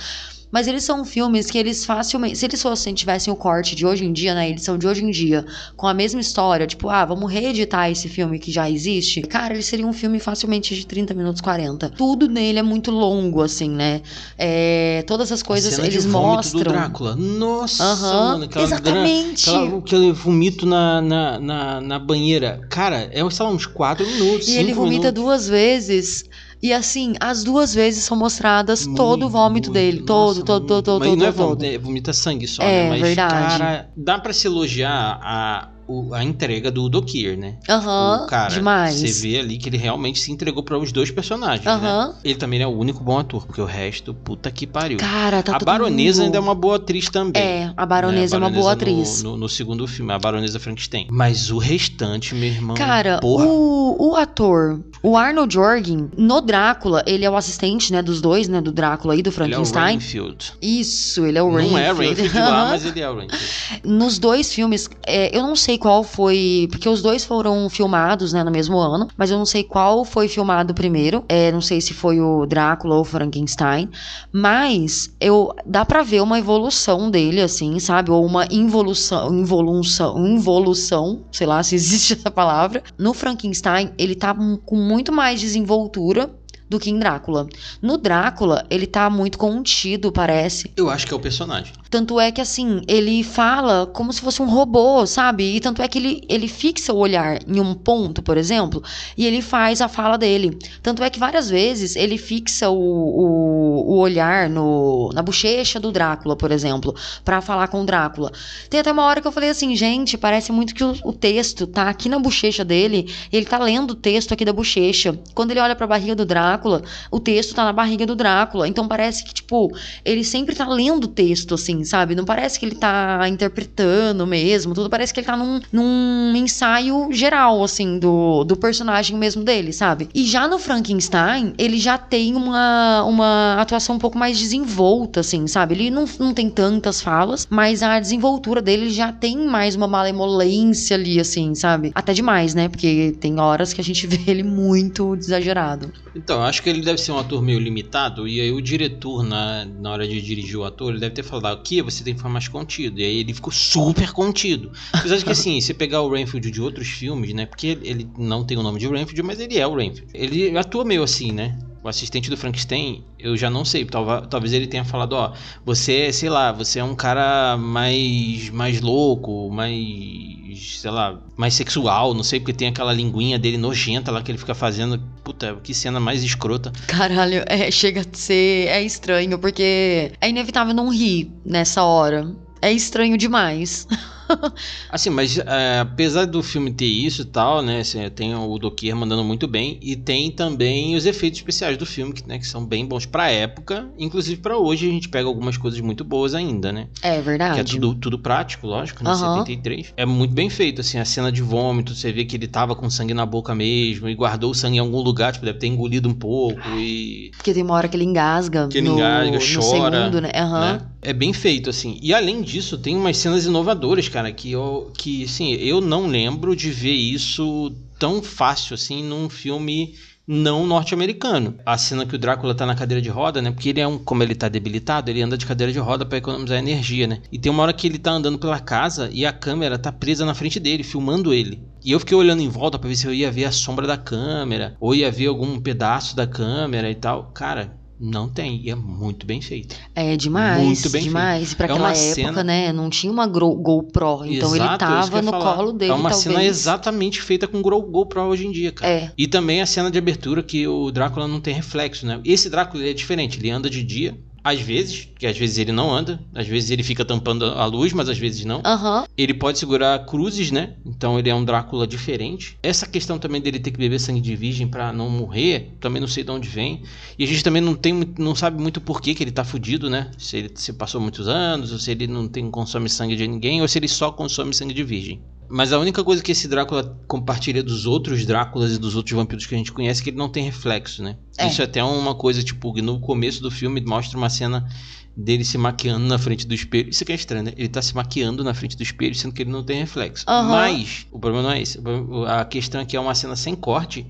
Mas 0.53 0.67
eles 0.67 0.83
são 0.83 1.03
filmes 1.03 1.49
que 1.49 1.57
eles 1.57 1.83
facilmente. 1.83 2.37
Se 2.37 2.45
eles 2.45 2.61
fossem, 2.61 2.93
tivessem 2.93 3.33
o 3.33 3.35
corte 3.35 3.75
de 3.75 3.87
hoje 3.87 4.05
em 4.05 4.13
dia, 4.13 4.35
na 4.35 4.47
edição 4.47 4.77
de 4.77 4.85
hoje 4.85 5.03
em 5.03 5.09
dia, 5.09 5.43
com 5.75 5.87
a 5.87 5.95
mesma 5.95 6.21
história, 6.21 6.67
tipo, 6.67 6.89
ah, 6.89 7.03
vamos 7.03 7.31
reeditar 7.31 7.89
esse 7.89 8.07
filme 8.07 8.37
que 8.37 8.51
já 8.51 8.69
existe, 8.69 9.23
cara, 9.23 9.55
ele 9.55 9.63
seria 9.63 9.87
um 9.87 9.91
filme 9.91 10.19
facilmente 10.19 10.75
de 10.75 10.85
30 10.85 11.15
minutos, 11.15 11.41
40. 11.41 11.89
Tudo 11.89 12.29
nele 12.29 12.59
é 12.59 12.61
muito 12.61 12.91
longo, 12.91 13.41
assim, 13.41 13.67
né? 13.67 14.03
É, 14.37 15.03
todas 15.07 15.31
as 15.31 15.41
coisas 15.41 15.79
eles 15.79 16.05
mostram. 16.05 16.61
do 16.61 16.69
Drácula. 16.69 17.15
Nossa, 17.15 17.83
mano. 17.83 18.43
Aquela 18.43 18.65
exatamente. 18.65 19.49
Gran, 19.49 19.63
aquela, 19.63 19.79
aquele 19.79 20.11
vomito 20.11 20.67
na, 20.67 21.01
na, 21.01 21.39
na, 21.39 21.81
na 21.81 21.97
banheira. 21.97 22.61
Cara, 22.69 23.09
é, 23.11 23.27
sei 23.31 23.43
lá, 23.43 23.51
uns 23.51 23.65
4 23.65 24.05
minutos. 24.05 24.47
E 24.47 24.57
ele 24.57 24.71
vomita 24.71 25.07
minutos. 25.07 25.23
duas 25.23 25.47
vezes. 25.47 26.25
E 26.63 26.71
assim, 26.71 27.13
as 27.19 27.43
duas 27.43 27.73
vezes 27.75 28.05
são 28.05 28.15
mostradas 28.15 28.87
todo 28.95 29.23
o 29.23 29.23
Muito, 29.23 29.29
vômito 29.29 29.69
muito. 29.69 29.73
dele. 29.73 29.97
Nossa, 29.99 30.39
Todo, 30.39 30.45
todo, 30.45 30.67
todo, 30.67 30.83
todo, 30.85 30.99
Mas 31.01 31.09
todo, 31.09 31.19
não 31.19 31.25
é 31.27 31.31
vômito, 31.31 31.65
é 31.65 31.77
vomita 31.77 32.13
sangue 32.13 32.47
só, 32.47 32.63
É, 32.63 32.83
né? 32.83 32.89
Mas, 32.89 33.01
verdade. 33.01 33.33
cara, 33.59 33.91
dá 33.97 34.17
pra 34.17 34.31
se 34.31 34.47
elogiar 34.47 35.19
a, 35.21 35.69
o- 36.09 36.13
a 36.13 36.23
entrega 36.23 36.71
do 36.71 36.87
Dokir, 36.89 37.37
né? 37.37 37.55
Aham, 37.69 38.23
o 38.23 38.27
cara, 38.27 38.53
demais. 38.53 38.95
você 38.95 39.07
vê 39.27 39.39
ali 39.39 39.57
que 39.57 39.69
ele 39.69 39.77
realmente 39.77 40.19
se 40.19 40.31
entregou 40.31 40.63
para 40.63 40.77
os 40.77 40.91
dois 40.91 41.11
personagens, 41.11 41.65
Aham. 41.67 42.07
né? 42.09 42.13
Ele 42.23 42.35
também 42.35 42.61
é 42.61 42.67
o 42.67 42.71
único 42.77 43.03
bom 43.03 43.19
ator, 43.19 43.45
porque 43.45 43.61
o 43.61 43.65
resto, 43.65 44.13
puta 44.13 44.49
que 44.51 44.65
pariu. 44.67 44.97
Cara, 44.97 45.41
tá 45.43 45.55
a 45.55 45.59
baronesa 45.59 46.17
mundo- 46.21 46.25
ainda 46.27 46.37
é 46.37 46.41
uma 46.41 46.55
boa 46.55 46.75
atriz 46.77 47.09
também. 47.09 47.41
É, 47.41 47.73
a 47.75 47.85
baronesa 47.85 48.35
é 48.35 48.39
uma 48.39 48.49
boa 48.49 48.63
no- 48.65 48.69
atriz. 48.69 49.23
No, 49.23 49.37
no 49.37 49.49
segundo 49.49 49.87
filme, 49.87 50.11
a 50.13 50.19
baronesa 50.19 50.59
Frankenstein. 50.59 51.07
Mas 51.11 51.49
o 51.51 51.57
restante, 51.57 52.33
meu 52.35 52.49
irmão. 52.49 52.75
Cara, 52.75 53.19
porra. 53.19 53.45
o, 53.45 54.11
o 54.11 54.15
ator, 54.15 54.79
o 55.01 55.17
Arnold 55.17 55.53
Jorgen, 55.53 56.09
no 56.17 56.41
Drácula, 56.41 57.03
ele 57.05 57.25
é 57.25 57.29
o 57.29 57.35
assistente, 57.35 57.91
né, 57.91 58.01
dos 58.01 58.21
dois, 58.21 58.47
né, 58.47 58.61
do 58.61 58.71
Drácula 58.71 59.15
e 59.15 59.21
do 59.21 59.29
Ele 59.29 59.29
é 59.29 59.31
o 59.31 59.33
Frankenstein. 59.65 59.83
Rainfield. 59.97 60.53
Isso, 60.61 61.25
ele 61.25 61.37
é 61.37 61.43
o 61.43 61.51
Não 61.51 61.77
é 61.77 61.87
Rainfield. 61.91 62.21
Rainfield 62.21 62.37
lá, 62.39 62.65
mas 62.69 62.85
ele 62.85 62.99
é 63.01 63.09
o 63.09 63.15
Rainfield. 63.15 63.45
Nos 63.83 64.17
dois 64.19 64.53
filmes, 64.53 64.89
é, 65.05 65.35
eu 65.37 65.41
não 65.43 65.55
sei 65.55 65.77
qual 65.83 66.01
foi. 66.01 66.69
Porque 66.71 66.87
os 66.87 67.01
dois 67.01 67.25
foram 67.25 67.69
filmados, 67.69 68.31
né, 68.31 68.41
no 68.41 68.49
mesmo 68.49 68.77
ano. 68.77 69.09
Mas 69.17 69.29
eu 69.29 69.37
não 69.37 69.45
sei 69.45 69.65
qual 69.65 70.05
foi 70.05 70.29
filmado 70.29 70.73
primeiro. 70.73 71.25
É, 71.27 71.51
não 71.51 71.59
sei 71.59 71.81
se 71.81 71.93
foi 71.93 72.21
o 72.21 72.45
Drácula 72.45 72.95
ou 72.95 73.01
o 73.01 73.03
Frankenstein. 73.03 73.89
Mas 74.31 75.13
eu 75.19 75.53
dá 75.65 75.83
pra 75.83 76.01
ver 76.01 76.21
uma 76.21 76.39
evolução 76.39 77.11
dele, 77.11 77.41
assim, 77.41 77.77
sabe? 77.79 78.11
Ou 78.11 78.25
uma 78.25 78.47
involução. 78.49 79.33
Involução. 79.33 80.25
Involução. 80.25 81.25
Sei 81.33 81.45
lá 81.45 81.61
se 81.61 81.75
existe 81.75 82.13
essa 82.17 82.31
palavra. 82.31 82.81
No 82.97 83.13
Frankenstein, 83.13 83.91
ele 83.97 84.15
tá 84.15 84.33
com 84.65 84.77
muito 84.77 85.11
mais 85.11 85.41
desenvoltura. 85.41 86.33
Do 86.69 86.79
que 86.79 86.89
em 86.89 86.97
Drácula. 86.97 87.47
No 87.83 87.97
Drácula, 87.97 88.65
ele 88.67 88.87
tá 88.87 89.07
muito 89.07 89.37
contido, 89.37 90.11
parece. 90.11 90.71
Eu 90.75 90.89
acho 90.89 91.05
que 91.05 91.13
é 91.13 91.15
o 91.15 91.19
personagem. 91.19 91.71
Tanto 91.93 92.19
é 92.19 92.31
que, 92.31 92.41
assim, 92.41 92.81
ele 92.87 93.23
fala 93.23 93.85
como 93.85 94.11
se 94.11 94.19
fosse 94.19 94.41
um 94.41 94.49
robô, 94.49 95.05
sabe? 95.05 95.57
E 95.57 95.59
tanto 95.59 95.79
é 95.79 95.87
que 95.87 95.99
ele, 95.99 96.23
ele 96.27 96.47
fixa 96.47 96.91
o 96.91 96.97
olhar 96.97 97.37
em 97.47 97.59
um 97.59 97.75
ponto, 97.75 98.19
por 98.23 98.35
exemplo, 98.35 98.81
e 99.15 99.27
ele 99.27 99.43
faz 99.43 99.79
a 99.79 99.87
fala 99.87 100.17
dele. 100.17 100.57
Tanto 100.81 101.03
é 101.03 101.09
que 101.11 101.19
várias 101.19 101.51
vezes 101.51 101.95
ele 101.95 102.17
fixa 102.17 102.67
o, 102.67 102.75
o, 102.75 103.91
o 103.91 103.97
olhar 103.99 104.49
no, 104.49 105.11
na 105.13 105.21
bochecha 105.21 105.79
do 105.79 105.91
Drácula, 105.91 106.35
por 106.35 106.51
exemplo, 106.51 106.95
pra 107.23 107.41
falar 107.41 107.67
com 107.67 107.83
o 107.83 107.85
Drácula. 107.85 108.31
Tem 108.71 108.79
até 108.79 108.91
uma 108.91 109.03
hora 109.03 109.21
que 109.21 109.27
eu 109.27 109.31
falei 109.31 109.51
assim, 109.51 109.75
gente, 109.75 110.17
parece 110.17 110.51
muito 110.51 110.73
que 110.73 110.83
o, 110.83 110.95
o 111.03 111.13
texto 111.13 111.67
tá 111.67 111.89
aqui 111.89 112.09
na 112.09 112.17
bochecha 112.17 112.65
dele, 112.65 113.13
ele 113.31 113.45
tá 113.45 113.59
lendo 113.59 113.91
o 113.91 113.95
texto 113.95 114.33
aqui 114.33 114.43
da 114.43 114.51
bochecha. 114.51 115.15
Quando 115.35 115.51
ele 115.51 115.59
olha 115.59 115.75
pra 115.75 115.85
barriga 115.85 116.15
do 116.15 116.25
Drácula, 116.25 116.81
o 117.11 117.19
texto 117.19 117.53
tá 117.53 117.63
na 117.63 117.71
barriga 117.71 118.03
do 118.03 118.15
Drácula. 118.15 118.67
Então 118.67 118.87
parece 118.87 119.23
que, 119.23 119.31
tipo, 119.31 119.71
ele 120.03 120.23
sempre 120.23 120.55
tá 120.55 120.67
lendo 120.67 121.03
o 121.03 121.07
texto, 121.07 121.53
assim, 121.53 121.82
sabe? 121.85 122.15
Não 122.15 122.25
parece 122.25 122.59
que 122.59 122.65
ele 122.65 122.75
tá 122.75 123.27
interpretando 123.27 124.25
mesmo, 124.25 124.73
tudo 124.73 124.89
parece 124.89 125.13
que 125.13 125.19
ele 125.19 125.27
tá 125.27 125.37
num, 125.37 125.59
num 125.71 126.35
ensaio 126.35 127.09
geral, 127.11 127.63
assim, 127.63 127.99
do, 127.99 128.43
do 128.43 128.55
personagem 128.55 129.17
mesmo 129.17 129.43
dele, 129.43 129.73
sabe? 129.73 130.09
E 130.13 130.25
já 130.25 130.47
no 130.47 130.59
Frankenstein, 130.59 131.53
ele 131.57 131.77
já 131.77 131.97
tem 131.97 132.35
uma, 132.35 133.03
uma 133.03 133.57
atuação 133.59 133.95
um 133.95 133.99
pouco 133.99 134.17
mais 134.17 134.37
desenvolta, 134.39 135.19
assim, 135.19 135.47
sabe? 135.47 135.75
Ele 135.75 135.91
não, 135.91 136.05
não 136.19 136.33
tem 136.33 136.49
tantas 136.49 137.01
falas, 137.01 137.47
mas 137.49 137.83
a 137.83 137.99
desenvoltura 137.99 138.61
dele 138.61 138.89
já 138.89 139.11
tem 139.11 139.37
mais 139.45 139.75
uma 139.75 139.87
malemolência 139.87 140.95
ali, 140.95 141.19
assim, 141.19 141.55
sabe? 141.55 141.91
Até 141.95 142.13
demais, 142.13 142.53
né? 142.53 142.69
Porque 142.69 143.15
tem 143.19 143.39
horas 143.39 143.73
que 143.73 143.81
a 143.81 143.83
gente 143.83 144.05
vê 144.07 144.19
ele 144.27 144.43
muito 144.43 145.15
exagerado. 145.15 145.91
Então, 146.15 146.37
eu 146.37 146.43
acho 146.43 146.61
que 146.61 146.69
ele 146.69 146.81
deve 146.81 146.99
ser 146.99 147.11
um 147.11 147.17
ator 147.17 147.41
meio 147.41 147.59
limitado, 147.59 148.27
e 148.27 148.39
aí 148.39 148.51
o 148.51 148.61
diretor, 148.61 149.23
na, 149.23 149.65
na 149.65 149.91
hora 149.91 150.07
de 150.07 150.21
dirigir 150.21 150.57
o 150.57 150.63
ator, 150.63 150.91
ele 150.91 150.99
deve 150.99 151.15
ter 151.15 151.23
falado, 151.23 151.61
aqui 151.73 151.81
você 151.81 152.03
tem 152.03 152.13
que 152.13 152.19
ficar 152.19 152.29
mais 152.29 152.47
contido. 152.47 152.99
E 152.99 153.03
aí 153.03 153.17
ele 153.19 153.33
ficou 153.33 153.51
super 153.51 154.11
contido. 154.11 154.71
Apesar 154.91 155.17
de 155.17 155.25
que, 155.25 155.31
assim, 155.31 155.59
se 155.59 155.73
pegar 155.73 156.01
o 156.01 156.09
Rainfield 156.09 156.51
de 156.51 156.61
outros 156.61 156.87
filmes, 156.87 157.33
né? 157.33 157.45
Porque 157.45 157.79
ele 157.81 158.07
não 158.17 158.43
tem 158.43 158.57
o 158.57 158.63
nome 158.63 158.79
de 158.79 158.87
Rainfield, 158.87 159.23
mas 159.23 159.39
ele 159.39 159.57
é 159.57 159.65
o 159.65 159.75
Rainfield. 159.75 160.11
Ele 160.13 160.57
atua 160.57 160.85
meio 160.85 161.03
assim, 161.03 161.31
né? 161.31 161.57
O 161.83 161.89
assistente 161.89 162.29
do 162.29 162.37
Frankenstein, 162.37 163.03
eu 163.19 163.35
já 163.35 163.49
não 163.49 163.65
sei, 163.65 163.83
talvez, 163.83 164.23
talvez 164.29 164.53
ele 164.53 164.67
tenha 164.67 164.85
falado, 164.85 165.13
ó, 165.13 165.33
você, 165.65 166.13
sei 166.13 166.29
lá, 166.29 166.51
você 166.51 166.79
é 166.79 166.83
um 166.83 166.95
cara 166.95 167.57
mais 167.57 168.49
mais 168.49 168.79
louco, 168.79 169.49
mais, 169.51 170.79
sei 170.79 170.89
lá, 170.89 171.19
mais 171.35 171.53
sexual, 171.53 172.13
não 172.13 172.23
sei, 172.23 172.39
porque 172.39 172.53
tem 172.53 172.69
aquela 172.69 172.93
linguinha 172.93 173.37
dele 173.37 173.57
nojenta 173.57 174.11
lá 174.11 174.21
que 174.21 174.31
ele 174.31 174.37
fica 174.37 174.55
fazendo. 174.55 174.97
Puta, 175.23 175.57
que 175.61 175.73
cena 175.73 175.99
mais 175.99 176.23
escrota. 176.23 176.71
Caralho, 176.87 177.43
é, 177.47 177.69
chega 177.69 178.01
a 178.01 178.05
ser. 178.13 178.67
É 178.67 178.81
estranho, 178.81 179.37
porque 179.37 180.13
é 180.21 180.29
inevitável 180.29 180.73
não 180.73 180.89
rir 180.89 181.31
nessa 181.45 181.83
hora. 181.83 182.33
É 182.61 182.71
estranho 182.71 183.17
demais. 183.17 183.85
Assim, 184.89 185.09
mas 185.09 185.37
é, 185.37 185.79
apesar 185.79 186.25
do 186.25 186.41
filme 186.43 186.71
ter 186.71 186.85
isso 186.85 187.23
e 187.23 187.25
tal, 187.25 187.61
né? 187.61 187.79
assim, 187.79 188.07
tem 188.09 188.35
o 188.35 188.57
Dokier 188.57 188.95
mandando 188.95 189.23
muito 189.23 189.47
bem. 189.47 189.79
E 189.81 189.95
tem 189.95 190.31
também 190.31 190.95
os 190.95 191.05
efeitos 191.05 191.39
especiais 191.39 191.77
do 191.77 191.85
filme, 191.85 192.13
que, 192.13 192.27
né, 192.27 192.37
que 192.37 192.47
são 192.47 192.65
bem 192.65 192.85
bons 192.85 193.05
pra 193.05 193.29
época. 193.29 193.87
Inclusive 193.97 194.41
pra 194.41 194.57
hoje 194.57 194.87
a 194.87 194.91
gente 194.91 195.09
pega 195.09 195.27
algumas 195.27 195.57
coisas 195.57 195.79
muito 195.79 196.03
boas 196.03 196.33
ainda, 196.33 196.71
né? 196.71 196.87
É 197.01 197.21
verdade. 197.21 197.55
Que 197.55 197.59
é 197.61 197.63
tudo, 197.63 197.95
tudo 197.95 198.19
prático, 198.19 198.67
lógico, 198.67 199.03
né? 199.03 199.09
Aham. 199.09 199.39
73. 199.39 199.93
É 199.97 200.05
muito 200.05 200.33
bem 200.33 200.49
feito, 200.49 200.81
assim, 200.81 200.97
a 200.97 201.05
cena 201.05 201.31
de 201.31 201.41
vômito, 201.41 201.95
você 201.95 202.11
vê 202.11 202.25
que 202.25 202.35
ele 202.35 202.47
tava 202.47 202.75
com 202.75 202.89
sangue 202.89 203.13
na 203.13 203.25
boca 203.25 203.53
mesmo, 203.55 204.07
e 204.09 204.15
guardou 204.15 204.51
o 204.51 204.55
sangue 204.55 204.77
em 204.77 204.79
algum 204.79 205.01
lugar, 205.01 205.33
tipo, 205.33 205.45
deve 205.45 205.59
ter 205.59 205.67
engolido 205.67 206.07
um 206.09 206.13
pouco 206.13 206.69
e. 206.77 207.31
Porque 207.35 207.53
tem 207.53 207.63
uma 207.63 207.73
hora 207.75 207.87
que 207.87 207.97
ele 207.97 208.05
engasga. 208.05 208.67
Que 208.67 208.77
ele 208.77 208.89
no, 208.89 208.95
engasga, 208.95 209.31
no 209.31 209.39
chora. 209.39 209.97
segundo, 209.97 210.21
né? 210.21 210.31
Aham. 210.35 210.73
né? 210.73 210.81
É 211.01 211.11
bem 211.13 211.33
feito, 211.33 211.69
assim. 211.69 211.99
E 212.01 212.13
além 212.13 212.41
disso, 212.41 212.77
tem 212.77 212.95
umas 212.95 213.17
cenas 213.17 213.45
inovadoras, 213.45 214.07
cara, 214.13 214.31
que 214.31 214.51
eu, 214.51 214.91
que, 214.95 215.23
assim, 215.23 215.53
eu 215.53 215.81
não 215.81 216.05
lembro 216.05 216.55
de 216.55 216.69
ver 216.69 216.93
isso 216.93 217.75
tão 217.97 218.21
fácil, 218.21 218.75
assim, 218.75 219.03
num 219.03 219.27
filme 219.27 219.95
não 220.25 220.67
norte-americano. 220.67 221.57
A 221.65 221.77
cena 221.79 222.05
que 222.05 222.15
o 222.15 222.19
Drácula 222.19 222.53
tá 222.53 222.63
na 222.63 222.75
cadeira 222.75 223.01
de 223.01 223.09
roda, 223.09 223.41
né? 223.41 223.51
Porque 223.51 223.69
ele 223.69 223.81
é 223.81 223.87
um, 223.87 223.97
como 223.97 224.21
ele 224.21 224.35
tá 224.35 224.47
debilitado, 224.47 225.09
ele 225.09 225.21
anda 225.21 225.35
de 225.35 225.47
cadeira 225.47 225.73
de 225.73 225.79
roda 225.79 226.05
pra 226.05 226.19
economizar 226.19 226.59
energia, 226.59 227.07
né? 227.07 227.23
E 227.31 227.39
tem 227.39 227.51
uma 227.51 227.63
hora 227.63 227.73
que 227.73 227.87
ele 227.87 227.97
tá 227.97 228.11
andando 228.11 228.37
pela 228.37 228.59
casa 228.59 229.09
e 229.11 229.25
a 229.25 229.33
câmera 229.33 229.79
tá 229.79 229.91
presa 229.91 230.25
na 230.25 230.35
frente 230.35 230.59
dele, 230.59 230.83
filmando 230.83 231.33
ele. 231.33 231.63
E 231.83 231.91
eu 231.91 231.99
fiquei 231.99 232.15
olhando 232.15 232.41
em 232.41 232.49
volta 232.49 232.77
pra 232.77 232.87
ver 232.87 232.95
se 232.95 233.07
eu 233.07 233.13
ia 233.13 233.31
ver 233.31 233.45
a 233.45 233.51
sombra 233.51 233.87
da 233.87 233.97
câmera, 233.97 234.77
ou 234.79 234.93
ia 234.93 235.11
ver 235.11 235.25
algum 235.25 235.59
pedaço 235.59 236.15
da 236.15 236.27
câmera 236.27 236.89
e 236.89 236.95
tal. 236.95 237.31
Cara, 237.33 237.75
não 238.03 238.27
tem, 238.27 238.59
e 238.63 238.69
é 238.69 238.75
muito 238.75 239.25
bem 239.25 239.39
feito. 239.41 239.75
É 239.95 240.17
demais. 240.17 240.61
Muito 240.61 240.89
bem 240.89 241.03
demais. 241.03 241.53
E 241.53 241.55
pra 241.55 241.67
É 241.67 241.71
aquela 241.71 241.89
época, 241.91 242.13
cena- 242.13 242.43
né? 242.43 242.73
Não 242.73 242.89
tinha 242.89 243.11
uma 243.11 243.25
GoPro. 243.25 244.25
Então 244.25 244.53
ele 244.55 244.63
Exato, 244.63 244.85
é 244.85 244.99
isso 244.99 245.09
que 245.09 245.15
tava 245.15 245.21
no 245.21 245.31
falar. 245.31 245.55
colo 245.55 245.71
dele, 245.73 245.91
É 245.91 245.95
uma 245.95 246.09
talvez. 246.09 246.23
cena 246.33 246.43
exatamente 246.43 247.21
feita 247.21 247.47
com 247.47 247.61
Go- 247.61 247.81
GoPro 247.81 248.21
hoje 248.23 248.45
em 248.45 248.51
dia, 248.51 248.71
cara. 248.71 248.91
É. 248.91 249.11
E 249.17 249.27
também 249.27 249.61
a 249.61 249.65
cena 249.65 249.89
de 249.89 249.97
abertura 249.97 250.43
que 250.43 250.67
o 250.67 250.91
Drácula 250.91 251.27
não 251.27 251.39
tem 251.39 251.53
reflexo, 251.53 252.05
né? 252.05 252.19
Esse 252.25 252.49
Drácula 252.49 252.83
ele 252.83 252.91
é 252.91 252.93
diferente, 252.93 253.39
ele 253.39 253.49
anda 253.49 253.69
de 253.69 253.81
dia, 253.83 254.17
às 254.43 254.59
vezes, 254.59 255.07
que 255.17 255.25
às 255.25 255.37
vezes 255.37 255.57
ele 255.57 255.71
não 255.71 255.93
anda, 255.93 256.19
às 256.35 256.47
vezes 256.47 256.69
ele 256.69 256.83
fica 256.83 257.05
tampando 257.05 257.45
a 257.45 257.65
luz, 257.65 257.93
mas 257.93 258.09
às 258.09 258.17
vezes 258.17 258.43
não. 258.43 258.61
Aham. 258.65 259.05
Ele 259.17 259.33
pode 259.33 259.57
segurar 259.57 260.05
cruzes, 260.05 260.51
né? 260.51 260.73
Então 260.85 261.17
ele 261.17 261.29
é 261.29 261.35
um 261.35 261.45
Drácula 261.45 261.87
diferente. 261.87 262.57
Essa 262.61 262.85
questão 262.85 263.17
também 263.17 263.39
dele 263.39 263.59
ter 263.59 263.71
que 263.71 263.77
beber 263.77 263.99
sangue 263.99 264.19
de 264.19 264.35
virgem 264.35 264.67
pra 264.67 264.91
não 264.91 265.09
morrer, 265.09 265.71
também 265.79 266.01
não 266.01 266.07
sei 266.07 266.23
de 266.23 266.31
onde 266.31 266.49
vem. 266.49 266.83
E 267.17 267.23
a 267.23 267.27
gente 267.27 267.43
também 267.43 267.61
não 267.61 267.75
tem, 267.75 267.93
não 268.17 268.35
sabe 268.35 268.61
muito 268.61 268.81
por 268.81 269.01
que, 269.01 269.15
que 269.15 269.23
ele 269.23 269.31
tá 269.31 269.43
fudido, 269.43 269.89
né? 269.89 270.11
Se 270.17 270.37
ele 270.37 270.51
se 270.55 270.73
passou 270.73 270.99
muitos 270.99 271.27
anos, 271.27 271.71
ou 271.71 271.79
se 271.79 271.91
ele 271.91 272.07
não 272.07 272.27
tem 272.27 272.49
consome 272.51 272.89
sangue 272.89 273.15
de 273.15 273.27
ninguém, 273.27 273.61
ou 273.61 273.67
se 273.67 273.79
ele 273.79 273.87
só 273.87 274.11
consome 274.11 274.53
sangue 274.53 274.73
de 274.73 274.83
virgem. 274.83 275.21
Mas 275.53 275.71
a 275.71 275.77
única 275.77 276.03
coisa 276.03 276.23
que 276.23 276.31
esse 276.31 276.47
Drácula 276.47 276.99
compartilha 277.07 277.61
dos 277.61 277.85
outros 277.85 278.25
Dráculas 278.25 278.73
e 278.73 278.79
dos 278.79 278.95
outros 278.95 279.15
vampiros 279.15 279.45
que 279.45 279.53
a 279.53 279.57
gente 279.59 279.71
conhece 279.71 280.01
é 280.01 280.03
que 280.03 280.09
ele 280.09 280.17
não 280.17 280.27
tem 280.27 280.43
reflexo, 280.43 281.03
né? 281.03 281.15
É. 281.37 281.47
Isso 281.47 281.61
é 281.61 281.65
até 281.65 281.83
uma 281.83 282.15
coisa, 282.15 282.41
tipo, 282.41 282.73
que 282.73 282.81
no 282.81 282.99
começo 282.99 283.39
do 283.39 283.51
filme 283.51 283.79
mostra 283.79 284.17
uma 284.17 284.31
cena 284.31 284.67
dele 285.15 285.45
se 285.45 285.55
maquiando 285.55 286.07
na 286.07 286.17
frente 286.17 286.47
do 286.47 286.55
espelho. 286.55 286.89
Isso 286.89 287.05
que 287.05 287.11
é 287.11 287.15
estranho, 287.15 287.43
né? 287.43 287.53
Ele 287.55 287.69
tá 287.69 287.83
se 287.83 287.95
maquiando 287.95 288.43
na 288.43 288.55
frente 288.55 288.75
do 288.75 288.81
espelho, 288.81 289.13
sendo 289.13 289.31
que 289.31 289.43
ele 289.43 289.51
não 289.51 289.63
tem 289.63 289.79
reflexo. 289.79 290.25
Aham. 290.27 290.49
Mas, 290.49 291.05
o 291.11 291.19
problema 291.19 291.43
não 291.43 291.51
é 291.51 291.61
esse. 291.61 291.79
A 292.27 292.43
questão 292.45 292.81
é 292.81 292.85
que 292.85 292.97
é 292.97 292.99
uma 292.99 293.13
cena 293.13 293.35
sem 293.35 293.53
corte, 293.55 294.07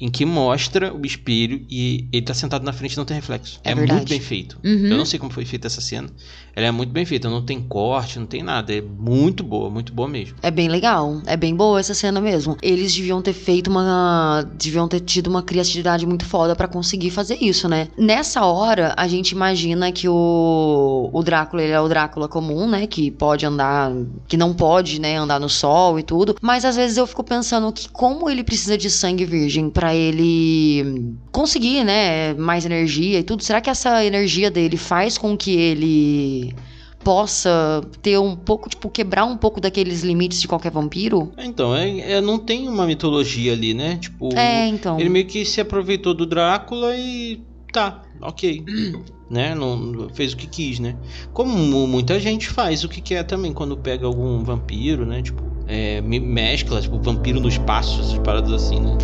em 0.00 0.08
que 0.08 0.24
mostra 0.24 0.94
o 0.94 1.04
espelho 1.04 1.64
e 1.68 2.06
ele 2.12 2.22
tá 2.22 2.34
sentado 2.34 2.64
na 2.64 2.72
frente 2.72 2.92
e 2.92 2.96
não 2.96 3.04
tem 3.04 3.16
reflexo. 3.16 3.60
É 3.64 3.72
É, 3.72 3.74
muito 3.74 4.08
bem 4.08 4.20
feito. 4.20 4.58
Uhum. 4.64 4.86
Eu 4.86 4.96
não 4.96 5.04
sei 5.04 5.18
como 5.18 5.32
foi 5.32 5.44
feita 5.44 5.66
essa 5.66 5.80
cena. 5.80 6.08
Ela 6.54 6.66
é 6.66 6.70
muito 6.70 6.90
bem 6.90 7.04
feita, 7.04 7.28
não 7.28 7.42
tem 7.42 7.60
corte, 7.60 8.18
não 8.18 8.26
tem 8.26 8.42
nada. 8.42 8.74
É 8.74 8.80
muito 8.80 9.44
boa, 9.44 9.70
muito 9.70 9.92
boa 9.92 10.08
mesmo. 10.08 10.36
É 10.42 10.50
bem 10.50 10.68
legal. 10.68 11.20
É 11.26 11.36
bem 11.36 11.54
boa 11.54 11.78
essa 11.78 11.94
cena 11.94 12.20
mesmo. 12.20 12.56
Eles 12.60 12.94
deviam 12.94 13.22
ter 13.22 13.32
feito 13.32 13.70
uma. 13.70 14.44
Deviam 14.56 14.88
ter 14.88 15.00
tido 15.00 15.28
uma 15.28 15.42
criatividade 15.42 16.06
muito 16.06 16.24
foda 16.24 16.56
pra 16.56 16.66
conseguir 16.66 17.10
fazer 17.10 17.36
isso, 17.40 17.68
né? 17.68 17.88
Nessa 17.96 18.44
hora, 18.44 18.92
a 18.96 19.06
gente 19.06 19.30
imagina 19.32 19.92
que 19.92 20.08
o, 20.08 21.10
o 21.12 21.22
Drácula, 21.22 21.62
ele 21.62 21.72
é 21.72 21.80
o 21.80 21.88
Drácula 21.88 22.28
comum, 22.28 22.68
né? 22.68 22.86
Que 22.86 23.10
pode 23.10 23.46
andar. 23.46 23.92
Que 24.26 24.36
não 24.36 24.52
pode, 24.52 25.00
né? 25.00 25.16
Andar 25.16 25.38
no 25.38 25.48
sol 25.48 25.98
e 25.98 26.02
tudo. 26.02 26.36
Mas 26.42 26.64
às 26.64 26.76
vezes 26.76 26.96
eu 26.96 27.06
fico 27.06 27.22
pensando 27.22 27.72
que 27.72 27.88
como 27.88 28.28
ele 28.28 28.42
precisa 28.42 28.76
de 28.76 28.90
sangue 28.90 29.24
virgem 29.24 29.70
pra 29.88 29.94
ele 29.94 31.14
conseguir, 31.32 31.82
né? 31.82 32.34
Mais 32.34 32.66
energia 32.66 33.18
e 33.20 33.22
tudo. 33.22 33.42
Será 33.42 33.58
que 33.60 33.70
essa 33.70 34.04
energia 34.04 34.50
dele 34.50 34.76
faz 34.76 35.16
com 35.16 35.34
que 35.34 35.56
ele 35.56 36.54
possa 37.02 37.80
ter 38.02 38.18
um 38.18 38.36
pouco, 38.36 38.68
tipo, 38.68 38.90
quebrar 38.90 39.24
um 39.24 39.36
pouco 39.36 39.60
daqueles 39.62 40.02
limites 40.02 40.42
de 40.42 40.48
qualquer 40.48 40.70
vampiro? 40.70 41.32
Então, 41.38 41.74
é, 41.74 42.12
é- 42.12 42.20
não 42.20 42.38
tem 42.38 42.68
uma 42.68 42.86
mitologia 42.86 43.52
ali, 43.54 43.72
né? 43.72 43.96
Tipo, 43.96 44.28
É, 44.36 44.66
então. 44.66 45.00
ele 45.00 45.08
meio 45.08 45.26
que 45.26 45.42
se 45.44 45.58
aproveitou 45.58 46.12
do 46.12 46.26
Drácula 46.26 46.94
e 46.94 47.40
tá, 47.72 48.02
ok. 48.20 48.62
né? 49.30 49.54
Não, 49.54 50.08
fez 50.12 50.34
o 50.34 50.36
que 50.36 50.46
quis, 50.46 50.78
né? 50.80 50.96
Como 51.32 51.56
mu- 51.56 51.86
muita 51.86 52.20
gente 52.20 52.48
faz 52.48 52.84
o 52.84 52.88
que 52.90 53.00
quer 53.00 53.22
também 53.22 53.54
quando 53.54 53.74
pega 53.76 54.04
algum 54.06 54.42
vampiro, 54.44 55.06
né? 55.06 55.22
Tipo, 55.22 55.42
é, 55.66 56.00
me- 56.02 56.20
mescla, 56.20 56.80
tipo, 56.82 56.98
vampiro 57.00 57.40
no 57.40 57.48
espaço, 57.48 58.00
essas 58.00 58.18
paradas 58.18 58.52
assim, 58.52 58.80
né? 58.80 58.96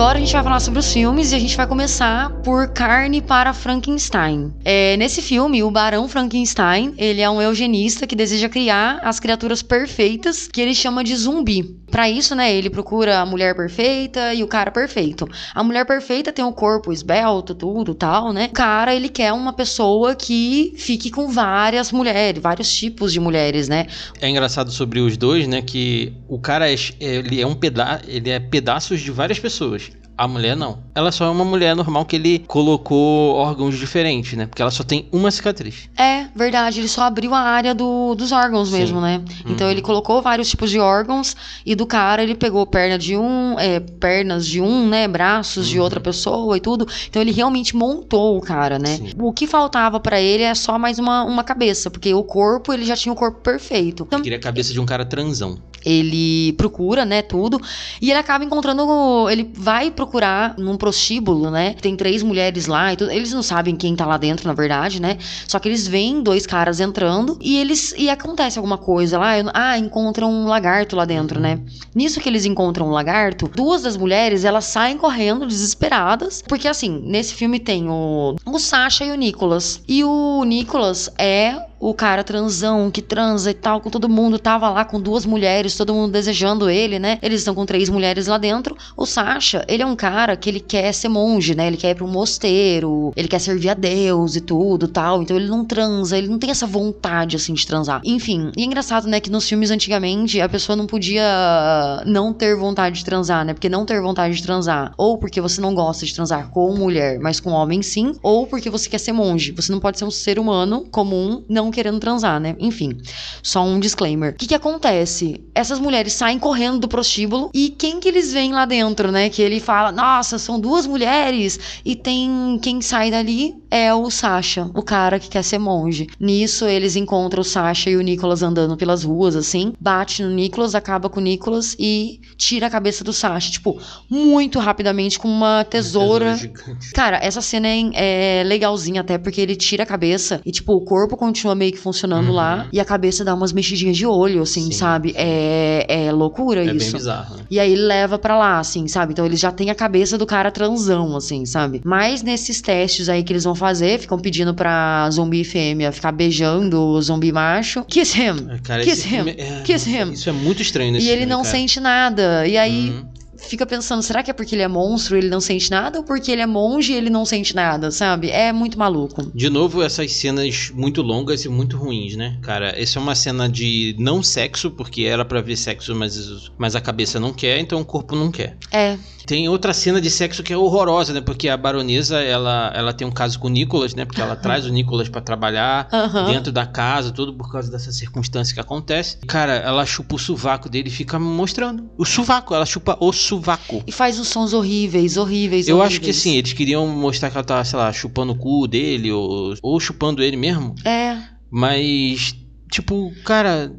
Agora 0.00 0.16
a 0.16 0.20
gente 0.20 0.32
vai 0.32 0.42
falar 0.42 0.60
sobre 0.60 0.78
os 0.78 0.90
filmes 0.90 1.30
e 1.30 1.34
a 1.34 1.38
gente 1.38 1.54
vai 1.54 1.66
começar 1.66 2.30
por 2.42 2.68
Carne 2.68 3.20
para 3.20 3.52
Frankenstein. 3.52 4.50
É, 4.64 4.96
nesse 4.96 5.20
filme, 5.20 5.62
o 5.62 5.70
Barão 5.70 6.08
Frankenstein, 6.08 6.94
ele 6.96 7.20
é 7.20 7.28
um 7.28 7.42
eugenista 7.42 8.06
que 8.06 8.16
deseja 8.16 8.48
criar 8.48 9.00
as 9.02 9.20
criaturas 9.20 9.60
perfeitas 9.62 10.48
que 10.48 10.58
ele 10.58 10.74
chama 10.74 11.04
de 11.04 11.14
zumbi. 11.14 11.78
Pra 11.90 12.08
isso, 12.08 12.34
né, 12.34 12.54
ele 12.54 12.70
procura 12.70 13.18
a 13.18 13.26
mulher 13.26 13.54
perfeita 13.54 14.32
e 14.32 14.42
o 14.42 14.46
cara 14.46 14.70
perfeito. 14.70 15.28
A 15.54 15.62
mulher 15.62 15.84
perfeita 15.84 16.32
tem 16.32 16.44
o 16.44 16.52
corpo 16.52 16.92
esbelto, 16.92 17.54
tudo, 17.54 17.94
tal, 17.94 18.32
né? 18.32 18.46
O 18.46 18.54
cara, 18.54 18.94
ele 18.94 19.08
quer 19.08 19.32
uma 19.32 19.52
pessoa 19.52 20.14
que 20.14 20.72
fique 20.76 21.10
com 21.10 21.28
várias 21.28 21.90
mulheres, 21.90 22.40
vários 22.40 22.72
tipos 22.72 23.12
de 23.12 23.18
mulheres, 23.18 23.68
né? 23.68 23.86
É 24.20 24.28
engraçado 24.28 24.70
sobre 24.70 25.00
os 25.00 25.16
dois, 25.16 25.48
né? 25.48 25.60
Que 25.60 26.14
o 26.28 26.38
cara 26.38 26.72
é, 26.72 26.76
ele 27.00 27.40
é 27.40 27.46
um 27.46 27.56
peda 27.56 28.00
ele 28.06 28.30
é 28.30 28.38
pedaços 28.38 29.00
de 29.00 29.10
várias 29.10 29.38
pessoas. 29.38 29.89
A 30.20 30.28
mulher 30.28 30.54
não. 30.54 30.80
Ela 30.94 31.10
só 31.10 31.24
é 31.24 31.30
uma 31.30 31.46
mulher 31.46 31.74
normal 31.74 32.04
que 32.04 32.14
ele 32.14 32.40
colocou 32.40 33.36
órgãos 33.36 33.78
diferentes, 33.78 34.34
né? 34.36 34.44
Porque 34.44 34.60
ela 34.60 34.70
só 34.70 34.84
tem 34.84 35.08
uma 35.10 35.30
cicatriz. 35.30 35.88
É, 35.96 36.26
verdade, 36.36 36.78
ele 36.78 36.88
só 36.88 37.04
abriu 37.04 37.32
a 37.34 37.38
área 37.40 37.74
do- 37.74 38.14
dos 38.14 38.30
órgãos 38.30 38.68
Sim. 38.68 38.76
mesmo, 38.78 39.00
né? 39.00 39.22
Então 39.46 39.66
Uhum. 39.66 39.72
ele 39.72 39.80
colocou 39.80 40.20
vários 40.20 40.50
tipos 40.50 40.70
de 40.70 40.78
órgãos 40.78 41.34
e 41.64 41.74
do 41.74 41.86
cara 41.86 42.22
ele 42.22 42.34
pegou 42.34 42.66
perna 42.66 42.98
de 42.98 43.16
um, 43.16 43.58
é, 43.58 43.80
pernas 43.80 44.46
de 44.46 44.60
um, 44.60 44.86
né? 44.86 45.08
Braços 45.08 45.66
de 45.66 45.78
Uhum. 45.78 45.84
outra 45.84 46.00
pessoa 46.00 46.54
e 46.54 46.60
tudo. 46.60 46.86
Então 47.08 47.22
ele 47.22 47.32
realmente 47.32 47.74
montou 47.74 48.36
o 48.36 48.42
cara, 48.42 48.78
né? 48.78 48.96
Sim. 48.98 49.12
O 49.18 49.32
que 49.32 49.46
faltava 49.46 49.98
pra 49.98 50.20
ele 50.20 50.42
é 50.42 50.54
só 50.54 50.78
mais 50.78 50.98
uma, 50.98 51.24
uma 51.24 51.42
cabeça, 51.42 51.90
porque 51.90 52.12
o 52.12 52.22
corpo 52.22 52.74
ele 52.74 52.84
já 52.84 52.94
tinha 52.94 53.12
o 53.12 53.16
corpo 53.16 53.40
perfeito. 53.40 54.02
Então, 54.06 54.18
Eu 54.18 54.22
queria 54.22 54.36
a 54.36 54.42
cabeça 54.42 54.70
de 54.70 54.78
um 54.78 54.84
cara 54.84 55.06
transão. 55.06 55.58
ele 55.82 56.52
procura, 56.58 57.06
né, 57.06 57.22
tudo, 57.22 57.58
e 58.02 58.10
ele 58.10 58.18
acaba 58.18 58.44
encontrando, 58.44 58.82
ele 59.30 59.50
vai 59.54 59.90
procurar 59.90 60.09
num 60.58 60.76
prostíbulo, 60.76 61.50
né, 61.50 61.74
tem 61.80 61.96
três 61.96 62.22
mulheres 62.22 62.66
lá 62.66 62.92
e 62.92 62.96
tudo, 62.96 63.10
eles 63.10 63.32
não 63.32 63.42
sabem 63.42 63.76
quem 63.76 63.94
tá 63.94 64.04
lá 64.04 64.16
dentro, 64.16 64.46
na 64.48 64.52
verdade, 64.54 65.00
né, 65.00 65.16
só 65.46 65.58
que 65.58 65.68
eles 65.68 65.86
veem 65.86 66.22
dois 66.22 66.46
caras 66.46 66.80
entrando 66.80 67.38
e 67.40 67.56
eles, 67.58 67.94
e 67.96 68.10
acontece 68.10 68.58
alguma 68.58 68.76
coisa 68.78 69.18
lá, 69.18 69.38
eu- 69.38 69.50
ah, 69.54 69.78
encontram 69.78 70.30
um 70.30 70.46
lagarto 70.46 70.96
lá 70.96 71.04
dentro, 71.04 71.38
né, 71.40 71.60
nisso 71.94 72.20
que 72.20 72.28
eles 72.28 72.44
encontram 72.44 72.88
um 72.88 72.90
lagarto, 72.90 73.48
duas 73.54 73.82
das 73.82 73.96
mulheres, 73.96 74.44
elas 74.44 74.64
saem 74.64 74.96
correndo 74.98 75.46
desesperadas, 75.46 76.42
porque 76.46 76.66
assim, 76.68 77.02
nesse 77.06 77.34
filme 77.34 77.58
tem 77.60 77.88
o, 77.88 78.36
o 78.44 78.58
Sasha 78.58 79.04
e 79.04 79.10
o 79.12 79.14
Nicholas, 79.16 79.82
e 79.86 80.02
o 80.04 80.44
Nicholas 80.44 81.10
é 81.18 81.54
o 81.80 81.94
cara 81.94 82.22
transão 82.22 82.90
que 82.90 83.00
transa 83.00 83.50
e 83.50 83.54
tal 83.54 83.80
com 83.80 83.88
todo 83.88 84.08
mundo, 84.08 84.38
tava 84.38 84.68
lá 84.68 84.84
com 84.84 85.00
duas 85.00 85.24
mulheres, 85.24 85.76
todo 85.76 85.94
mundo 85.94 86.12
desejando 86.12 86.68
ele, 86.68 86.98
né? 86.98 87.18
Eles 87.22 87.40
estão 87.40 87.54
com 87.54 87.64
três 87.64 87.88
mulheres 87.88 88.26
lá 88.26 88.36
dentro. 88.36 88.76
O 88.96 89.06
Sasha, 89.06 89.64
ele 89.66 89.82
é 89.82 89.86
um 89.86 89.96
cara 89.96 90.36
que 90.36 90.50
ele 90.50 90.60
quer 90.60 90.92
ser 90.92 91.08
monge, 91.08 91.54
né? 91.54 91.66
Ele 91.66 91.78
quer 91.78 91.90
ir 91.90 91.94
pro 91.94 92.06
mosteiro, 92.06 93.12
ele 93.16 93.26
quer 93.26 93.38
servir 93.38 93.70
a 93.70 93.74
Deus 93.74 94.36
e 94.36 94.40
tudo, 94.42 94.86
tal. 94.86 95.22
Então 95.22 95.36
ele 95.36 95.48
não 95.48 95.64
transa, 95.64 96.18
ele 96.18 96.28
não 96.28 96.38
tem 96.38 96.50
essa 96.50 96.66
vontade 96.66 97.36
assim 97.36 97.54
de 97.54 97.66
transar. 97.66 98.02
Enfim, 98.04 98.52
e 98.56 98.62
é 98.62 98.64
engraçado, 98.66 99.08
né, 99.08 99.18
que 99.18 99.30
nos 99.30 99.48
filmes 99.48 99.70
antigamente 99.70 100.40
a 100.40 100.48
pessoa 100.48 100.76
não 100.76 100.86
podia 100.86 102.02
não 102.04 102.32
ter 102.32 102.54
vontade 102.56 102.98
de 102.98 103.04
transar, 103.04 103.44
né? 103.44 103.54
Porque 103.54 103.68
não 103.68 103.86
ter 103.86 104.00
vontade 104.02 104.34
de 104.34 104.42
transar, 104.42 104.92
ou 104.98 105.16
porque 105.16 105.40
você 105.40 105.60
não 105.60 105.74
gosta 105.74 106.04
de 106.04 106.14
transar 106.14 106.50
com 106.50 106.74
mulher, 106.76 107.18
mas 107.20 107.40
com 107.40 107.50
homem 107.50 107.82
sim, 107.82 108.14
ou 108.22 108.46
porque 108.46 108.68
você 108.68 108.88
quer 108.88 108.98
ser 108.98 109.12
monge. 109.12 109.52
Você 109.52 109.72
não 109.72 109.80
pode 109.80 109.98
ser 109.98 110.04
um 110.04 110.10
ser 110.10 110.38
humano 110.38 110.86
comum, 110.90 111.42
não 111.48 111.69
querendo 111.70 112.00
transar, 112.00 112.40
né? 112.40 112.56
Enfim, 112.58 112.96
só 113.42 113.64
um 113.64 113.78
disclaimer. 113.78 114.32
O 114.32 114.36
que 114.36 114.46
que 114.46 114.54
acontece? 114.54 115.44
Essas 115.54 115.78
mulheres 115.78 116.12
saem 116.12 116.38
correndo 116.38 116.80
do 116.80 116.88
prostíbulo 116.88 117.50
e 117.54 117.70
quem 117.70 118.00
que 118.00 118.08
eles 118.08 118.32
veem 118.32 118.52
lá 118.52 118.64
dentro, 118.64 119.10
né? 119.10 119.28
Que 119.28 119.42
ele 119.42 119.60
fala, 119.60 119.92
nossa, 119.92 120.38
são 120.38 120.58
duas 120.58 120.86
mulheres 120.86 121.80
e 121.84 121.94
tem 121.94 122.58
quem 122.62 122.80
sai 122.80 123.10
dali 123.10 123.54
é 123.70 123.94
o 123.94 124.10
Sasha, 124.10 124.68
o 124.74 124.82
cara 124.82 125.18
que 125.18 125.28
quer 125.28 125.44
ser 125.44 125.58
monge. 125.58 126.08
Nisso 126.18 126.66
eles 126.66 126.96
encontram 126.96 127.42
o 127.42 127.44
Sasha 127.44 127.88
e 127.88 127.96
o 127.96 128.00
Nicholas 128.00 128.42
andando 128.42 128.76
pelas 128.76 129.04
ruas, 129.04 129.36
assim, 129.36 129.72
bate 129.80 130.22
no 130.22 130.30
Nicholas, 130.30 130.74
acaba 130.74 131.08
com 131.08 131.20
o 131.20 131.22
Nicholas 131.22 131.76
e 131.78 132.20
tira 132.36 132.66
a 132.66 132.70
cabeça 132.70 133.04
do 133.04 133.12
Sasha, 133.12 133.52
tipo, 133.52 133.80
muito 134.08 134.58
rapidamente 134.58 135.18
com 135.18 135.28
uma 135.28 135.64
tesoura. 135.64 136.34
gigante. 136.34 136.92
Cara, 136.92 137.18
essa 137.22 137.40
cena 137.40 137.68
é, 137.68 138.40
é 138.40 138.44
legalzinha 138.44 139.00
até 139.00 139.18
porque 139.18 139.40
ele 139.40 139.54
tira 139.54 139.84
a 139.84 139.86
cabeça 139.86 140.40
e, 140.44 140.50
tipo, 140.50 140.72
o 140.72 140.80
corpo 140.80 141.16
continua 141.16 141.54
meio 141.60 141.72
que 141.72 141.78
funcionando 141.78 142.28
Uhum. 142.28 142.34
lá 142.34 142.66
e 142.72 142.80
a 142.80 142.84
cabeça 142.84 143.22
dá 143.24 143.34
umas 143.34 143.52
mexidinhas 143.52 143.96
de 143.96 144.06
olho, 144.06 144.42
assim, 144.42 144.64
Sim, 144.64 144.72
sabe? 144.72 145.12
É, 145.14 145.84
é 146.06 146.10
loucura 146.12 146.62
É 146.62 146.66
bem 146.66 146.76
isso. 146.76 146.96
bizarro, 146.96 147.36
né? 147.36 147.42
E 147.50 147.60
aí 147.60 147.70
ele 147.72 147.82
leva 147.82 148.18
pra 148.18 148.36
lá, 148.38 148.58
assim, 148.58 148.88
sabe? 148.88 149.12
Então 149.12 149.24
eles 149.26 149.38
já 149.38 149.52
têm 149.52 149.68
a 149.70 149.74
cabeça 149.74 150.16
do 150.16 150.24
cara 150.26 150.50
transão, 150.50 151.14
assim, 151.16 151.44
sabe? 151.44 151.80
Mas 151.84 152.22
nesses 152.22 152.60
testes 152.62 153.08
aí 153.08 153.22
que 153.22 153.32
eles 153.32 153.44
vão 153.44 153.54
fazer, 153.54 153.98
ficam 154.00 154.18
pedindo 154.18 154.54
pra 154.54 155.08
zumbi 155.10 155.44
fêmea 155.44 155.92
ficar 155.92 156.12
beijando 156.12 156.80
o 156.80 157.02
zumbi 157.02 157.30
macho. 157.30 157.84
Kiss 157.84 158.18
him! 158.18 158.46
É, 158.48 158.58
Cara, 158.62 158.82
Kiss 158.82 159.06
him! 159.06 159.10
filme 159.10 159.34
é- 159.36 159.60
Kiss 159.62 159.88
him! 159.90 160.12
Isso 160.12 160.28
é 160.28 160.32
muito 160.32 160.62
estranho 160.62 160.92
nesse 160.92 161.06
E 161.06 161.08
ele 161.10 161.18
filme, 161.20 161.30
não 161.32 161.42
cara. 161.42 161.50
sente 161.56 161.78
nada. 161.78 162.46
E 162.46 162.56
aí 162.56 162.90
Uhum. 162.90 163.04
Fica 163.40 163.66
pensando, 163.66 164.02
será 164.02 164.22
que 164.22 164.30
é 164.30 164.34
porque 164.34 164.54
ele 164.54 164.62
é 164.62 164.68
monstro 164.68 165.16
e 165.16 165.18
ele 165.18 165.28
não 165.28 165.40
sente 165.40 165.70
nada? 165.70 165.98
Ou 165.98 166.04
porque 166.04 166.30
ele 166.30 166.42
é 166.42 166.46
monge 166.46 166.92
e 166.92 166.96
ele 166.96 167.10
não 167.10 167.24
sente 167.24 167.54
nada, 167.54 167.90
sabe? 167.90 168.30
É 168.30 168.52
muito 168.52 168.78
maluco. 168.78 169.30
De 169.34 169.50
novo, 169.50 169.82
essas 169.82 170.12
cenas 170.12 170.70
muito 170.74 171.02
longas 171.02 171.44
e 171.44 171.48
muito 171.48 171.76
ruins, 171.76 172.16
né? 172.16 172.38
Cara, 172.42 172.72
essa 172.80 172.98
é 172.98 173.02
uma 173.02 173.14
cena 173.14 173.48
de 173.48 173.94
não 173.98 174.22
sexo, 174.22 174.70
porque 174.70 175.02
era 175.02 175.24
pra 175.24 175.40
ver 175.40 175.56
sexo, 175.56 175.94
mas, 175.94 176.50
mas 176.56 176.74
a 176.76 176.80
cabeça 176.80 177.18
não 177.18 177.32
quer, 177.32 177.58
então 177.58 177.80
o 177.80 177.84
corpo 177.84 178.14
não 178.14 178.30
quer. 178.30 178.56
É, 178.70 178.96
Tem 179.30 179.48
outra 179.48 179.72
cena 179.72 180.00
de 180.00 180.10
sexo 180.10 180.42
que 180.42 180.52
é 180.52 180.56
horrorosa, 180.56 181.12
né? 181.12 181.20
Porque 181.20 181.48
a 181.48 181.56
baronesa, 181.56 182.20
ela, 182.20 182.72
ela 182.74 182.92
tem 182.92 183.06
um 183.06 183.12
caso 183.12 183.38
com 183.38 183.46
o 183.46 183.50
Nicolas, 183.50 183.94
né? 183.94 184.04
Porque 184.04 184.20
ela 184.20 184.34
traz 184.34 184.66
o 184.66 184.70
Nicolas 184.70 185.08
pra 185.08 185.20
trabalhar 185.20 185.88
aham. 185.92 186.32
dentro 186.32 186.50
da 186.50 186.66
casa, 186.66 187.12
tudo 187.12 187.32
por 187.32 187.48
causa 187.52 187.70
dessa 187.70 187.92
circunstância 187.92 188.52
que 188.52 188.58
acontece. 188.58 189.18
Cara, 189.28 189.52
ela 189.52 189.86
chupa 189.86 190.16
o 190.16 190.18
sovaco 190.18 190.68
dele 190.68 190.88
e 190.88 190.90
fica 190.90 191.16
mostrando. 191.16 191.88
O 191.96 192.04
sovaco, 192.04 192.56
ela 192.56 192.66
chupa 192.66 192.96
o 192.98 193.12
sovaco. 193.12 193.84
E 193.86 193.92
faz 193.92 194.18
uns 194.18 194.26
sons 194.26 194.52
horríveis, 194.52 195.16
horríveis, 195.16 195.68
Eu 195.68 195.76
horríveis. 195.76 195.92
acho 195.92 196.04
que 196.04 196.10
assim, 196.10 196.34
eles 196.36 196.52
queriam 196.52 196.84
mostrar 196.88 197.30
que 197.30 197.36
ela 197.36 197.44
tava, 197.44 197.64
sei 197.64 197.78
lá, 197.78 197.92
chupando 197.92 198.32
o 198.32 198.36
cu 198.36 198.66
dele, 198.66 199.12
ou, 199.12 199.54
ou 199.62 199.78
chupando 199.78 200.24
ele 200.24 200.36
mesmo. 200.36 200.74
É. 200.84 201.16
Mas, 201.48 202.34
tipo, 202.68 203.12
cara. 203.24 203.72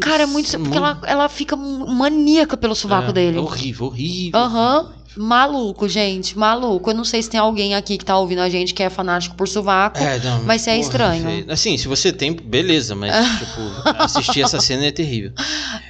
Cara, 0.00 0.24
é 0.24 0.26
muito. 0.26 0.58
Porque 0.58 0.76
ela, 0.76 1.00
ela 1.04 1.28
fica 1.28 1.56
maníaca 1.56 2.56
pelo 2.56 2.74
sovaco 2.74 3.10
é, 3.10 3.12
dele. 3.12 3.38
É 3.38 3.40
horrível, 3.40 3.86
horrível. 3.86 4.40
Aham. 4.40 4.92
Maluco, 5.16 5.88
gente. 5.88 6.38
Maluco. 6.38 6.90
Eu 6.90 6.94
não 6.94 7.04
sei 7.04 7.22
se 7.22 7.28
tem 7.28 7.38
alguém 7.38 7.74
aqui 7.74 7.98
que 7.98 8.04
tá 8.04 8.16
ouvindo 8.18 8.40
a 8.40 8.48
gente 8.48 8.72
que 8.72 8.82
é 8.82 8.88
fanático 8.88 9.36
por 9.36 9.46
sovaco. 9.46 9.98
É, 9.98 10.18
não, 10.20 10.42
Mas 10.44 10.66
é 10.66 10.78
estranho. 10.78 11.22
feio. 11.22 11.44
Assim, 11.48 11.76
se 11.76 11.86
você 11.86 12.12
tem, 12.12 12.32
beleza, 12.32 12.94
mas, 12.94 13.12
tipo, 13.38 13.60
assistir 13.98 14.42
essa 14.42 14.60
cena 14.60 14.86
é 14.86 14.90
terrível. 14.90 15.32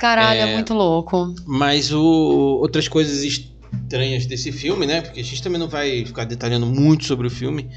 Caralho, 0.00 0.40
é... 0.40 0.50
é- 0.50 0.54
muito 0.54 0.74
louco. 0.74 1.34
Mas 1.46 1.92
o, 1.92 2.02
outras 2.02 2.88
coisas 2.88 3.22
estranhas 3.22 4.26
desse 4.26 4.50
filme, 4.50 4.86
né? 4.86 5.02
Porque 5.02 5.20
a 5.20 5.24
gente 5.24 5.42
também 5.42 5.58
não 5.58 5.68
vai 5.68 6.04
ficar 6.04 6.24
detalhando 6.24 6.66
muito 6.66 7.04
sobre 7.04 7.26
o 7.26 7.30
filme. 7.30 7.70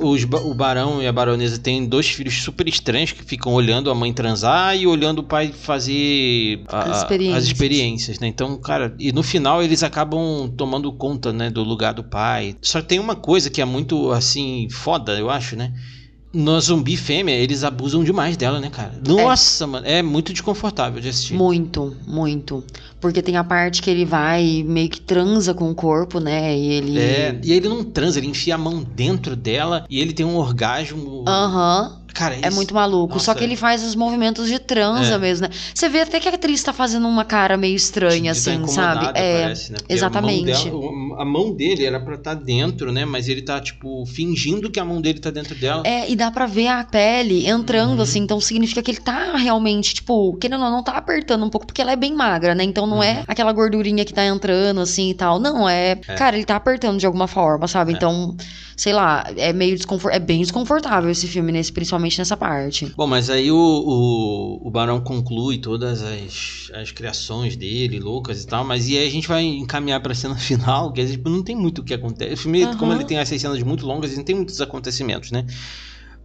Os 0.00 0.22
o 0.22 0.54
barão 0.54 1.02
e 1.02 1.06
a 1.06 1.12
baronesa 1.12 1.58
têm 1.58 1.84
dois 1.84 2.08
filhos 2.08 2.42
super 2.42 2.68
estranhos 2.68 3.10
que 3.10 3.24
ficam 3.24 3.52
olhando 3.52 3.90
a 3.90 3.94
mãe 3.94 4.12
transar 4.12 4.76
e 4.76 4.86
olhando 4.86 5.18
o 5.18 5.24
pai 5.24 5.50
fazer 5.52 6.62
a- 6.68 6.90
As 6.90 6.98
experiências. 6.98 7.36
as 7.38 7.44
experiências, 7.44 8.18
né? 8.20 8.28
Então, 8.28 8.56
cara, 8.60 8.94
e 9.00 9.10
no 9.10 9.22
final 9.24 9.62
eles 9.64 9.82
acabam 9.82 10.48
tomando 10.56 10.92
conta, 10.92 11.32
né, 11.32 11.50
do 11.50 11.64
lugar 11.64 11.92
do 11.92 12.04
pai. 12.04 12.56
Só 12.62 12.80
tem 12.80 13.00
uma 13.00 13.16
coisa 13.16 13.50
que 13.50 13.60
é 13.60 13.64
muito, 13.64 14.12
assim, 14.12 14.68
foda, 14.70 15.18
eu 15.18 15.28
acho, 15.28 15.56
né? 15.56 15.72
No 16.34 16.60
zumbi 16.60 16.96
fêmea, 16.96 17.32
eles 17.34 17.62
abusam 17.62 18.02
demais 18.02 18.36
dela, 18.36 18.58
né, 18.58 18.68
cara? 18.68 18.92
Nossa, 19.06 19.66
mano, 19.66 19.86
é 19.86 20.02
muito 20.02 20.32
desconfortável 20.32 21.00
de 21.00 21.08
assistir. 21.08 21.34
Muito, 21.34 21.96
muito. 22.06 22.64
Porque 23.00 23.22
tem 23.22 23.36
a 23.36 23.44
parte 23.44 23.80
que 23.80 23.88
ele 23.88 24.04
vai 24.04 24.44
e 24.44 24.64
meio 24.64 24.88
que 24.88 25.00
transa 25.00 25.54
com 25.54 25.70
o 25.70 25.74
corpo, 25.74 26.18
né? 26.18 26.56
E 26.56 26.66
ele. 26.72 26.98
É, 26.98 27.38
e 27.42 27.52
ele 27.52 27.68
não 27.68 27.84
transa, 27.84 28.18
ele 28.18 28.26
enfia 28.28 28.54
a 28.56 28.58
mão 28.58 28.82
dentro 28.82 29.36
dela 29.36 29.84
e 29.88 30.00
ele 30.00 30.12
tem 30.12 30.26
um 30.26 30.36
orgasmo. 30.36 31.24
Aham. 31.28 32.00
Cara, 32.14 32.36
É 32.36 32.46
isso- 32.46 32.54
muito 32.56 32.72
maluco. 32.72 33.14
Nossa, 33.14 33.24
Só 33.26 33.34
que 33.34 33.42
ele 33.42 33.56
faz 33.56 33.82
os 33.82 33.96
movimentos 33.96 34.46
de 34.48 34.60
transa 34.60 35.14
É. 35.14 35.18
mesmo, 35.18 35.48
né? 35.48 35.52
Você 35.74 35.88
vê 35.88 36.00
até 36.02 36.20
que 36.20 36.28
a 36.28 36.34
atriz 36.34 36.62
tá 36.62 36.72
fazendo 36.72 37.08
uma 37.08 37.24
cara 37.24 37.56
meio 37.56 37.74
estranha, 37.74 38.32
de 38.32 38.40
tá 38.44 38.52
assim, 38.52 38.66
sabe? 38.68 39.06
É. 39.18 39.42
parece, 39.42 39.72
né? 39.72 39.78
Porque 39.80 39.92
exatamente. 39.92 40.52
A 40.68 40.70
mão, 40.70 40.80
dela- 40.80 40.92
a 41.18 41.24
mão 41.24 41.52
dele 41.54 41.84
era 41.84 42.00
pra 42.00 42.14
estar 42.14 42.34
dentro, 42.34 42.92
né? 42.92 43.04
Mas 43.04 43.28
ele 43.28 43.42
tá, 43.42 43.60
tipo, 43.60 44.04
fingindo 44.06 44.70
que 44.70 44.80
a 44.80 44.84
mão 44.84 45.00
dele 45.00 45.20
tá 45.20 45.30
dentro 45.30 45.54
dela. 45.54 45.82
É, 45.86 46.10
e 46.10 46.16
dá 46.16 46.30
pra 46.30 46.46
ver 46.46 46.68
a 46.68 46.84
pele 46.84 47.46
entrando, 47.46 47.96
Uhum. 47.96 48.02
assim, 48.02 48.20
então 48.20 48.40
significa 48.40 48.82
que 48.82 48.90
ele 48.90 49.00
tá 49.00 49.36
realmente, 49.36 49.94
tipo, 49.94 50.34
querendo 50.38 50.64
ou 50.64 50.70
não, 50.70 50.82
tá 50.82 50.92
apertando 50.92 51.44
um 51.44 51.50
pouco, 51.50 51.66
porque 51.66 51.80
ela 51.82 51.92
é 51.92 51.96
bem 51.96 52.14
magra, 52.14 52.54
né? 52.54 52.64
Então 52.64 52.86
não 52.86 53.02
é 53.02 53.18
Uhum. 53.18 53.24
aquela 53.28 53.52
gordurinha 53.52 54.04
que 54.04 54.12
tá 54.14 54.24
entrando, 54.24 54.80
assim 54.80 55.10
e 55.10 55.14
tal. 55.14 55.38
Não, 55.38 55.68
é. 55.68 55.92
É. 56.08 56.14
Cara, 56.14 56.36
ele 56.36 56.44
tá 56.44 56.56
apertando 56.56 56.98
de 56.98 57.06
alguma 57.06 57.26
forma, 57.26 57.66
sabe? 57.68 57.92
É. 57.92 57.94
Então, 57.96 58.36
sei 58.76 58.92
lá, 58.92 59.24
é 59.36 59.52
meio 59.52 59.76
desconfortável. 59.76 60.16
É 60.22 60.26
bem 60.26 60.40
desconfortável 60.40 61.10
esse 61.10 61.26
filme, 61.26 61.52
nesse, 61.52 61.72
principalmente 61.72 62.18
nessa 62.18 62.36
parte. 62.36 62.92
Bom, 62.96 63.06
mas 63.06 63.30
aí 63.30 63.50
o, 63.50 63.56
o, 63.56 64.68
o 64.68 64.70
Barão 64.70 65.00
conclui 65.00 65.58
todas 65.58 66.02
as, 66.02 66.70
as 66.74 66.90
criações 66.90 67.56
dele, 67.56 67.98
loucas 68.00 68.42
e 68.42 68.46
tal, 68.46 68.64
mas 68.64 68.88
e 68.88 68.96
aí 68.98 69.06
a 69.06 69.10
gente 69.10 69.28
vai 69.28 69.44
encaminhar 69.44 70.00
pra 70.00 70.14
cena 70.14 70.34
final, 70.36 70.92
que 70.92 71.00
tipo, 71.12 71.28
não 71.28 71.42
tem 71.42 71.56
muito 71.56 71.80
o 71.80 71.84
que 71.84 71.94
acontece. 71.94 72.34
O 72.34 72.36
filme, 72.36 72.64
Aham. 72.64 72.76
como 72.76 72.92
ele 72.92 73.04
tem 73.04 73.18
essas 73.18 73.40
cenas 73.40 73.62
muito 73.62 73.86
longas, 73.86 74.10
ele 74.10 74.18
não 74.18 74.24
tem 74.24 74.34
muitos 74.36 74.60
acontecimentos, 74.60 75.30
né? 75.30 75.44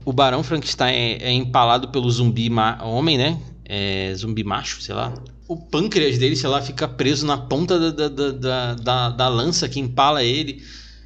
O 0.05 0.13
Barão 0.13 0.43
Frankenstein 0.43 0.93
é, 0.95 1.23
é 1.23 1.31
empalado 1.31 1.89
pelo 1.89 2.09
zumbi 2.09 2.49
homem, 2.81 3.17
né? 3.17 3.37
É, 3.65 4.13
zumbi 4.15 4.43
macho, 4.43 4.81
sei 4.81 4.95
lá. 4.95 5.13
O 5.47 5.57
pâncreas 5.57 6.17
dele, 6.17 6.35
sei 6.35 6.49
lá, 6.49 6.61
fica 6.61 6.87
preso 6.87 7.25
na 7.25 7.37
ponta 7.37 7.77
da, 7.91 8.07
da, 8.07 8.31
da, 8.31 8.73
da, 8.75 9.09
da- 9.09 9.27
lança 9.27 9.67
que 9.67 9.79
empala 9.79 10.23
ele. 10.23 10.61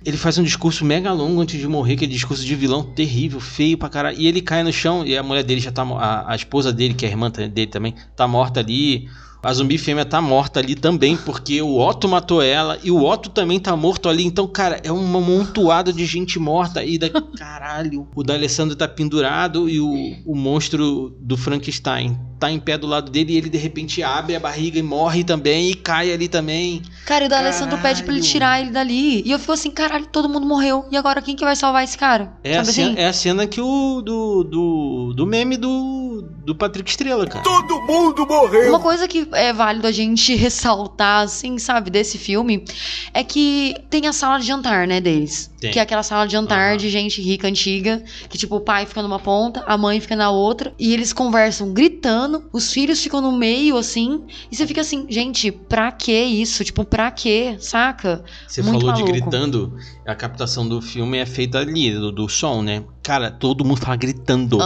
Ele 0.05 0.17
faz 0.17 0.37
um 0.37 0.43
discurso 0.43 0.83
mega 0.83 1.11
longo 1.13 1.39
antes 1.41 1.59
de 1.59 1.67
morrer, 1.67 1.93
aquele 1.93 2.11
discurso 2.11 2.43
de 2.45 2.55
vilão 2.55 2.83
terrível, 2.93 3.39
feio 3.39 3.77
pra 3.77 3.89
caralho. 3.89 4.19
E 4.19 4.27
ele 4.27 4.41
cai 4.41 4.61
no 4.61 4.71
chão 4.71 5.05
e 5.05 5.17
a 5.17 5.23
mulher 5.23 5.43
dele 5.43 5.61
já 5.61 5.71
tá. 5.71 5.81
A, 5.83 6.33
a 6.33 6.35
esposa 6.35 6.73
dele, 6.73 6.93
que 6.93 7.05
é 7.05 7.07
a 7.07 7.11
irmã 7.11 7.31
dele 7.31 7.67
também, 7.67 7.95
tá 8.15 8.27
morta 8.27 8.59
ali. 8.59 9.07
A 9.43 9.53
zumbi 9.53 9.77
fêmea 9.77 10.05
tá 10.05 10.21
morta 10.21 10.61
ali 10.61 10.73
também, 10.73 11.17
porque 11.17 11.61
o 11.61 11.77
Otto 11.77 12.07
matou 12.07 12.41
ela 12.41 12.79
e 12.81 12.89
o 12.89 13.03
Otto 13.03 13.29
também 13.29 13.59
tá 13.59 13.75
morto 13.75 14.07
ali. 14.07 14.23
Então, 14.23 14.47
cara, 14.47 14.79
é 14.85 14.91
uma 14.91 15.19
montoada 15.19 15.91
de 15.91 16.05
gente 16.05 16.39
morta. 16.39 16.81
E 16.81 16.97
da 16.97 17.09
caralho, 17.37 18.07
o 18.15 18.23
da 18.23 18.35
Alessandro 18.35 18.73
tá 18.73 18.87
pendurado 18.87 19.69
e 19.69 19.81
o, 19.81 20.15
o 20.25 20.33
monstro 20.33 21.13
do 21.19 21.35
Frankenstein 21.35 22.17
tá 22.43 22.51
em 22.51 22.59
pé 22.59 22.77
do 22.77 22.85
lado 22.85 23.09
dele 23.09 23.33
e 23.33 23.37
ele 23.37 23.49
de 23.49 23.57
repente 23.57 24.03
abre 24.03 24.35
a 24.35 24.39
barriga 24.39 24.77
e 24.77 24.83
morre 24.83 25.23
também 25.23 25.71
e 25.71 25.75
cai 25.75 26.11
ali 26.11 26.27
também. 26.27 26.81
Cara, 27.05 27.23
e 27.23 27.27
o 27.27 27.29
da 27.29 27.39
Alessandro 27.39 27.77
pede 27.77 28.03
pra 28.03 28.11
ele 28.11 28.21
tirar 28.21 28.59
ele 28.59 28.69
dali. 28.69 29.23
E 29.25 29.31
eu 29.31 29.39
fico 29.39 29.53
assim, 29.53 29.71
caralho, 29.71 30.05
todo 30.07 30.27
mundo 30.27 30.45
morreu. 30.45 30.85
E 30.91 30.97
agora 30.97 31.21
quem 31.21 31.37
que 31.37 31.45
vai 31.45 31.55
salvar 31.55 31.85
esse 31.85 31.97
cara? 31.97 32.33
É 32.43 32.57
a, 32.57 32.65
cena, 32.65 32.91
assim? 32.91 32.99
é 32.99 33.07
a 33.07 33.13
cena 33.13 33.47
que 33.47 33.61
o 33.61 34.01
do, 34.01 34.43
do, 34.43 35.13
do 35.15 35.25
meme 35.25 35.55
do, 35.55 36.27
do 36.43 36.53
Patrick 36.53 36.89
Estrela, 36.89 37.25
cara. 37.25 37.45
Todo 37.45 37.81
mundo 37.81 38.27
morreu. 38.27 38.67
Uma 38.67 38.79
coisa 38.81 39.07
que 39.07 39.25
é 39.31 39.53
válido 39.53 39.87
a 39.87 39.91
gente 39.93 40.35
ressaltar, 40.35 41.23
assim, 41.23 41.57
sabe, 41.57 41.89
desse 41.89 42.17
filme, 42.17 42.65
é 43.13 43.23
que 43.23 43.75
tem 43.89 44.05
a 44.05 44.11
sala 44.11 44.37
de 44.37 44.47
jantar, 44.47 44.85
né, 44.85 44.99
deles. 44.99 45.52
Tem. 45.63 45.71
Que 45.71 45.79
é 45.79 45.81
aquela 45.81 46.03
sala 46.03 46.25
de 46.25 46.33
jantar 46.33 46.71
Aham. 46.71 46.77
de 46.77 46.89
gente 46.89 47.21
rica, 47.21 47.47
antiga, 47.47 48.03
que 48.29 48.37
tipo, 48.37 48.57
o 48.57 48.59
pai 48.59 48.85
fica 48.85 49.01
numa 49.01 49.17
ponta, 49.17 49.63
a 49.65 49.77
mãe 49.77 49.97
fica 50.01 50.13
na 50.13 50.29
outra, 50.29 50.73
e 50.77 50.93
eles 50.93 51.13
conversam 51.13 51.71
gritando, 51.71 52.49
os 52.51 52.73
filhos 52.73 53.01
ficam 53.01 53.21
no 53.21 53.31
meio, 53.31 53.77
assim, 53.77 54.25
e 54.51 54.55
você 54.57 54.67
fica 54.67 54.81
assim, 54.81 55.05
gente, 55.09 55.53
pra 55.53 55.89
que 55.89 56.11
isso? 56.11 56.65
Tipo, 56.65 56.83
pra 56.83 57.09
que, 57.11 57.55
saca? 57.59 58.25
Você 58.45 58.61
Muito 58.61 58.73
falou 58.73 58.91
de 58.91 59.03
maluco. 59.03 59.19
gritando, 59.21 59.73
a 60.05 60.13
captação 60.13 60.67
do 60.67 60.81
filme 60.81 61.17
é 61.17 61.25
feita 61.25 61.59
ali, 61.59 61.93
do, 61.93 62.11
do 62.11 62.27
som, 62.27 62.61
né? 62.61 62.83
Cara, 63.03 63.29
todo 63.29 63.65
mundo 63.65 63.81
fala 63.81 63.97
gritando 63.97 64.57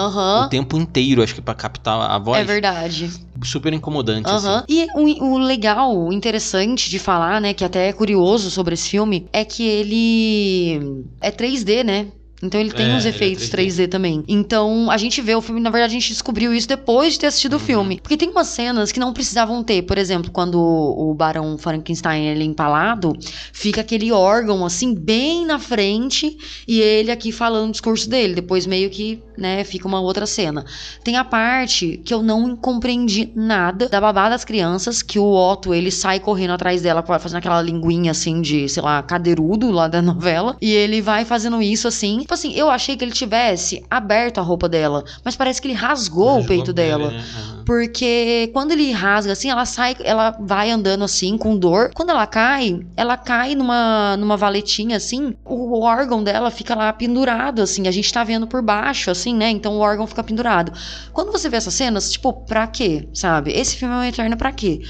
o 0.45 0.47
tempo 0.47 0.77
inteiro, 0.77 1.23
acho 1.23 1.33
que 1.33 1.41
pra 1.41 1.55
captar 1.55 1.99
a 1.99 2.19
voz. 2.19 2.39
É 2.39 2.43
verdade. 2.43 3.09
Super 3.43 3.73
incomodante, 3.73 4.29
assim. 4.29 4.63
E 4.69 4.87
o, 4.93 5.33
o 5.33 5.37
legal, 5.39 5.97
o 5.97 6.13
interessante 6.13 6.87
de 6.87 6.99
falar, 6.99 7.41
né, 7.41 7.53
que 7.53 7.65
até 7.65 7.87
é 7.89 7.93
curioso 7.93 8.51
sobre 8.51 8.75
esse 8.75 8.89
filme, 8.89 9.27
é 9.33 9.43
que 9.43 9.63
ele 9.63 11.03
é 11.19 11.31
3D, 11.31 11.83
né? 11.83 12.07
Então 12.41 12.59
ele 12.61 12.71
tem 12.71 12.91
É, 12.91 12.95
uns 12.95 13.05
é 13.05 13.09
efeitos 13.09 13.49
3D. 13.49 13.85
3D. 13.85 13.87
também. 13.87 14.23
Então 14.27 14.91
a 14.91 14.97
gente 14.97 15.21
vê 15.21 15.33
o 15.35 15.41
filme, 15.41 15.59
na 15.59 15.69
verdade 15.69 15.91
a 15.95 15.99
gente 15.99 16.09
descobriu 16.09 16.53
isso 16.53 16.67
depois 16.67 17.13
de 17.13 17.19
ter 17.19 17.27
assistido 17.27 17.53
Uhum. 17.53 17.57
o 17.59 17.65
filme. 17.65 17.99
Porque 18.01 18.15
tem 18.17 18.29
umas 18.29 18.47
cenas 18.47 18.91
que 18.91 18.99
não 18.99 19.11
precisavam 19.13 19.63
ter. 19.63 19.81
Por 19.81 19.97
exemplo, 19.97 20.29
quando 20.31 20.59
o 20.61 21.13
Barão 21.15 21.57
Frankenstein 21.57 22.25
ele 22.27 22.43
é 22.43 22.45
empalado, 22.45 23.13
fica 23.51 23.81
aquele 23.81 24.11
órgão 24.11 24.65
assim 24.65 24.93
bem 24.93 25.45
na 25.45 25.57
frente 25.57 26.37
e 26.67 26.79
ele 26.79 27.09
aqui 27.11 27.31
falando 27.31 27.69
o 27.69 27.71
discurso 27.71 28.09
dele. 28.09 28.35
Depois 28.35 28.65
meio 28.67 28.89
que, 28.89 29.19
né, 29.37 29.63
fica 29.63 29.87
uma 29.87 29.99
outra 29.99 30.25
cena. 30.27 30.63
Tem 31.03 31.15
a 31.17 31.23
parte 31.23 31.99
que 32.05 32.13
eu 32.13 32.21
não 32.21 32.55
compreendi 32.55 33.31
nada 33.35 33.89
da 33.89 33.99
babá 33.99 34.29
das 34.29 34.45
crianças, 34.45 35.01
que 35.01 35.17
o 35.17 35.25
Otto 35.33 35.73
ele 35.73 35.89
sai 35.91 36.19
correndo 36.19 36.51
atrás 36.51 36.81
dela, 36.81 37.03
fazendo 37.19 37.37
aquela 37.37 37.61
linguinha 37.61 38.11
assim 38.11 38.41
de, 38.41 38.69
sei 38.69 38.83
lá, 38.83 39.01
cadeirudo 39.01 39.71
lá 39.71 39.87
da 39.87 40.01
novela. 40.01 40.55
E 40.61 40.71
ele 40.71 41.01
vai 41.01 41.25
fazendo 41.25 41.61
isso 41.61 41.87
assim. 41.87 42.25
Tipo 42.27 42.33
assim, 42.33 42.51
eu 42.55 42.69
achei 42.69 42.97
que 42.97 43.05
ele 43.05 43.13
tivesse 43.13 43.85
aberto 43.89 44.37
a 44.39 44.41
roupa 44.41 44.67
dela, 44.67 45.01
mas 45.23 45.37
parece 45.37 45.61
que 45.61 45.67
ele 45.69 45.73
rasgou, 45.73 46.25
o 46.25 46.27
Rasgou 46.39 46.47
peito 46.49 46.73
dela. 46.73 47.09
né? 47.09 47.23
Porque 47.65 48.49
quando 48.51 48.73
ele 48.73 48.91
rasga 48.91 49.31
assim, 49.31 49.49
ela 49.49 49.63
sai, 49.63 49.95
ela 50.03 50.35
vai 50.37 50.69
andando 50.69 51.05
assim 51.05 51.37
com 51.37 51.57
dor. 51.57 51.91
Quando 51.93 52.09
ela 52.09 52.27
cai, 52.27 52.81
ela 52.97 53.15
cai 53.15 53.55
numa, 53.55 54.17
numa 54.17 54.35
valetinha 54.35 54.97
assim, 54.97 55.35
o 55.45 55.79
órgão 55.79 56.21
dela 56.21 56.51
fica 56.51 56.75
lá 56.75 56.91
pendurado 56.91 57.61
assim, 57.61 57.87
a 57.87 57.91
gente 57.91 58.11
tá 58.11 58.25
vendo 58.25 58.45
por 58.45 58.61
baixo 58.61 59.09
assim, 59.09 59.33
né? 59.33 59.49
Então 59.49 59.77
o 59.77 59.79
órgão 59.79 60.05
fica 60.05 60.21
pendurado. 60.21 60.73
Quando 61.13 61.31
você 61.31 61.47
vê 61.47 61.55
essas 61.55 61.75
cenas, 61.75 62.11
tipo, 62.11 62.33
pra 62.33 62.67
quê? 62.67 63.07
Sabe? 63.13 63.53
Esse 63.53 63.77
filme 63.77 63.95
é 63.95 63.97
um 63.99 64.03
eterno 64.03 64.35
pra 64.35 64.51
quê? 64.51 64.81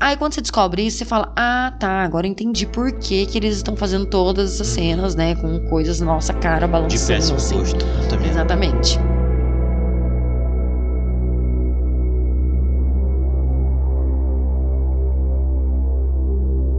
Aí 0.00 0.16
quando 0.16 0.32
você 0.32 0.40
descobre 0.40 0.82
isso, 0.86 0.98
você 0.98 1.04
fala: 1.04 1.30
Ah, 1.36 1.72
tá, 1.78 2.02
agora 2.02 2.26
eu 2.26 2.30
entendi 2.30 2.66
por 2.66 2.90
que, 2.92 3.26
que 3.26 3.36
eles 3.38 3.56
estão 3.56 3.76
fazendo 3.76 4.06
todas 4.06 4.54
essas 4.54 4.68
cenas, 4.68 5.14
né? 5.14 5.34
Com 5.36 5.60
coisas 5.68 6.00
na 6.00 6.06
nossa 6.06 6.32
cara 6.32 6.66
De 6.66 6.72
balançando. 6.72 7.06
péssimo 7.12 7.36
assim. 7.36 7.58
gosto 7.58 7.84
também. 8.08 8.30
Exatamente. 8.30 8.98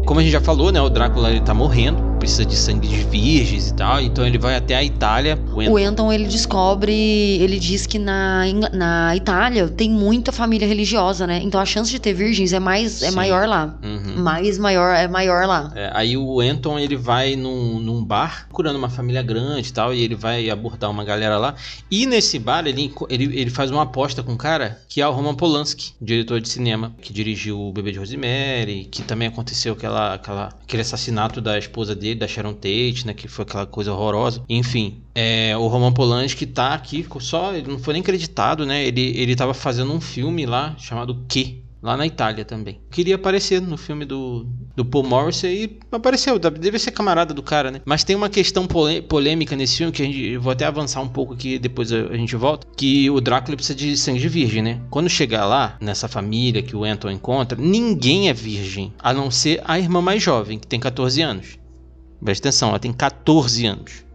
Como 0.05 0.19
a 0.19 0.23
gente 0.23 0.31
já 0.31 0.41
falou, 0.41 0.71
né? 0.71 0.81
O 0.81 0.89
Drácula 0.89 1.29
ele 1.29 1.41
tá 1.41 1.53
morrendo, 1.53 2.01
precisa 2.21 2.45
de 2.45 2.55
sangue 2.55 2.87
de 2.87 3.03
virgens 3.05 3.69
e 3.69 3.73
tal, 3.73 3.99
então 3.99 4.25
ele 4.25 4.37
vai 4.37 4.55
até 4.55 4.75
a 4.75 4.83
Itália. 4.83 5.39
O 5.51 5.71
O 5.71 5.77
Anton, 5.77 6.13
ele 6.13 6.27
descobre, 6.27 6.93
ele 6.93 7.57
diz 7.57 7.87
que 7.87 7.97
na, 7.97 8.43
na 8.71 9.15
Itália 9.15 9.67
tem 9.67 9.89
muita 9.89 10.31
família 10.31 10.67
religiosa, 10.67 11.25
né? 11.25 11.41
Então 11.43 11.59
a 11.59 11.65
chance 11.65 11.89
de 11.89 11.99
ter 11.99 12.13
virgens 12.13 12.53
é 12.53 12.59
mais 12.59 13.01
é 13.01 13.09
Sim. 13.09 13.15
maior 13.15 13.47
lá. 13.47 13.75
Uhum. 13.83 14.21
Mais 14.21 14.59
maior, 14.59 14.95
é 14.95 15.07
maior 15.07 15.47
lá. 15.47 15.71
É, 15.75 15.89
aí 15.95 16.15
o 16.15 16.39
Anton 16.39 16.77
ele 16.77 16.95
vai 16.95 17.35
num, 17.35 17.79
num 17.79 18.05
bar 18.05 18.45
procurando 18.47 18.75
uma 18.75 18.89
família 18.89 19.23
grande 19.23 19.69
e 19.69 19.73
tal, 19.73 19.91
e 19.91 20.01
ele 20.01 20.13
vai 20.13 20.47
abordar 20.47 20.91
uma 20.91 21.03
galera 21.03 21.39
lá. 21.39 21.55
E 21.89 22.05
nesse 22.05 22.37
bar 22.37 22.67
ele, 22.67 22.93
ele, 23.09 23.39
ele 23.39 23.49
faz 23.49 23.71
uma 23.71 23.81
aposta 23.81 24.21
com 24.21 24.33
um 24.33 24.37
cara 24.37 24.79
que 24.87 25.01
é 25.01 25.07
o 25.07 25.11
Roman 25.11 25.33
Polanski, 25.33 25.93
diretor 25.99 26.39
de 26.39 26.49
cinema, 26.49 26.93
que 27.01 27.11
dirigiu 27.11 27.59
o 27.59 27.71
Bebê 27.71 27.91
de 27.91 27.97
Rosemary, 27.97 28.87
que 28.91 29.01
também 29.01 29.27
aconteceu 29.27 29.73
aquela, 29.73 30.13
aquela, 30.13 30.49
aquele 30.63 30.83
assassinato 30.83 31.41
da 31.41 31.57
esposa 31.57 31.95
dele, 31.95 32.10
da 32.15 32.27
Sharon 32.27 32.53
Tate, 32.53 33.05
né, 33.05 33.13
que 33.13 33.27
foi 33.27 33.43
aquela 33.43 33.65
coisa 33.65 33.93
horrorosa. 33.93 34.43
Enfim, 34.49 35.01
é, 35.13 35.55
o 35.57 35.67
Roman 35.67 35.91
Polanski 35.91 36.45
tá 36.45 36.73
aqui, 36.73 37.05
só 37.19 37.53
ele 37.53 37.69
não 37.69 37.79
foi 37.79 37.93
nem 37.93 38.03
creditado, 38.03 38.65
né? 38.65 38.85
Ele, 38.85 39.01
ele 39.17 39.35
tava 39.35 39.53
fazendo 39.53 39.91
um 39.91 40.01
filme 40.01 40.45
lá 40.45 40.75
chamado 40.77 41.25
Que? 41.27 41.61
Lá 41.81 41.97
na 41.97 42.05
Itália 42.05 42.45
também. 42.45 42.79
Queria 42.91 43.15
aparecer 43.15 43.59
no 43.59 43.75
filme 43.75 44.05
do, 44.05 44.45
do 44.75 44.85
Paul 44.85 45.03
Morrissey 45.03 45.63
e 45.63 45.79
apareceu. 45.91 46.37
Deve 46.37 46.77
ser 46.77 46.91
camarada 46.91 47.33
do 47.33 47.41
cara, 47.41 47.71
né? 47.71 47.81
Mas 47.83 48.03
tem 48.03 48.15
uma 48.15 48.29
questão 48.29 48.67
polêmica 48.67 49.55
nesse 49.55 49.77
filme 49.77 49.91
que 49.91 50.03
a 50.03 50.05
gente. 50.05 50.19
eu 50.19 50.39
Vou 50.39 50.51
até 50.51 50.63
avançar 50.65 51.01
um 51.01 51.07
pouco 51.07 51.33
aqui, 51.33 51.57
depois 51.57 51.91
a, 51.91 52.01
a 52.01 52.15
gente 52.15 52.35
volta. 52.35 52.67
Que 52.77 53.09
o 53.09 53.19
Drácula 53.19 53.57
precisa 53.57 53.75
de 53.75 53.97
sangue 53.97 54.19
de 54.19 54.29
virgem, 54.29 54.61
né? 54.61 54.79
Quando 54.91 55.09
chegar 55.09 55.45
lá, 55.45 55.75
nessa 55.81 56.07
família 56.07 56.61
que 56.61 56.75
o 56.75 56.83
Anton 56.83 57.09
encontra, 57.09 57.57
ninguém 57.59 58.29
é 58.29 58.33
virgem. 58.33 58.93
A 58.99 59.11
não 59.11 59.31
ser 59.31 59.59
a 59.65 59.79
irmã 59.79 60.01
mais 60.01 60.21
jovem, 60.21 60.59
que 60.59 60.67
tem 60.67 60.79
14 60.79 61.19
anos. 61.23 61.60
Presta 62.23 62.49
atenção, 62.49 62.69
ela 62.69 62.79
tem 62.79 62.93
14 62.93 63.65
anos. 63.65 64.05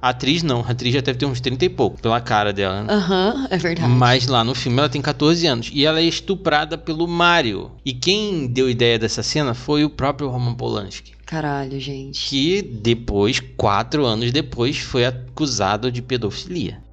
A 0.00 0.10
atriz 0.10 0.42
não, 0.42 0.60
a 0.60 0.70
atriz 0.70 0.94
já 0.94 1.00
deve 1.00 1.18
ter 1.18 1.26
uns 1.26 1.40
30 1.40 1.64
e 1.64 1.68
pouco, 1.68 2.00
pela 2.00 2.20
cara 2.20 2.52
dela, 2.52 2.82
né? 2.82 2.94
Aham, 2.94 3.48
é 3.50 3.56
verdade. 3.56 3.90
Mas 3.90 4.26
lá 4.26 4.44
no 4.44 4.54
filme 4.54 4.78
ela 4.78 4.88
tem 4.88 5.02
14 5.02 5.46
anos. 5.46 5.70
E 5.72 5.84
ela 5.84 5.98
é 5.98 6.04
estuprada 6.04 6.78
pelo 6.78 7.08
Mario. 7.08 7.72
E 7.84 7.92
quem 7.92 8.46
deu 8.46 8.70
ideia 8.70 8.98
dessa 8.98 9.22
cena 9.22 9.52
foi 9.54 9.84
o 9.84 9.90
próprio 9.90 10.28
Roman 10.28 10.54
Polanski. 10.54 11.12
Caralho, 11.24 11.80
gente. 11.80 12.28
Que 12.28 12.62
depois, 12.62 13.40
quatro 13.56 14.04
anos 14.06 14.30
depois, 14.30 14.78
foi 14.78 15.04
acusado 15.06 15.90
de 15.90 16.00
pedofilia. 16.00 16.85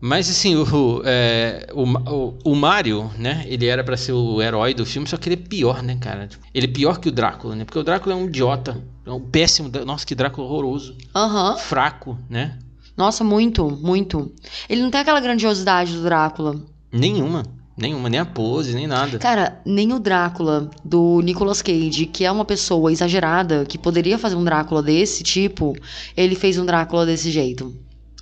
Mas 0.00 0.30
assim, 0.30 0.54
o, 0.54 1.02
é, 1.04 1.66
o, 1.72 1.82
o, 1.82 2.38
o 2.44 2.54
Mario, 2.54 3.10
né? 3.18 3.44
Ele 3.46 3.66
era 3.66 3.82
pra 3.82 3.96
ser 3.96 4.12
o 4.12 4.40
herói 4.40 4.72
do 4.74 4.86
filme, 4.86 5.08
só 5.08 5.16
que 5.16 5.28
ele 5.28 5.34
é 5.34 5.48
pior, 5.48 5.82
né, 5.82 5.96
cara? 6.00 6.28
Ele 6.54 6.66
é 6.66 6.70
pior 6.70 6.98
que 6.98 7.08
o 7.08 7.12
Drácula, 7.12 7.56
né? 7.56 7.64
Porque 7.64 7.78
o 7.78 7.82
Drácula 7.82 8.14
é 8.14 8.18
um 8.18 8.26
idiota. 8.26 8.80
É 9.04 9.10
um 9.10 9.20
péssimo. 9.20 9.70
Nossa, 9.84 10.06
que 10.06 10.14
Drácula 10.14 10.46
horroroso. 10.46 10.96
Aham. 11.14 11.56
Fraco, 11.56 12.18
né? 12.30 12.58
Nossa, 12.96 13.24
muito, 13.24 13.70
muito. 13.70 14.32
Ele 14.68 14.82
não 14.82 14.90
tem 14.90 15.00
aquela 15.00 15.20
grandiosidade 15.20 15.92
do 15.92 16.02
Drácula. 16.02 16.60
Nenhuma. 16.92 17.44
Nenhuma, 17.76 18.08
nem 18.08 18.18
a 18.18 18.26
pose, 18.26 18.74
nem 18.74 18.88
nada. 18.88 19.18
Cara, 19.20 19.60
nem 19.64 19.92
o 19.92 20.00
Drácula 20.00 20.68
do 20.84 21.20
Nicolas 21.22 21.62
Cage, 21.62 22.06
que 22.06 22.24
é 22.24 22.30
uma 22.30 22.44
pessoa 22.44 22.90
exagerada, 22.90 23.64
que 23.64 23.78
poderia 23.78 24.18
fazer 24.18 24.34
um 24.34 24.42
Drácula 24.42 24.82
desse 24.82 25.22
tipo, 25.22 25.76
ele 26.16 26.34
fez 26.34 26.58
um 26.58 26.66
Drácula 26.66 27.06
desse 27.06 27.30
jeito. 27.30 27.72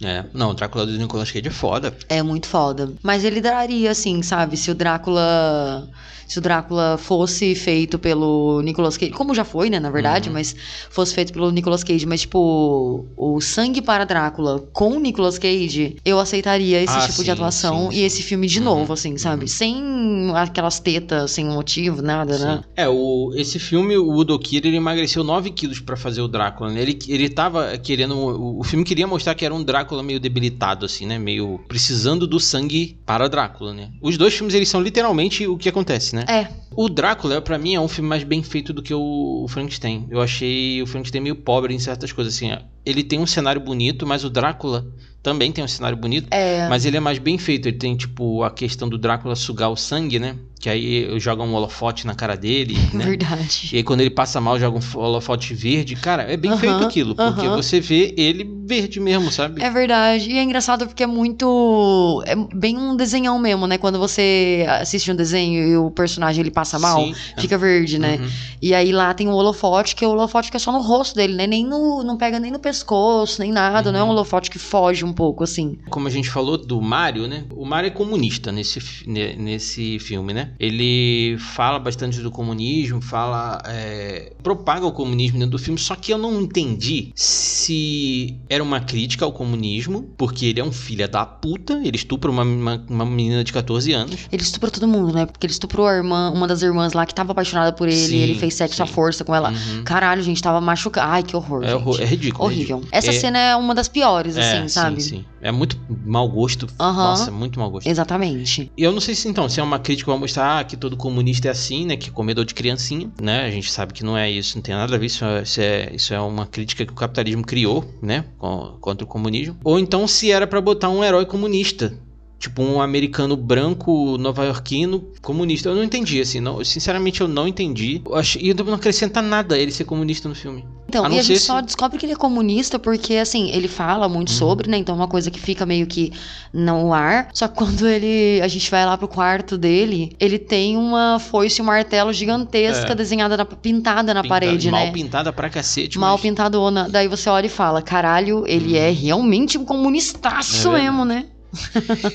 É, 0.02 0.24
não, 0.34 0.50
o 0.50 0.54
Drácula 0.54 0.84
do 0.84 0.92
Nicolas 0.98 1.30
Cage 1.30 1.48
é 1.48 1.50
foda. 1.50 1.96
É 2.08 2.22
muito 2.22 2.46
foda. 2.46 2.92
Mas 3.02 3.24
ele 3.24 3.40
daria, 3.40 3.90
assim, 3.90 4.22
sabe? 4.22 4.56
Se 4.56 4.70
o 4.70 4.74
Drácula. 4.74 5.88
Se 6.28 6.38
o 6.40 6.42
Drácula 6.42 6.98
fosse 7.00 7.54
feito 7.54 8.00
pelo 8.00 8.60
Nicolas 8.60 8.96
Cage. 8.96 9.12
Como 9.12 9.32
já 9.32 9.44
foi, 9.44 9.70
né, 9.70 9.78
na 9.78 9.90
verdade, 9.92 10.28
Uhum. 10.28 10.32
mas 10.34 10.56
fosse 10.90 11.14
feito 11.14 11.32
pelo 11.32 11.52
Nicolas 11.52 11.84
Cage. 11.84 12.04
Mas, 12.04 12.22
tipo, 12.22 13.06
o 13.16 13.40
Sangue 13.40 13.80
para 13.80 14.04
Drácula 14.04 14.58
com 14.72 14.96
o 14.96 14.98
Nicolas 14.98 15.38
Cage, 15.38 15.96
eu 16.04 16.18
aceitaria 16.18 16.82
esse 16.82 16.92
Ah, 16.92 17.02
tipo 17.02 17.12
sim, 17.12 17.22
de 17.22 17.30
atuação 17.30 17.92
sim, 17.92 17.98
e 17.98 18.02
esse 18.02 18.24
filme 18.24 18.48
de 18.48 18.58
Uhum, 18.58 18.64
novo, 18.64 18.92
assim, 18.92 19.16
sabe? 19.16 19.46
Sem 19.46 20.32
aquelas 20.34 20.80
tetas, 20.80 21.30
sem 21.30 21.44
motivo, 21.44 22.02
nada, 22.02 22.36
né? 22.38 22.56
Sim. 22.56 22.64
É, 22.74 22.88
o, 22.88 23.30
esse 23.36 23.60
filme, 23.60 23.96
o 23.96 24.10
Udo 24.12 24.36
Kier, 24.36 24.66
ele 24.66 24.78
emagreceu 24.78 25.22
9 25.22 25.50
quilos 25.52 25.78
pra 25.78 25.96
fazer 25.96 26.22
o 26.22 26.26
Drácula, 26.28 26.72
né? 26.72 26.82
Ele, 26.82 26.98
ele 27.06 27.28
tava 27.28 27.78
querendo... 27.78 28.16
O, 28.16 28.58
o 28.58 28.64
filme 28.64 28.84
queria 28.84 29.06
mostrar 29.06 29.36
que 29.36 29.44
era 29.44 29.54
um 29.54 29.62
Drácula 29.62 29.85
meio 30.02 30.20
debilitado, 30.20 30.84
assim, 30.86 31.06
né? 31.06 31.18
Meio 31.18 31.60
precisando 31.68 32.26
do 32.26 32.40
sangue 32.40 32.98
para 33.04 33.28
Drácula, 33.28 33.72
né? 33.72 33.90
Os 34.00 34.16
dois 34.16 34.34
filmes, 34.34 34.54
eles 34.54 34.68
são 34.68 34.80
literalmente 34.80 35.46
o 35.46 35.56
que 35.56 35.68
acontece, 35.68 36.14
né? 36.14 36.24
É, 36.28 36.48
O 36.74 36.88
Drácula, 36.88 37.40
pra 37.40 37.58
mim, 37.58 37.74
é 37.74 37.80
um 37.80 37.88
filme 37.88 38.08
mais 38.08 38.24
bem 38.24 38.42
feito 38.42 38.72
do 38.72 38.82
que 38.82 38.92
o, 38.92 39.44
o 39.44 39.48
Frankenstein. 39.48 40.06
Eu 40.10 40.20
achei 40.20 40.82
o 40.82 40.86
Frankenstein 40.86 41.22
meio 41.22 41.36
pobre 41.36 41.74
em 41.74 41.78
certas 41.78 42.12
coisas, 42.12 42.34
assim. 42.34 42.50
Ele 42.84 43.02
tem 43.02 43.18
um 43.18 43.26
cenário 43.26 43.60
bonito, 43.60 44.06
mas 44.06 44.24
o 44.24 44.30
Drácula 44.30 44.86
também 45.22 45.50
tem 45.52 45.64
um 45.64 45.68
cenário 45.68 45.96
bonito. 45.96 46.28
é. 46.30 46.68
Mas 46.68 46.84
ele 46.84 46.96
é 46.96 47.00
mais 47.00 47.18
bem 47.18 47.36
feito. 47.38 47.68
Ele 47.68 47.76
tem, 47.78 47.96
tipo, 47.96 48.42
a 48.42 48.50
questão 48.50 48.88
do 48.88 48.96
Drácula 48.98 49.34
sugar 49.36 49.68
o 49.70 49.76
sangue, 49.76 50.18
né? 50.18 50.36
Que 50.58 50.70
aí 50.70 51.20
joga 51.20 51.42
um 51.42 51.54
holofote 51.54 52.06
na 52.06 52.14
cara 52.14 52.34
dele, 52.36 52.74
né? 52.92 53.04
Verdade. 53.04 53.68
E 53.72 53.76
aí 53.76 53.82
quando 53.82 54.00
ele 54.00 54.10
passa 54.10 54.40
mal, 54.40 54.58
joga 54.58 54.78
um 54.78 54.98
holofote 55.00 55.52
verde. 55.54 55.94
Cara, 55.96 56.22
é 56.24 56.36
bem 56.36 56.50
Aham, 56.50 56.58
feito 56.60 56.84
aquilo. 56.84 57.14
Porque 57.14 57.46
aham. 57.46 57.54
você 57.56 57.78
vê 57.80 58.14
ele 58.16 58.48
verde 58.64 58.98
mesmo, 58.98 59.30
sabe? 59.30 59.62
É 59.62 59.70
verdade. 59.70 60.30
E 60.30 60.38
é 60.38 60.42
engraçado 60.42 60.86
porque 60.86 61.02
é 61.02 61.06
muito. 61.06 62.22
É 62.26 62.34
bem 62.54 62.76
um 62.76 62.96
desenhão 62.96 63.38
mesmo, 63.38 63.66
né? 63.66 63.78
Quando 63.78 63.98
você 63.98 64.64
assiste 64.68 65.10
um 65.12 65.16
desenho 65.16 65.68
e 65.68 65.76
o 65.76 65.90
personagem 65.90 66.40
ele 66.42 66.50
passa 66.50 66.78
mal, 66.78 67.00
Sim, 67.04 67.14
é. 67.36 67.40
fica 67.40 67.58
verde, 67.58 67.98
né? 67.98 68.16
Uhum. 68.20 68.28
E 68.62 68.74
aí 68.74 68.92
lá 68.92 69.12
tem 69.14 69.28
um 69.28 69.32
holofote, 69.32 69.94
que 69.94 70.04
o 70.04 70.10
holofote 70.10 70.50
que 70.50 70.56
é 70.56 70.60
só 70.60 70.72
no 70.72 70.80
rosto 70.80 71.14
dele, 71.14 71.34
né? 71.34 71.46
Nem 71.46 71.64
no. 71.66 72.02
Não 72.02 72.16
pega 72.16 72.40
nem 72.40 72.50
no 72.50 72.58
pescoço, 72.58 73.40
nem 73.40 73.52
nada. 73.52 73.92
Não 73.92 74.00
é 74.00 74.02
um 74.02 74.06
Uhum. 74.06 74.12
holofote 74.12 74.50
que 74.50 74.58
foge 74.58 75.04
um 75.04 75.12
pouco, 75.16 75.42
assim. 75.42 75.76
Como 75.90 76.06
a 76.06 76.10
gente 76.10 76.30
falou 76.30 76.56
do 76.56 76.80
Mario, 76.80 77.26
né? 77.26 77.44
O 77.50 77.64
Mario 77.64 77.88
é 77.88 77.90
comunista 77.90 78.52
nesse, 78.52 78.78
nesse 79.08 79.98
filme, 79.98 80.32
né? 80.32 80.52
Ele 80.60 81.36
fala 81.38 81.78
bastante 81.78 82.20
do 82.20 82.30
comunismo, 82.30 83.00
fala. 83.00 83.60
é, 83.66 84.32
propaga 84.42 84.86
o 84.86 84.92
comunismo 84.92 85.38
dentro 85.38 85.52
do 85.52 85.58
filme, 85.58 85.78
só 85.80 85.96
que 85.96 86.12
eu 86.12 86.18
não 86.18 86.40
entendi 86.40 87.10
se 87.14 88.36
era 88.48 88.62
uma 88.62 88.80
crítica 88.80 89.24
ao 89.24 89.32
comunismo, 89.32 90.02
porque 90.16 90.46
ele 90.46 90.60
é 90.60 90.64
um 90.64 90.70
filho 90.72 91.08
da 91.08 91.24
puta, 91.26 91.80
ele 91.84 91.96
estupra 91.96 92.30
uma, 92.30 92.42
uma, 92.42 92.84
uma 92.88 93.06
menina 93.06 93.42
de 93.42 93.52
14 93.52 93.92
anos. 93.92 94.28
Ele 94.30 94.42
estuprou 94.42 94.70
todo 94.70 94.86
mundo, 94.86 95.12
né? 95.12 95.26
Porque 95.26 95.46
ele 95.46 95.52
estuprou 95.52 95.86
a 95.86 95.94
irmã, 95.94 96.30
uma 96.30 96.46
das 96.46 96.62
irmãs 96.62 96.92
lá 96.92 97.04
que 97.06 97.14
tava 97.14 97.32
apaixonada 97.32 97.72
por 97.72 97.88
ele, 97.88 97.96
Sim, 97.96 98.18
ele 98.18 98.34
fez 98.38 98.54
sexo 98.54 98.82
à 98.82 98.86
sim. 98.86 98.92
força 98.92 99.24
com 99.24 99.34
ela. 99.34 99.50
Uhum. 99.50 99.82
Caralho, 99.84 100.22
gente, 100.22 100.42
tava 100.42 100.60
machucado. 100.60 101.10
Ai, 101.10 101.22
que 101.22 101.34
horror. 101.36 101.64
É, 101.64 101.74
horror- 101.74 102.00
é 102.00 102.04
ridículo. 102.04 102.44
é 102.44 102.46
Horrível. 102.46 102.76
ridículo. 102.78 102.88
Essa 102.98 103.10
É- 103.10 103.20
cena 103.20 103.38
é 103.38 103.56
uma 103.56 103.74
das 103.74 103.88
piores, 103.88 104.36
É, 104.36 104.58
assim, 104.58 104.68
sabe? 104.68 104.95
Sabe? 105.00 105.08
sim. 105.08 105.24
É 105.40 105.52
muito 105.52 105.78
mau 106.04 106.28
gosto. 106.28 106.66
Aham. 106.78 107.02
Nossa, 107.04 107.30
muito 107.30 107.58
mau 107.58 107.70
gosto. 107.70 107.86
Exatamente. 107.86 108.70
E 108.76 108.82
eu 108.82 108.92
não 108.92 109.00
sei 109.00 109.14
se 109.14 109.28
então, 109.28 109.48
se 109.48 109.60
é 109.60 109.62
uma 109.62 109.78
crítica 109.78 110.10
pra 110.10 110.18
mostrar 110.18 110.58
ah, 110.60 110.64
que 110.64 110.76
todo 110.76 110.96
comunista 110.96 111.48
é 111.48 111.50
assim, 111.50 111.86
né? 111.86 111.96
Que 111.96 112.08
é 112.08 112.12
comedor 112.12 112.44
de 112.44 112.54
criancinha, 112.54 113.10
né? 113.20 113.44
A 113.44 113.50
gente 113.50 113.70
sabe 113.70 113.92
que 113.92 114.04
não 114.04 114.16
é 114.16 114.30
isso, 114.30 114.56
não 114.56 114.62
tem 114.62 114.74
nada 114.74 114.94
a 114.94 114.98
ver. 114.98 115.06
Isso 115.06 115.24
é, 115.24 115.42
isso 115.42 115.60
é, 115.60 115.90
isso 115.94 116.14
é 116.14 116.20
uma 116.20 116.46
crítica 116.46 116.84
que 116.84 116.92
o 116.92 116.96
capitalismo 116.96 117.44
criou, 117.44 117.84
né? 118.02 118.24
co- 118.38 118.76
Contra 118.80 119.04
o 119.04 119.08
comunismo. 119.08 119.56
Ou 119.64 119.78
então 119.78 120.06
se 120.06 120.30
era 120.30 120.46
pra 120.46 120.60
botar 120.60 120.88
um 120.88 121.02
herói 121.04 121.26
comunista. 121.26 121.92
Tipo 122.38 122.62
um 122.62 122.82
americano 122.82 123.34
branco, 123.34 124.18
nova-iorquino, 124.18 125.02
comunista. 125.22 125.70
Eu 125.70 125.74
não 125.74 125.82
entendi, 125.82 126.20
assim. 126.20 126.38
Não, 126.38 126.62
sinceramente, 126.62 127.22
eu 127.22 127.26
não 127.28 127.48
entendi. 127.48 128.02
Eu 128.04 128.14
acho, 128.14 128.38
e 128.38 128.52
não 128.52 128.74
acrescenta 128.74 129.22
nada 129.22 129.58
ele 129.58 129.72
ser 129.72 129.84
comunista 129.84 130.28
no 130.28 130.34
filme. 130.34 130.62
Então, 130.86 131.04
A 131.04 131.08
e 131.10 131.18
a 131.18 131.22
gente 131.22 131.40
só 131.40 131.56
se- 131.58 131.64
descobre 131.64 131.98
que 131.98 132.04
ele 132.04 132.12
é 132.12 132.16
comunista 132.16 132.78
porque, 132.78 133.14
assim, 133.14 133.50
ele 133.50 133.66
fala 133.66 134.06
muito 134.06 134.28
Uhum. 134.30 134.36
sobre, 134.36 134.68
né? 134.70 134.76
Então 134.76 134.94
é 134.94 134.98
uma 134.98 135.08
coisa 135.08 135.30
que 135.30 135.40
fica 135.40 135.64
meio 135.64 135.86
que 135.86 136.12
no 136.52 136.92
ar. 136.92 137.30
Só 137.32 137.48
que 137.48 137.54
quando 137.56 137.86
ele. 137.88 138.40
A 138.42 138.48
gente 138.48 138.70
vai 138.70 138.84
lá 138.84 138.96
pro 138.98 139.08
quarto 139.08 139.56
dele, 139.56 140.14
ele 140.20 140.38
tem 140.38 140.76
uma 140.76 141.18
foice 141.18 141.60
e 141.60 141.62
um 141.62 141.66
martelo 141.66 142.12
gigantesca 142.12 142.92
É. 142.92 142.94
desenhada, 142.94 143.36
na- 143.38 143.44
pintada 143.46 144.12
na 144.12 144.20
Pinta- 144.22 144.34
parede, 144.34 144.70
mal 144.70 144.84
né? 144.84 144.92
pintada 144.92 145.32
pra 145.32 145.48
cacete. 145.48 145.98
Mal 145.98 146.12
mas- 146.12 146.20
pintadona. 146.20 146.86
Daí 146.88 147.08
você 147.08 147.30
olha 147.30 147.46
e 147.46 147.50
fala: 147.50 147.80
caralho, 147.80 148.44
ele 148.46 148.76
é 148.76 148.90
realmente 148.90 149.56
um 149.56 149.64
comunistaço 149.64 150.68
Uhum. 150.68 150.76
É 150.76 150.82
mesmo, 150.82 151.04
né? 151.04 151.24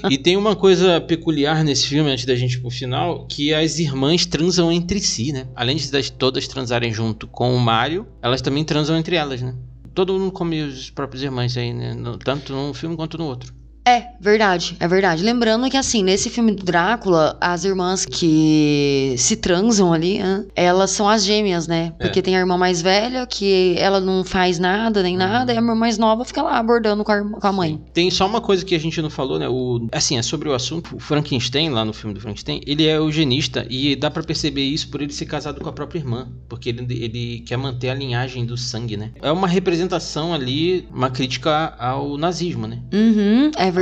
E 0.09 0.17
tem 0.17 0.37
uma 0.37 0.55
coisa 0.55 0.99
peculiar 1.01 1.63
nesse 1.63 1.87
filme, 1.87 2.09
antes 2.11 2.25
da 2.25 2.35
gente 2.35 2.55
ir 2.55 2.59
pro 2.61 2.69
final, 2.69 3.25
que 3.27 3.53
as 3.53 3.79
irmãs 3.79 4.25
transam 4.25 4.71
entre 4.71 4.99
si, 4.99 5.31
né? 5.31 5.47
Além 5.55 5.75
de 5.77 5.91
das 5.91 6.09
todas 6.09 6.47
transarem 6.47 6.93
junto 6.93 7.27
com 7.27 7.55
o 7.55 7.59
Mario, 7.59 8.07
elas 8.21 8.41
também 8.41 8.63
transam 8.63 8.97
entre 8.97 9.15
elas, 9.15 9.41
né? 9.41 9.55
Todo 9.93 10.13
mundo 10.13 10.31
come 10.31 10.61
os 10.61 10.89
próprios 10.89 11.21
irmãos 11.23 11.57
aí, 11.57 11.73
né? 11.73 11.93
No- 11.93 12.17
tanto 12.17 12.53
num 12.53 12.73
filme 12.73 12.95
quanto 12.95 13.17
no 13.17 13.25
outro. 13.25 13.53
É, 13.91 14.07
verdade, 14.21 14.77
é 14.79 14.87
verdade. 14.87 15.21
Lembrando 15.21 15.69
que, 15.69 15.75
assim, 15.75 16.01
nesse 16.01 16.29
filme 16.29 16.53
do 16.53 16.63
Drácula, 16.63 17.37
as 17.41 17.65
irmãs 17.65 18.05
que 18.05 19.15
se 19.17 19.35
transam 19.35 19.91
ali, 19.91 20.19
né, 20.19 20.45
elas 20.55 20.91
são 20.91 21.09
as 21.09 21.25
gêmeas, 21.25 21.67
né? 21.67 21.91
É. 21.99 22.05
Porque 22.05 22.21
tem 22.21 22.37
a 22.37 22.39
irmã 22.39 22.57
mais 22.57 22.81
velha, 22.81 23.25
que 23.25 23.75
ela 23.77 23.99
não 23.99 24.23
faz 24.23 24.59
nada 24.59 25.03
nem 25.03 25.17
nada, 25.17 25.51
e 25.51 25.57
a 25.57 25.59
irmã 25.59 25.75
mais 25.75 25.97
nova 25.97 26.23
fica 26.23 26.41
lá 26.41 26.57
abordando 26.57 27.03
com 27.03 27.11
a, 27.11 27.21
com 27.21 27.47
a 27.47 27.51
mãe. 27.51 27.81
Tem 27.93 28.09
só 28.09 28.25
uma 28.25 28.39
coisa 28.39 28.63
que 28.63 28.73
a 28.73 28.79
gente 28.79 29.01
não 29.01 29.09
falou, 29.09 29.37
né? 29.37 29.49
O, 29.49 29.87
assim, 29.91 30.17
é 30.17 30.21
sobre 30.21 30.47
o 30.47 30.53
assunto. 30.53 30.95
O 30.95 30.99
Frankenstein, 30.99 31.69
lá 31.69 31.83
no 31.83 31.91
filme 31.91 32.13
do 32.13 32.21
Frankenstein, 32.21 32.61
ele 32.65 32.87
é 32.87 32.95
eugenista 32.95 33.65
e 33.69 33.93
dá 33.97 34.09
pra 34.09 34.23
perceber 34.23 34.63
isso 34.63 34.87
por 34.89 35.01
ele 35.01 35.11
ser 35.11 35.25
casado 35.25 35.59
com 35.59 35.67
a 35.67 35.73
própria 35.73 35.99
irmã. 35.99 36.29
Porque 36.47 36.69
ele, 36.69 36.85
ele 36.89 37.39
quer 37.45 37.57
manter 37.57 37.89
a 37.89 37.93
linhagem 37.93 38.45
do 38.45 38.55
sangue, 38.55 38.95
né? 38.95 39.11
É 39.21 39.31
uma 39.31 39.47
representação 39.47 40.33
ali, 40.33 40.87
uma 40.93 41.09
crítica 41.09 41.73
ao 41.77 42.17
nazismo, 42.17 42.67
né? 42.67 42.79
Uhum, 42.93 43.51
é 43.57 43.65
verdade, 43.65 43.80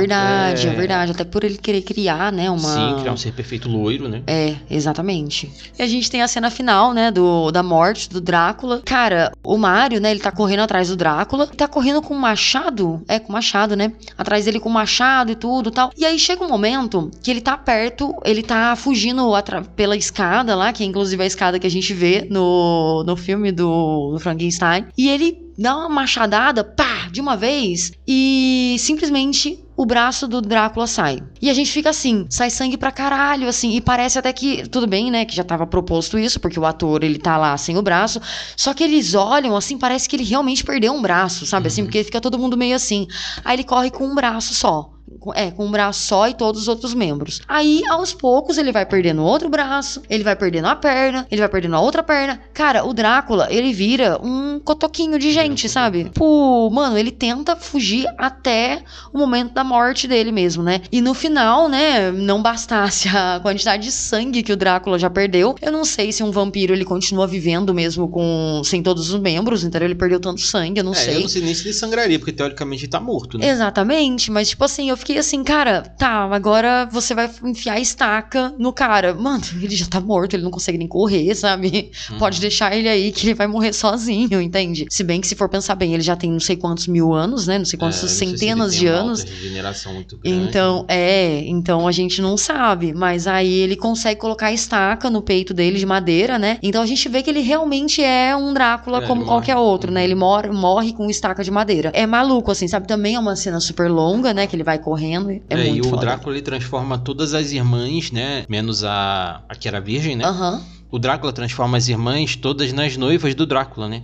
é... 0.66 0.72
É. 0.72 0.74
verdade. 0.74 1.12
Até 1.12 1.24
por 1.24 1.44
ele 1.44 1.56
querer 1.56 1.82
criar, 1.82 2.32
né, 2.32 2.50
uma... 2.50 2.58
Sim, 2.58 3.00
criar 3.00 3.12
um 3.12 3.16
ser 3.16 3.32
perfeito 3.32 3.68
loiro, 3.68 4.08
né? 4.08 4.22
É, 4.26 4.56
exatamente. 4.70 5.50
E 5.78 5.82
a 5.82 5.86
gente 5.86 6.10
tem 6.10 6.22
a 6.22 6.28
cena 6.28 6.50
final, 6.50 6.92
né, 6.92 7.10
do, 7.10 7.50
da 7.50 7.62
morte 7.62 8.08
do 8.08 8.20
Drácula. 8.20 8.82
Cara, 8.84 9.32
o 9.42 9.56
Mario, 9.56 10.00
né, 10.00 10.10
ele 10.10 10.20
tá 10.20 10.30
correndo 10.30 10.60
atrás 10.60 10.88
do 10.88 10.96
Drácula. 10.96 11.46
Tá 11.46 11.68
correndo 11.68 12.02
com 12.02 12.14
um 12.14 12.18
machado. 12.18 13.02
É, 13.08 13.18
com 13.18 13.32
machado, 13.32 13.76
né? 13.76 13.92
Atrás 14.16 14.44
dele 14.44 14.60
com 14.60 14.68
machado 14.68 15.32
e 15.32 15.34
tudo 15.34 15.70
tal. 15.70 15.90
E 15.96 16.04
aí 16.04 16.18
chega 16.18 16.44
um 16.44 16.48
momento 16.48 17.10
que 17.22 17.30
ele 17.30 17.40
tá 17.40 17.56
perto, 17.56 18.14
ele 18.24 18.42
tá 18.42 18.76
fugindo 18.76 19.30
pela 19.76 19.96
escada 19.96 20.54
lá, 20.54 20.72
que 20.72 20.82
é 20.82 20.86
inclusive 20.86 21.22
a 21.22 21.26
escada 21.26 21.58
que 21.58 21.66
a 21.66 21.70
gente 21.70 21.92
vê 21.92 22.26
no, 22.30 23.04
no 23.04 23.16
filme 23.16 23.52
do, 23.52 24.12
do 24.12 24.18
Frankenstein. 24.18 24.86
E 24.96 25.08
ele 25.08 25.49
dá 25.60 25.76
uma 25.76 25.90
machadada, 25.90 26.64
pá, 26.64 27.08
de 27.12 27.20
uma 27.20 27.36
vez, 27.36 27.92
e 28.08 28.76
simplesmente 28.78 29.62
o 29.76 29.84
braço 29.84 30.26
do 30.26 30.40
Drácula 30.40 30.86
sai. 30.86 31.22
E 31.40 31.50
a 31.50 31.54
gente 31.54 31.70
fica 31.70 31.90
assim, 31.90 32.26
sai 32.30 32.48
sangue 32.48 32.78
pra 32.78 32.90
caralho, 32.90 33.46
assim, 33.46 33.76
e 33.76 33.80
parece 33.80 34.18
até 34.18 34.32
que, 34.32 34.66
tudo 34.68 34.86
bem, 34.86 35.10
né, 35.10 35.26
que 35.26 35.36
já 35.36 35.44
tava 35.44 35.66
proposto 35.66 36.18
isso, 36.18 36.40
porque 36.40 36.58
o 36.58 36.64
ator, 36.64 37.04
ele 37.04 37.18
tá 37.18 37.36
lá 37.36 37.54
sem 37.58 37.76
o 37.76 37.82
braço, 37.82 38.20
só 38.56 38.72
que 38.72 38.82
eles 38.82 39.14
olham, 39.14 39.54
assim, 39.54 39.76
parece 39.76 40.08
que 40.08 40.16
ele 40.16 40.24
realmente 40.24 40.64
perdeu 40.64 40.94
um 40.94 41.02
braço, 41.02 41.44
sabe, 41.44 41.68
assim, 41.68 41.84
porque 41.84 42.04
fica 42.04 42.22
todo 42.22 42.38
mundo 42.38 42.56
meio 42.56 42.74
assim. 42.74 43.06
Aí 43.44 43.56
ele 43.56 43.64
corre 43.64 43.90
com 43.90 44.06
um 44.06 44.14
braço 44.14 44.54
só. 44.54 44.90
Com- 45.20 45.32
É, 45.34 45.50
com 45.50 45.66
um 45.66 45.70
braço 45.70 46.02
só 46.02 46.28
e 46.28 46.34
todos 46.34 46.62
os 46.62 46.68
outros 46.68 46.94
membros. 46.94 47.40
Aí, 47.46 47.82
aos 47.90 48.12
poucos, 48.14 48.58
ele 48.58 48.72
vai 48.72 48.86
perdendo 48.86 49.22
outro 49.22 49.48
braço, 49.48 50.02
ele 50.08 50.24
vai 50.24 50.34
perdendo 50.34 50.66
a 50.66 50.74
perna, 50.74 51.26
ele 51.30 51.40
vai 51.40 51.48
perdendo 51.48 51.76
a 51.76 51.80
outra 51.80 52.02
perna. 52.02 52.40
Cara, 52.54 52.84
o 52.84 52.92
Drácula, 52.94 53.46
ele 53.50 53.72
vira 53.72 54.18
um 54.22 54.58
cotoquinho 54.58 55.18
de 55.18 55.30
gente, 55.32 55.68
sabe? 55.68 56.10
Pô, 56.14 56.68
mano, 56.70 56.96
ele 56.98 57.10
tenta 57.10 57.54
fugir 57.54 58.06
até 58.18 58.82
o 59.12 59.18
momento 59.18 59.52
da 59.52 59.62
morte 59.62 60.08
dele 60.08 60.32
mesmo, 60.32 60.62
né? 60.62 60.80
E 60.90 61.00
no 61.00 61.12
final, 61.14 61.68
né, 61.68 62.10
não 62.10 62.42
bastasse 62.42 63.08
a 63.08 63.38
quantidade 63.42 63.84
de 63.84 63.92
sangue 63.92 64.42
que 64.42 64.52
o 64.52 64.56
Drácula 64.56 64.98
já 64.98 65.10
perdeu, 65.10 65.54
eu 65.60 65.70
não 65.72 65.84
sei 65.84 66.12
se 66.12 66.22
um 66.22 66.30
vampiro 66.30 66.72
ele 66.72 66.84
continua 66.84 67.26
vivendo 67.26 67.74
mesmo 67.74 68.08
com 68.08 68.62
sem 68.64 68.82
todos 68.82 69.10
os 69.12 69.20
membros, 69.20 69.64
entendeu? 69.64 69.86
Ele 69.88 69.94
perdeu 69.94 70.18
tanto 70.20 70.40
sangue, 70.40 70.78
eu 70.80 70.84
não 70.84 70.92
é, 70.92 70.96
sei. 70.96 71.16
eu 71.16 71.20
não 71.20 71.28
sei 71.28 71.42
nem 71.42 71.54
se 71.54 71.64
ele 71.64 71.74
sangraria, 71.74 72.18
porque 72.18 72.32
teoricamente 72.32 72.84
ele 72.84 72.90
tá 72.90 73.00
morto, 73.00 73.36
né? 73.38 73.48
Exatamente, 73.48 74.30
mas 74.30 74.48
tipo 74.48 74.64
assim, 74.64 74.88
eu 74.88 74.96
fiquei 74.96 75.09
assim, 75.18 75.42
cara, 75.44 75.82
tá, 75.82 76.24
agora 76.32 76.88
você 76.90 77.14
vai 77.14 77.30
enfiar 77.44 77.74
a 77.74 77.80
estaca 77.80 78.54
no 78.58 78.72
cara. 78.72 79.14
Mano, 79.14 79.42
ele 79.60 79.74
já 79.76 79.86
tá 79.86 80.00
morto, 80.00 80.34
ele 80.34 80.42
não 80.42 80.50
consegue 80.50 80.78
nem 80.78 80.88
correr, 80.88 81.34
sabe? 81.34 81.90
Uhum. 82.10 82.18
Pode 82.18 82.40
deixar 82.40 82.74
ele 82.76 82.88
aí 82.88 83.12
que 83.12 83.26
ele 83.26 83.34
vai 83.34 83.46
morrer 83.46 83.72
sozinho, 83.72 84.40
entende? 84.40 84.86
Se 84.90 85.02
bem 85.04 85.20
que 85.20 85.26
se 85.28 85.34
for 85.34 85.48
pensar 85.48 85.74
bem, 85.74 85.94
ele 85.94 86.02
já 86.02 86.16
tem 86.16 86.30
não 86.30 86.40
sei 86.40 86.56
quantos 86.56 86.86
mil 86.86 87.12
anos, 87.12 87.46
né? 87.46 87.58
Não 87.58 87.64
sei 87.64 87.76
É, 87.76 87.80
quantas 87.80 88.02
não 88.02 88.08
sei 88.08 88.28
se 88.28 88.38
centenas 88.38 88.74
de 88.74 88.86
anos. 88.86 89.22
regeneração 89.22 89.94
muito 89.94 90.18
grande. 90.18 90.38
Então, 90.48 90.84
é, 90.88 91.42
então 91.46 91.86
a 91.86 91.92
gente 91.92 92.20
não 92.22 92.36
sabe, 92.36 92.92
mas 92.92 93.26
aí 93.26 93.52
ele 93.52 93.76
consegue 93.76 94.20
colocar 94.20 94.46
a 94.46 94.52
estaca 94.52 95.08
no 95.10 95.22
peito 95.22 95.52
dele 95.54 95.78
de 95.78 95.86
madeira, 95.86 96.38
né? 96.38 96.58
Então 96.62 96.82
a 96.82 96.86
gente 96.86 97.08
vê 97.08 97.22
que 97.22 97.30
ele 97.30 97.40
realmente 97.40 98.02
é 98.02 98.34
um 98.36 98.52
Drácula 98.52 99.02
É, 99.02 99.06
como 99.06 99.24
qualquer 99.24 99.54
morre. 99.54 99.66
outro, 99.66 99.90
né? 99.92 100.04
Ele 100.04 100.14
morre, 100.14 100.50
morre 100.50 100.92
com 100.92 101.08
estaca 101.08 101.42
de 101.44 101.50
madeira. 101.50 101.90
É 101.94 102.06
maluco, 102.06 102.50
assim, 102.50 102.66
sabe? 102.68 102.86
Também 102.86 103.14
é 103.14 103.18
uma 103.18 103.36
cena 103.36 103.60
super 103.60 103.90
longa, 103.90 104.32
né? 104.34 104.46
Que 104.46 104.56
ele 104.56 104.64
vai 104.64 104.78
correndo. 105.00 105.30
É, 105.30 105.42
É, 105.48 105.68
e 105.68 105.80
o 105.80 105.84
foda. 105.84 106.00
Drácula 106.02 106.34
ele 106.36 106.42
transforma 106.42 106.98
todas 106.98 107.34
as 107.34 107.52
irmãs, 107.52 108.10
né? 108.10 108.44
Menos 108.48 108.84
a, 108.84 109.42
a 109.48 109.54
que 109.54 109.66
era 109.66 109.80
virgem, 109.80 110.16
né? 110.16 110.24
Aham. 110.24 110.62
O 110.92 110.98
Drácula 110.98 111.32
transforma 111.32 111.76
as 111.78 111.86
irmãs 111.88 112.34
todas 112.34 112.72
nas 112.72 112.96
noivas 112.96 113.32
do 113.34 113.46
Drácula, 113.46 113.88
né? 113.88 114.02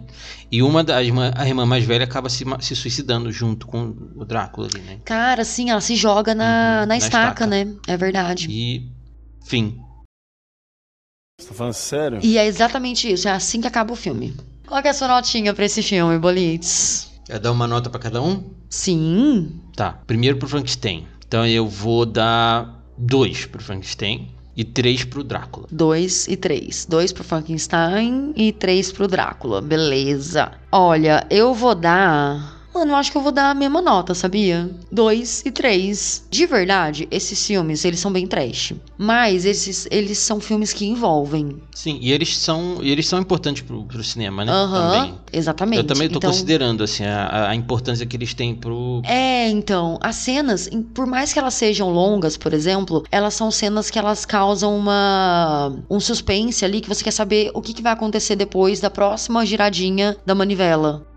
E 0.53 0.63
uma 0.63 0.85
das 0.85 1.05
irmã, 1.05 1.33
a 1.35 1.47
irmã 1.47 1.67
mais 1.67 1.85
velha 1.85 2.05
acaba 2.05 2.29
se, 2.29 2.45
se 2.61 2.77
suicidando 2.77 3.33
junto 3.33 3.67
com 3.67 3.93
o 4.15 4.25
Drácula 4.25 4.69
ali, 4.73 4.81
né? 4.83 5.01
Cara, 5.05 5.43
assim, 5.43 5.69
ela 5.71 5.81
se 5.81 5.97
joga 5.97 6.33
na, 6.33 6.45
Uhum, 6.45 6.51
na, 6.81 6.87
na 6.87 6.97
estaca, 6.97 7.17
estaca. 7.45 7.47
né? 7.49 7.75
É 7.89 7.97
verdade. 7.97 8.47
E 8.49 8.89
fim. 9.45 9.81
Você 11.41 11.49
tá 11.49 11.55
falando 11.55 11.75
sério? 11.75 12.21
E 12.23 12.39
é 12.39 12.47
exatamente 12.47 13.13
isso, 13.13 13.27
é 13.29 13.33
assim 13.33 13.61
que 13.61 13.67
acaba 13.67 13.93
o 13.93 13.97
filme. 13.97 14.35
Qual 14.67 14.81
que 14.81 14.89
é 14.89 14.93
a 14.93 14.95
sua 14.95 15.09
notinha 15.09 15.53
pra 15.53 15.65
esse 15.65 15.83
filme, 15.83 16.17
Bolites? 16.19 17.11
Quer 17.27 17.41
dar 17.41 17.51
uma 17.51 17.67
nota 17.67 17.91
pra 17.91 17.99
cada 18.01 18.23
um? 18.23 18.45
Sim. 18.71 19.61
Tá. 19.77 19.99
Primeiro 20.07 20.39
pro 20.39 20.49
Frankenstein. 20.49 21.07
Então 21.29 21.47
eu 21.47 21.69
vou 21.69 22.07
dar 22.07 22.83
dois 22.97 23.45
pro 23.45 23.63
Frankenstein 23.63 24.31
e 24.57 24.65
três 24.65 25.05
pro 25.05 25.23
Drácula. 25.23 25.69
Dois 25.71 26.27
e 26.29 26.37
três. 26.37 26.87
Dois 26.89 27.13
pro 27.13 27.23
Frankenstein 27.23 28.33
e 28.35 28.53
três 28.53 28.91
pro 28.91 29.07
Drácula. 29.07 29.61
Beleza. 29.61 30.53
Olha, 30.73 31.27
eu 31.29 31.53
vou 31.53 31.75
dar. 31.75 32.56
Mano, 32.77 32.93
eu 32.93 32.97
acho 32.97 33.11
que 33.11 33.17
eu 33.17 33.23
vou 33.23 33.33
dar 33.33 33.53
a 33.53 33.55
mesma 33.55 33.81
nota, 33.81 34.13
sabia? 34.13 34.71
Dois 34.93 35.43
e 35.47 35.51
três. 35.51 36.27
De 36.31 36.45
verdade, 36.45 37.09
esses 37.11 37.47
filmes, 37.47 37.87
eles 37.87 37.99
são 37.99 38.13
bem 38.13 38.27
trash. 38.27 38.75
Mas 38.99 39.47
esses, 39.47 39.89
eles 39.91 40.19
são 40.19 40.41
filmes 40.41 40.75
que 40.75 40.85
envolvem. 40.85 41.57
Sim, 41.75 41.99
e 42.03 42.13
eles 42.13 42.37
são, 42.37 42.81
e 42.83 42.91
eles 42.91 43.09
são 43.09 43.19
importantes 43.19 43.63
pro, 43.63 43.83
pro 43.85 44.05
cinema, 44.05 44.45
né? 44.45 44.53
Aham, 44.53 44.91
Também. 44.93 45.15
exatamente. 45.33 45.79
Eu 45.79 45.87
também 45.87 46.11
tô 46.11 46.19
então, 46.19 46.31
considerando 46.31 46.85
assim 46.85 47.05
a, 47.05 47.49
a 47.49 47.55
importância 47.55 48.05
que 48.05 48.15
eles 48.15 48.35
têm 48.35 48.55
pro 48.55 49.01
É, 49.07 49.49
então, 49.49 49.99
as 50.03 50.17
cenas, 50.17 50.69
por 50.95 51.07
mais 51.07 51.33
que 51.33 51.39
elas 51.39 51.55
sejam 51.55 51.89
longas, 51.89 52.37
por 52.37 52.53
exemplo, 52.53 53.05
elas 53.11 53.33
são 53.33 53.51
cenas 53.51 53.89
que 53.89 53.99
elas 53.99 54.27
causam 54.27 54.77
uma 54.77 55.75
um 55.89 55.99
suspense 55.99 56.63
ali 56.63 56.83
que 56.83 56.89
você 56.91 57.03
quer 57.03 57.11
saber 57.11 57.51
o 57.55 57.63
que, 57.63 57.73
que 57.73 57.83
vai 57.83 57.95
acontecer 57.95 58.37
depois 58.37 58.81
da 58.81 58.91
próxima 58.91 59.47
giradinha 59.47 60.15
da 60.27 60.35
manivela. 60.35 61.16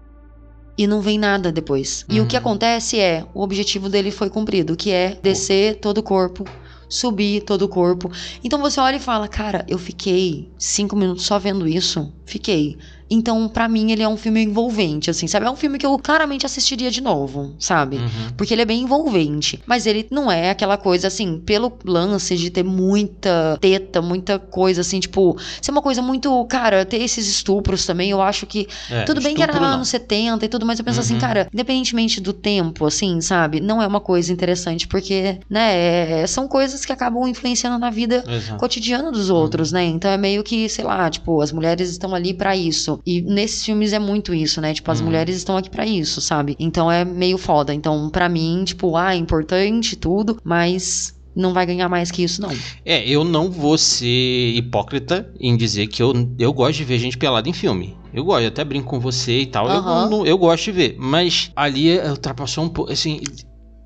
E 0.80 0.88
não 0.88 1.02
vem 1.02 1.18
nada 1.20 1.52
depois. 1.52 2.06
E 2.10 2.22
o 2.22 2.26
que 2.26 2.38
Uhum. 2.38 2.40
acontece 2.42 2.98
é, 2.98 3.26
o 3.34 3.42
objetivo 3.44 3.90
dele 3.90 4.12
foi 4.12 4.30
cumprido, 4.30 4.78
que 4.78 4.92
é 4.92 5.18
descer 5.22 5.76
todo 5.82 5.98
o 5.98 6.04
corpo, 6.04 6.46
subir 6.88 7.42
todo 7.42 7.64
o 7.64 7.68
corpo. 7.68 8.10
Então 8.42 8.60
você 8.62 8.80
olha 8.80 8.96
e 8.96 9.00
fala, 9.00 9.28
cara, 9.28 9.66
eu 9.68 9.78
fiquei 9.78 10.50
cinco 10.58 10.96
minutos 10.96 11.26
só 11.26 11.38
vendo 11.38 11.68
isso. 11.68 12.12
Fiquei. 12.26 12.78
Então, 13.10 13.48
pra 13.48 13.68
mim, 13.68 13.92
ele 13.92 14.04
é 14.04 14.08
um 14.08 14.18
filme 14.18 14.44
envolvente, 14.44 15.10
assim, 15.10 15.28
sabe? 15.28 15.46
É 15.46 15.50
um 15.50 15.56
filme 15.56 15.78
que 15.78 15.86
eu 15.86 15.98
claramente 15.98 16.46
assistiria 16.46 16.92
de 16.92 17.02
novo, 17.02 17.56
sabe? 17.60 17.98
Uhum. 17.98 18.10
Porque 18.38 18.54
ele 18.54 18.62
é 18.62 18.66
bem 18.66 18.82
envolvente. 18.84 19.60
Mas 19.66 19.86
ele 19.86 20.08
não 20.12 20.32
é 20.32 20.50
aquela 20.52 20.78
coisa, 20.78 21.08
assim, 21.08 21.40
pelo 21.40 21.72
lance 21.86 22.36
de 22.38 22.50
ter 22.50 22.64
muita 22.64 23.58
teta, 23.60 24.02
muita 24.02 24.38
coisa, 24.40 24.82
assim, 24.82 25.00
tipo, 25.00 25.38
ser 25.62 25.72
uma 25.72 25.82
coisa 25.82 26.02
muito. 26.02 26.46
Cara, 26.46 26.86
ter 26.86 27.02
esses 27.02 27.28
estupros 27.28 27.86
também, 27.86 28.12
eu 28.12 28.22
acho 28.22 28.46
que. 28.46 28.68
É, 28.90 29.04
tudo 29.04 29.22
bem 29.22 29.36
que 29.36 29.42
era 29.44 29.60
não. 29.60 29.64
anos 29.74 29.90
70 29.90 30.46
e 30.46 30.50
tudo, 30.50 30.66
mas 30.66 30.80
eu 30.80 30.86
penso 30.86 31.00
assim, 31.00 31.16
Uhum. 31.16 31.20
cara, 31.20 31.48
independentemente 31.54 32.22
do 32.22 32.34
tempo, 32.34 32.86
assim, 32.86 33.20
sabe? 33.22 33.60
Não 33.60 33.82
é 33.82 33.88
uma 33.88 34.00
coisa 34.00 34.32
interessante, 34.32 34.88
porque, 34.88 35.40
né, 35.50 36.22
é- 36.22 36.28
são 36.28 36.48
coisas 36.48 36.86
que 36.86 36.92
acabam 36.92 37.28
influenciando 37.28 37.78
na 37.78 37.90
vida 37.90 38.24
Exato. 38.28 38.60
cotidiano 38.60 39.12
dos 39.12 39.30
outros, 39.30 39.72
né? 39.72 39.84
Então 39.86 40.10
é 40.12 40.18
meio 40.18 40.44
que, 40.44 40.68
sei 40.70 40.86
lá, 40.86 41.10
tipo, 41.10 41.42
as 41.42 41.52
mulheres 41.52 41.90
estão 41.90 42.14
ali 42.14 42.34
pra 42.34 42.56
isso. 42.56 42.99
E 43.06 43.22
nesses 43.22 43.64
filmes 43.66 43.94
é 43.94 44.00
muito 44.00 44.34
isso, 44.34 44.60
né? 44.62 44.74
Tipo, 44.74 44.92
as 44.92 45.00
Uhum. 45.00 45.08
mulheres 45.08 45.36
estão 45.36 45.58
aqui 45.58 45.70
pra 45.70 45.86
isso, 45.86 46.22
sabe? 46.22 46.56
Então 46.60 46.92
é 46.92 47.04
meio 47.06 47.38
foda. 47.38 47.74
Então, 47.74 48.10
pra 48.10 48.28
mim, 48.30 48.64
tipo, 48.66 48.96
ah, 48.96 49.14
é 49.14 49.18
importante 49.18 49.96
tudo, 49.96 50.38
mas 50.44 51.14
não 51.36 51.54
vai 51.54 51.66
ganhar 51.66 51.88
mais 51.88 52.12
que 52.12 52.24
isso, 52.24 52.42
não. 52.42 52.52
É, 52.86 53.08
eu 53.08 53.24
não 53.24 53.50
vou 53.50 53.78
ser 53.78 54.54
hipócrita 54.56 55.32
em 55.40 55.56
dizer 55.56 55.88
que 55.88 56.02
eu, 56.02 56.14
eu 56.38 56.52
gosto 56.52 56.78
de 56.78 56.84
ver 56.84 56.98
gente 57.00 57.18
pelada 57.18 57.48
em 57.48 57.54
filme. 57.54 57.96
Eu 58.14 58.24
gosto, 58.26 58.42
eu 58.42 58.48
até 58.50 58.64
brinco 58.64 58.88
com 58.90 59.00
você 59.00 59.42
e 59.42 59.46
tal. 59.46 59.68
Eu, 59.70 59.78
Aham. 59.78 60.10
não- 60.10 60.26
eu 60.26 60.38
gosto 60.38 60.66
de 60.66 60.72
ver. 60.72 60.96
Mas 61.00 61.52
ali 61.56 61.98
ultrapassou 62.00 62.64
um 62.64 62.70
pouco, 62.70 62.92
assim, 62.92 63.22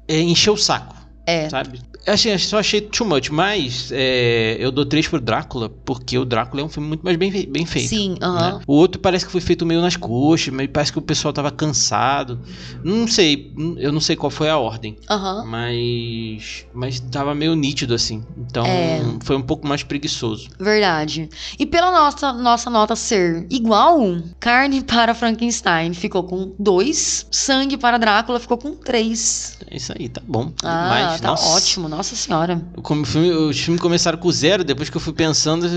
é, 0.08 0.20
encheu 0.22 0.54
o 0.54 0.58
saco. 0.58 0.96
É. 1.28 1.50
Sabe? 1.50 1.80
Assim, 2.06 2.30
eu 2.30 2.40
só 2.40 2.60
achei 2.60 2.82
too 2.82 3.08
much, 3.08 3.30
mas 3.30 3.90
é, 3.92 4.58
eu 4.60 4.72
dou 4.72 4.86
três 4.86 5.08
pro 5.08 5.22
Drácula, 5.22 5.70
porque 5.86 6.18
o 6.18 6.26
Drácula 6.26 6.62
é 6.62 6.66
um 6.66 6.70
filme 6.70 6.88
muito 6.90 7.02
mais 7.04 7.16
bem, 7.16 7.32
bem 7.50 7.66
feito. 7.66 7.88
Sim, 7.90 8.16
aham. 8.22 8.58
né? 8.58 8.60
O 8.68 8.74
outro 8.74 9.00
parece 9.00 9.26
que 9.26 9.32
foi 9.32 9.40
feito 9.40 9.66
meio 9.66 9.82
nas 9.82 9.96
coxas, 9.96 10.54
mas 10.54 10.68
parece 10.72 10.92
que 10.92 11.00
o 11.00 11.02
pessoal 11.02 11.34
tava 11.34 11.50
cansado. 11.52 12.42
Não 12.84 13.08
sei, 13.08 13.54
eu 13.78 13.92
não 13.92 14.02
sei 14.02 14.16
qual 14.18 14.30
foi 14.30 14.50
a 14.50 14.58
ordem. 14.58 14.98
Aham. 15.10 15.46
Mas. 15.46 16.66
Mas 16.74 17.00
tava 17.00 17.34
meio 17.34 17.56
nítido 17.56 17.94
assim. 17.94 18.22
Então 18.38 18.66
É. 18.66 19.02
foi 19.24 19.36
um 19.38 19.42
pouco 19.42 19.68
mais 19.68 19.84
preguiçoso. 19.84 20.50
Verdade. 20.60 21.30
E 21.58 21.66
pela 21.66 21.92
nossa, 21.92 22.34
nossa 22.34 22.70
nota 22.70 22.96
ser 22.96 23.48
igual, 23.50 24.00
carne 24.40 24.82
para 24.84 25.14
Frankenstein 25.14 25.94
ficou 25.94 26.24
com 26.24 26.54
dois, 26.60 27.26
sangue 27.32 27.78
para 27.78 27.98
Drácula 27.98 28.40
ficou 28.40 28.58
com 28.58 28.76
três. 28.76 29.58
É 29.70 29.78
isso 29.78 29.94
aí, 29.98 30.10
tá 30.10 30.22
bom. 30.26 30.52
Ah, 30.64 30.88
Mas, 30.90 31.22
tá 31.22 31.28
nossa, 31.30 31.48
ótimo, 31.48 31.88
nossa 31.96 32.16
senhora. 32.16 32.62
Como 32.82 33.06
filme, 33.06 33.32
os 33.32 33.60
filmes 33.60 33.82
começaram 33.82 34.18
com 34.18 34.32
zero, 34.32 34.64
depois 34.64 34.90
que 34.90 34.98
eu 34.98 35.02
fui 35.02 35.14
pensando. 35.14 35.68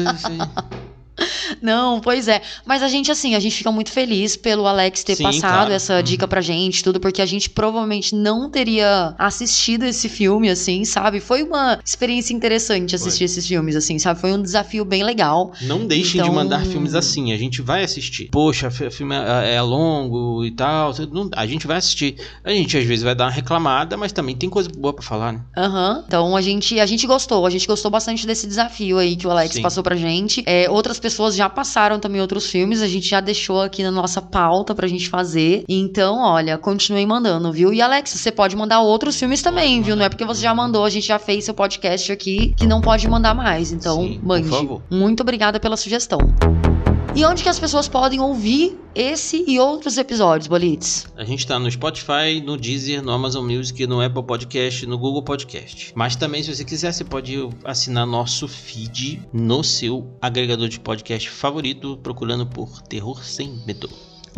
Não, 1.63 2.01
pois 2.01 2.29
é. 2.29 2.43
Mas 2.65 2.83
a 2.83 2.89
gente, 2.89 3.11
assim, 3.11 3.35
a 3.35 3.41
gente 3.41 3.57
fica 3.57 3.71
muito 3.73 3.91
feliz 3.91 4.37
pelo 4.37 4.67
Alex 4.67 5.03
ter 5.03 5.17
Sim, 5.17 5.23
passado 5.25 5.41
claro. 5.41 5.73
essa 5.73 5.97
Uhum. 5.97 6.03
dica 6.03 6.29
pra 6.29 6.41
gente, 6.41 6.83
tudo, 6.85 7.01
porque 7.01 7.23
a 7.23 7.27
gente 7.27 7.49
provavelmente 7.51 8.15
não 8.15 8.51
teria 8.51 9.15
assistido 9.19 9.85
esse 9.85 10.09
filme, 10.09 10.49
assim, 10.51 10.85
sabe? 10.85 11.21
Foi 11.21 11.43
uma 11.43 11.79
experiência 11.85 12.35
interessante 12.35 12.95
assistir 12.95 13.19
Foi. 13.19 13.25
esses 13.27 13.47
filmes, 13.47 13.77
assim, 13.77 13.99
sabe? 13.99 14.21
Foi 14.21 14.33
um 14.33 14.43
desafio 14.43 14.85
bem 14.85 15.03
legal. 15.03 15.53
Não 15.63 15.87
deixem 15.87 16.21
de 16.21 16.27
Então- 16.29 16.35
mandar 16.35 16.65
filmes 16.67 16.95
assim, 16.95 17.33
a 17.33 17.37
gente 17.37 17.63
vai 17.63 17.83
assistir. 17.83 18.29
Poxa, 18.31 18.69
o 18.69 18.91
filme 18.91 19.15
é, 19.15 19.55
é 19.55 19.63
longo 19.63 20.45
e 20.45 20.51
tal. 20.51 20.93
a 21.35 21.47
gente 21.47 21.67
vai 21.67 21.79
assistir. 21.79 22.17
A 22.45 22.51
gente 22.51 22.77
às 22.77 22.85
vezes 22.85 23.03
vai 23.03 23.15
dar 23.15 23.25
uma 23.25 23.31
reclamada, 23.31 23.97
mas 23.97 24.13
também 24.13 24.37
tem 24.37 24.49
coisa 24.51 24.69
boa 24.77 24.93
pra 24.93 25.03
falar, 25.03 25.33
né? 25.33 25.41
Aham. 25.57 26.05
Então 26.07 26.37
a 26.37 26.41
gente, 26.43 26.79
a 26.79 26.87
gente 26.87 27.07
gostou, 27.07 27.47
a 27.47 27.51
gente 27.51 27.67
gostou 27.67 27.91
bastante 27.91 28.27
desse 28.27 28.47
desafio 28.47 28.99
aí 28.99 29.17
que 29.17 29.27
o 29.27 29.31
Alex 29.31 29.55
Sim. 29.55 29.63
passou 29.63 29.83
pra 29.83 29.97
gente. 29.97 30.43
É, 30.47 30.69
outras 30.71 30.99
pessoas 30.99 31.06
já 31.35 31.49
passaram 31.49 31.99
também 31.99 32.21
outros 32.21 32.47
filmes, 32.47 32.83
a 32.83 32.87
gente 32.89 33.09
já 33.09 33.21
deixou 33.21 33.61
aqui 33.61 33.83
na 33.83 33.91
nossa 33.91 34.21
pauta 34.21 34.75
pra 34.75 34.87
gente 34.87 35.09
fazer. 35.09 35.65
Então, 35.69 36.21
olha, 36.21 36.59
continuem 36.59 37.07
mandando, 37.07 37.53
viu? 37.53 37.73
E 37.73 37.81
Alex, 37.81 38.11
você 38.11 38.31
pode 38.33 38.57
mandar 38.57 38.81
outros 38.81 39.19
filmes 39.19 39.43
também, 39.43 39.83
viu? 39.83 39.97
Não 39.97 40.05
é 40.05 40.09
porque 40.09 40.25
você 40.25 40.43
já 40.43 40.55
mandou, 40.55 40.85
a 40.85 40.91
gente 40.91 41.07
já 41.07 41.19
fez 41.19 41.45
seu 41.45 41.55
podcast 41.55 42.11
aqui 42.13 42.55
que 42.57 42.67
não 42.67 42.81
pode 42.81 43.09
mandar 43.09 43.35
mais. 43.35 43.73
Então, 43.73 44.03
Sim, 44.03 44.19
por 44.19 44.27
mande. 44.27 44.49
favor. 44.49 44.83
Muito 44.91 45.21
obrigada 45.21 45.61
pela 45.61 45.77
sugestão. 45.77 46.19
E 47.17 47.25
onde 47.25 47.43
que 47.43 47.49
as 47.49 47.59
pessoas 47.59 47.89
podem 47.89 48.21
ouvir 48.21 48.79
esse 48.95 49.43
e 49.49 49.59
outros 49.59 49.97
episódios, 49.97 50.47
Bolites? 50.47 51.07
A 51.17 51.25
gente 51.25 51.47
tá 51.47 51.59
no 51.59 51.71
Spotify, 51.71 52.43
no 52.45 52.59
Deezer, 52.59 53.03
no 53.03 53.11
Amazon 53.11 53.51
Music, 53.51 53.87
no 53.87 54.03
Apple 54.03 54.23
Podcast, 54.23 54.85
no 54.85 54.99
Google 54.99 55.23
Podcast. 55.23 55.95
Mas 55.97 56.15
também, 56.15 56.43
se 56.43 56.55
você 56.55 56.63
quiser, 56.63 56.93
você 56.93 57.05
pode 57.05 57.35
assinar 57.65 58.07
nosso 58.07 58.47
feed 58.47 59.23
no 59.33 59.65
seu 59.65 60.15
agregador 60.21 60.69
de 60.69 60.79
podcast 60.79 61.31
favorito, 61.31 61.99
procurando 62.03 62.45
por 62.45 62.83
Terror 62.83 63.25
Sem 63.25 63.65
Medo. 63.67 63.89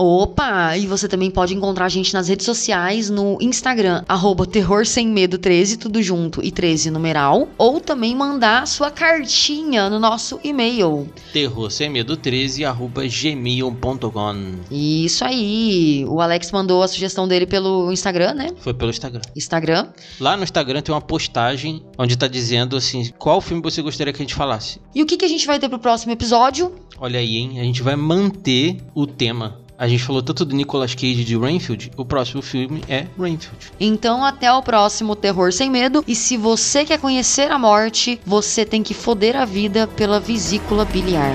Opa! 0.01 0.77
E 0.77 0.87
você 0.87 1.09
também 1.09 1.29
pode 1.29 1.57
encontrar 1.57 1.87
a 1.87 1.89
gente 1.89 2.15
nas 2.15 2.29
redes 2.29 2.47
sociais, 2.47 3.11
no 3.11 3.37
Instagram, 3.41 4.05
arroba 4.07 4.47
Terror 4.47 4.87
Sem 4.87 5.09
Medo 5.09 5.39
13, 5.39 5.77
tudo 5.77 6.01
junto, 6.01 6.41
e 6.41 6.53
13 6.53 6.89
numeral. 6.93 7.49
Ou 7.59 7.81
também 7.81 8.15
mandar 8.15 8.65
sua 8.69 8.93
cartinha 8.93 9.91
no 9.91 9.99
nosso 9.99 10.39
e-mail. 10.45 11.09
Terror 11.33 11.69
Sem 11.69 11.91
Medo 11.91 12.17
13, 12.17 12.65
arroba 12.65 13.03
gmail.com. 13.09 14.35
Isso 14.71 15.25
aí! 15.25 16.05
O 16.07 16.21
Alex 16.21 16.53
mandou 16.53 16.81
a 16.81 16.87
sugestão 16.87 17.27
dele 17.27 17.45
pelo 17.45 17.91
Instagram, 17.91 18.35
né? 18.35 18.51
Foi 18.61 18.73
pelo 18.73 18.91
Instagram. 18.91 19.23
Instagram. 19.35 19.89
Lá 20.21 20.37
no 20.37 20.45
Instagram 20.45 20.81
tem 20.81 20.95
uma 20.95 21.01
postagem 21.01 21.83
onde 21.99 22.17
tá 22.17 22.29
dizendo 22.29 22.77
assim, 22.77 23.11
qual 23.19 23.41
filme 23.41 23.61
você 23.61 23.83
gostaria 23.83 24.13
que 24.13 24.23
a 24.23 24.25
gente 24.25 24.37
falasse. 24.37 24.81
E 24.95 25.03
o 25.03 25.07
que, 25.07 25.17
que 25.17 25.25
a 25.25 25.29
gente 25.29 25.45
vai 25.45 25.59
ter 25.59 25.69
pro 25.69 25.81
próximo 25.81 26.13
episódio? 26.13 26.73
Olha 27.01 27.19
aí, 27.19 27.37
hein? 27.37 27.59
A 27.59 27.65
gente 27.65 27.83
vai 27.83 27.97
manter 27.97 28.77
o 28.95 29.05
tema. 29.05 29.67
A 29.79 29.87
gente 29.87 30.03
falou 30.03 30.21
tanto 30.21 30.45
do 30.45 30.57
Nicolas 30.57 30.93
Cage 30.93 31.23
de 31.23 31.39
Rainfield, 31.39 31.93
o 31.97 32.05
próximo 32.05 32.43
filme 32.43 32.83
é 32.89 33.07
Rainfield. 33.17 33.71
Então, 33.79 34.25
até 34.25 34.53
o 34.53 34.61
próximo 34.61 35.15
Terror 35.15 35.53
Sem 35.53 35.71
Medo. 35.71 36.03
E 36.05 36.17
se 36.17 36.37
você 36.37 36.85
quer 36.85 36.99
conhecer 36.99 37.53
a 37.53 37.59
morte, 37.61 38.21
você 38.27 38.65
tem 38.65 38.83
que 38.83 38.93
foder 38.93 39.37
a 39.37 39.45
vida 39.45 39.87
pela 39.87 40.19
vesícula 40.19 40.85
biliar. 40.85 41.33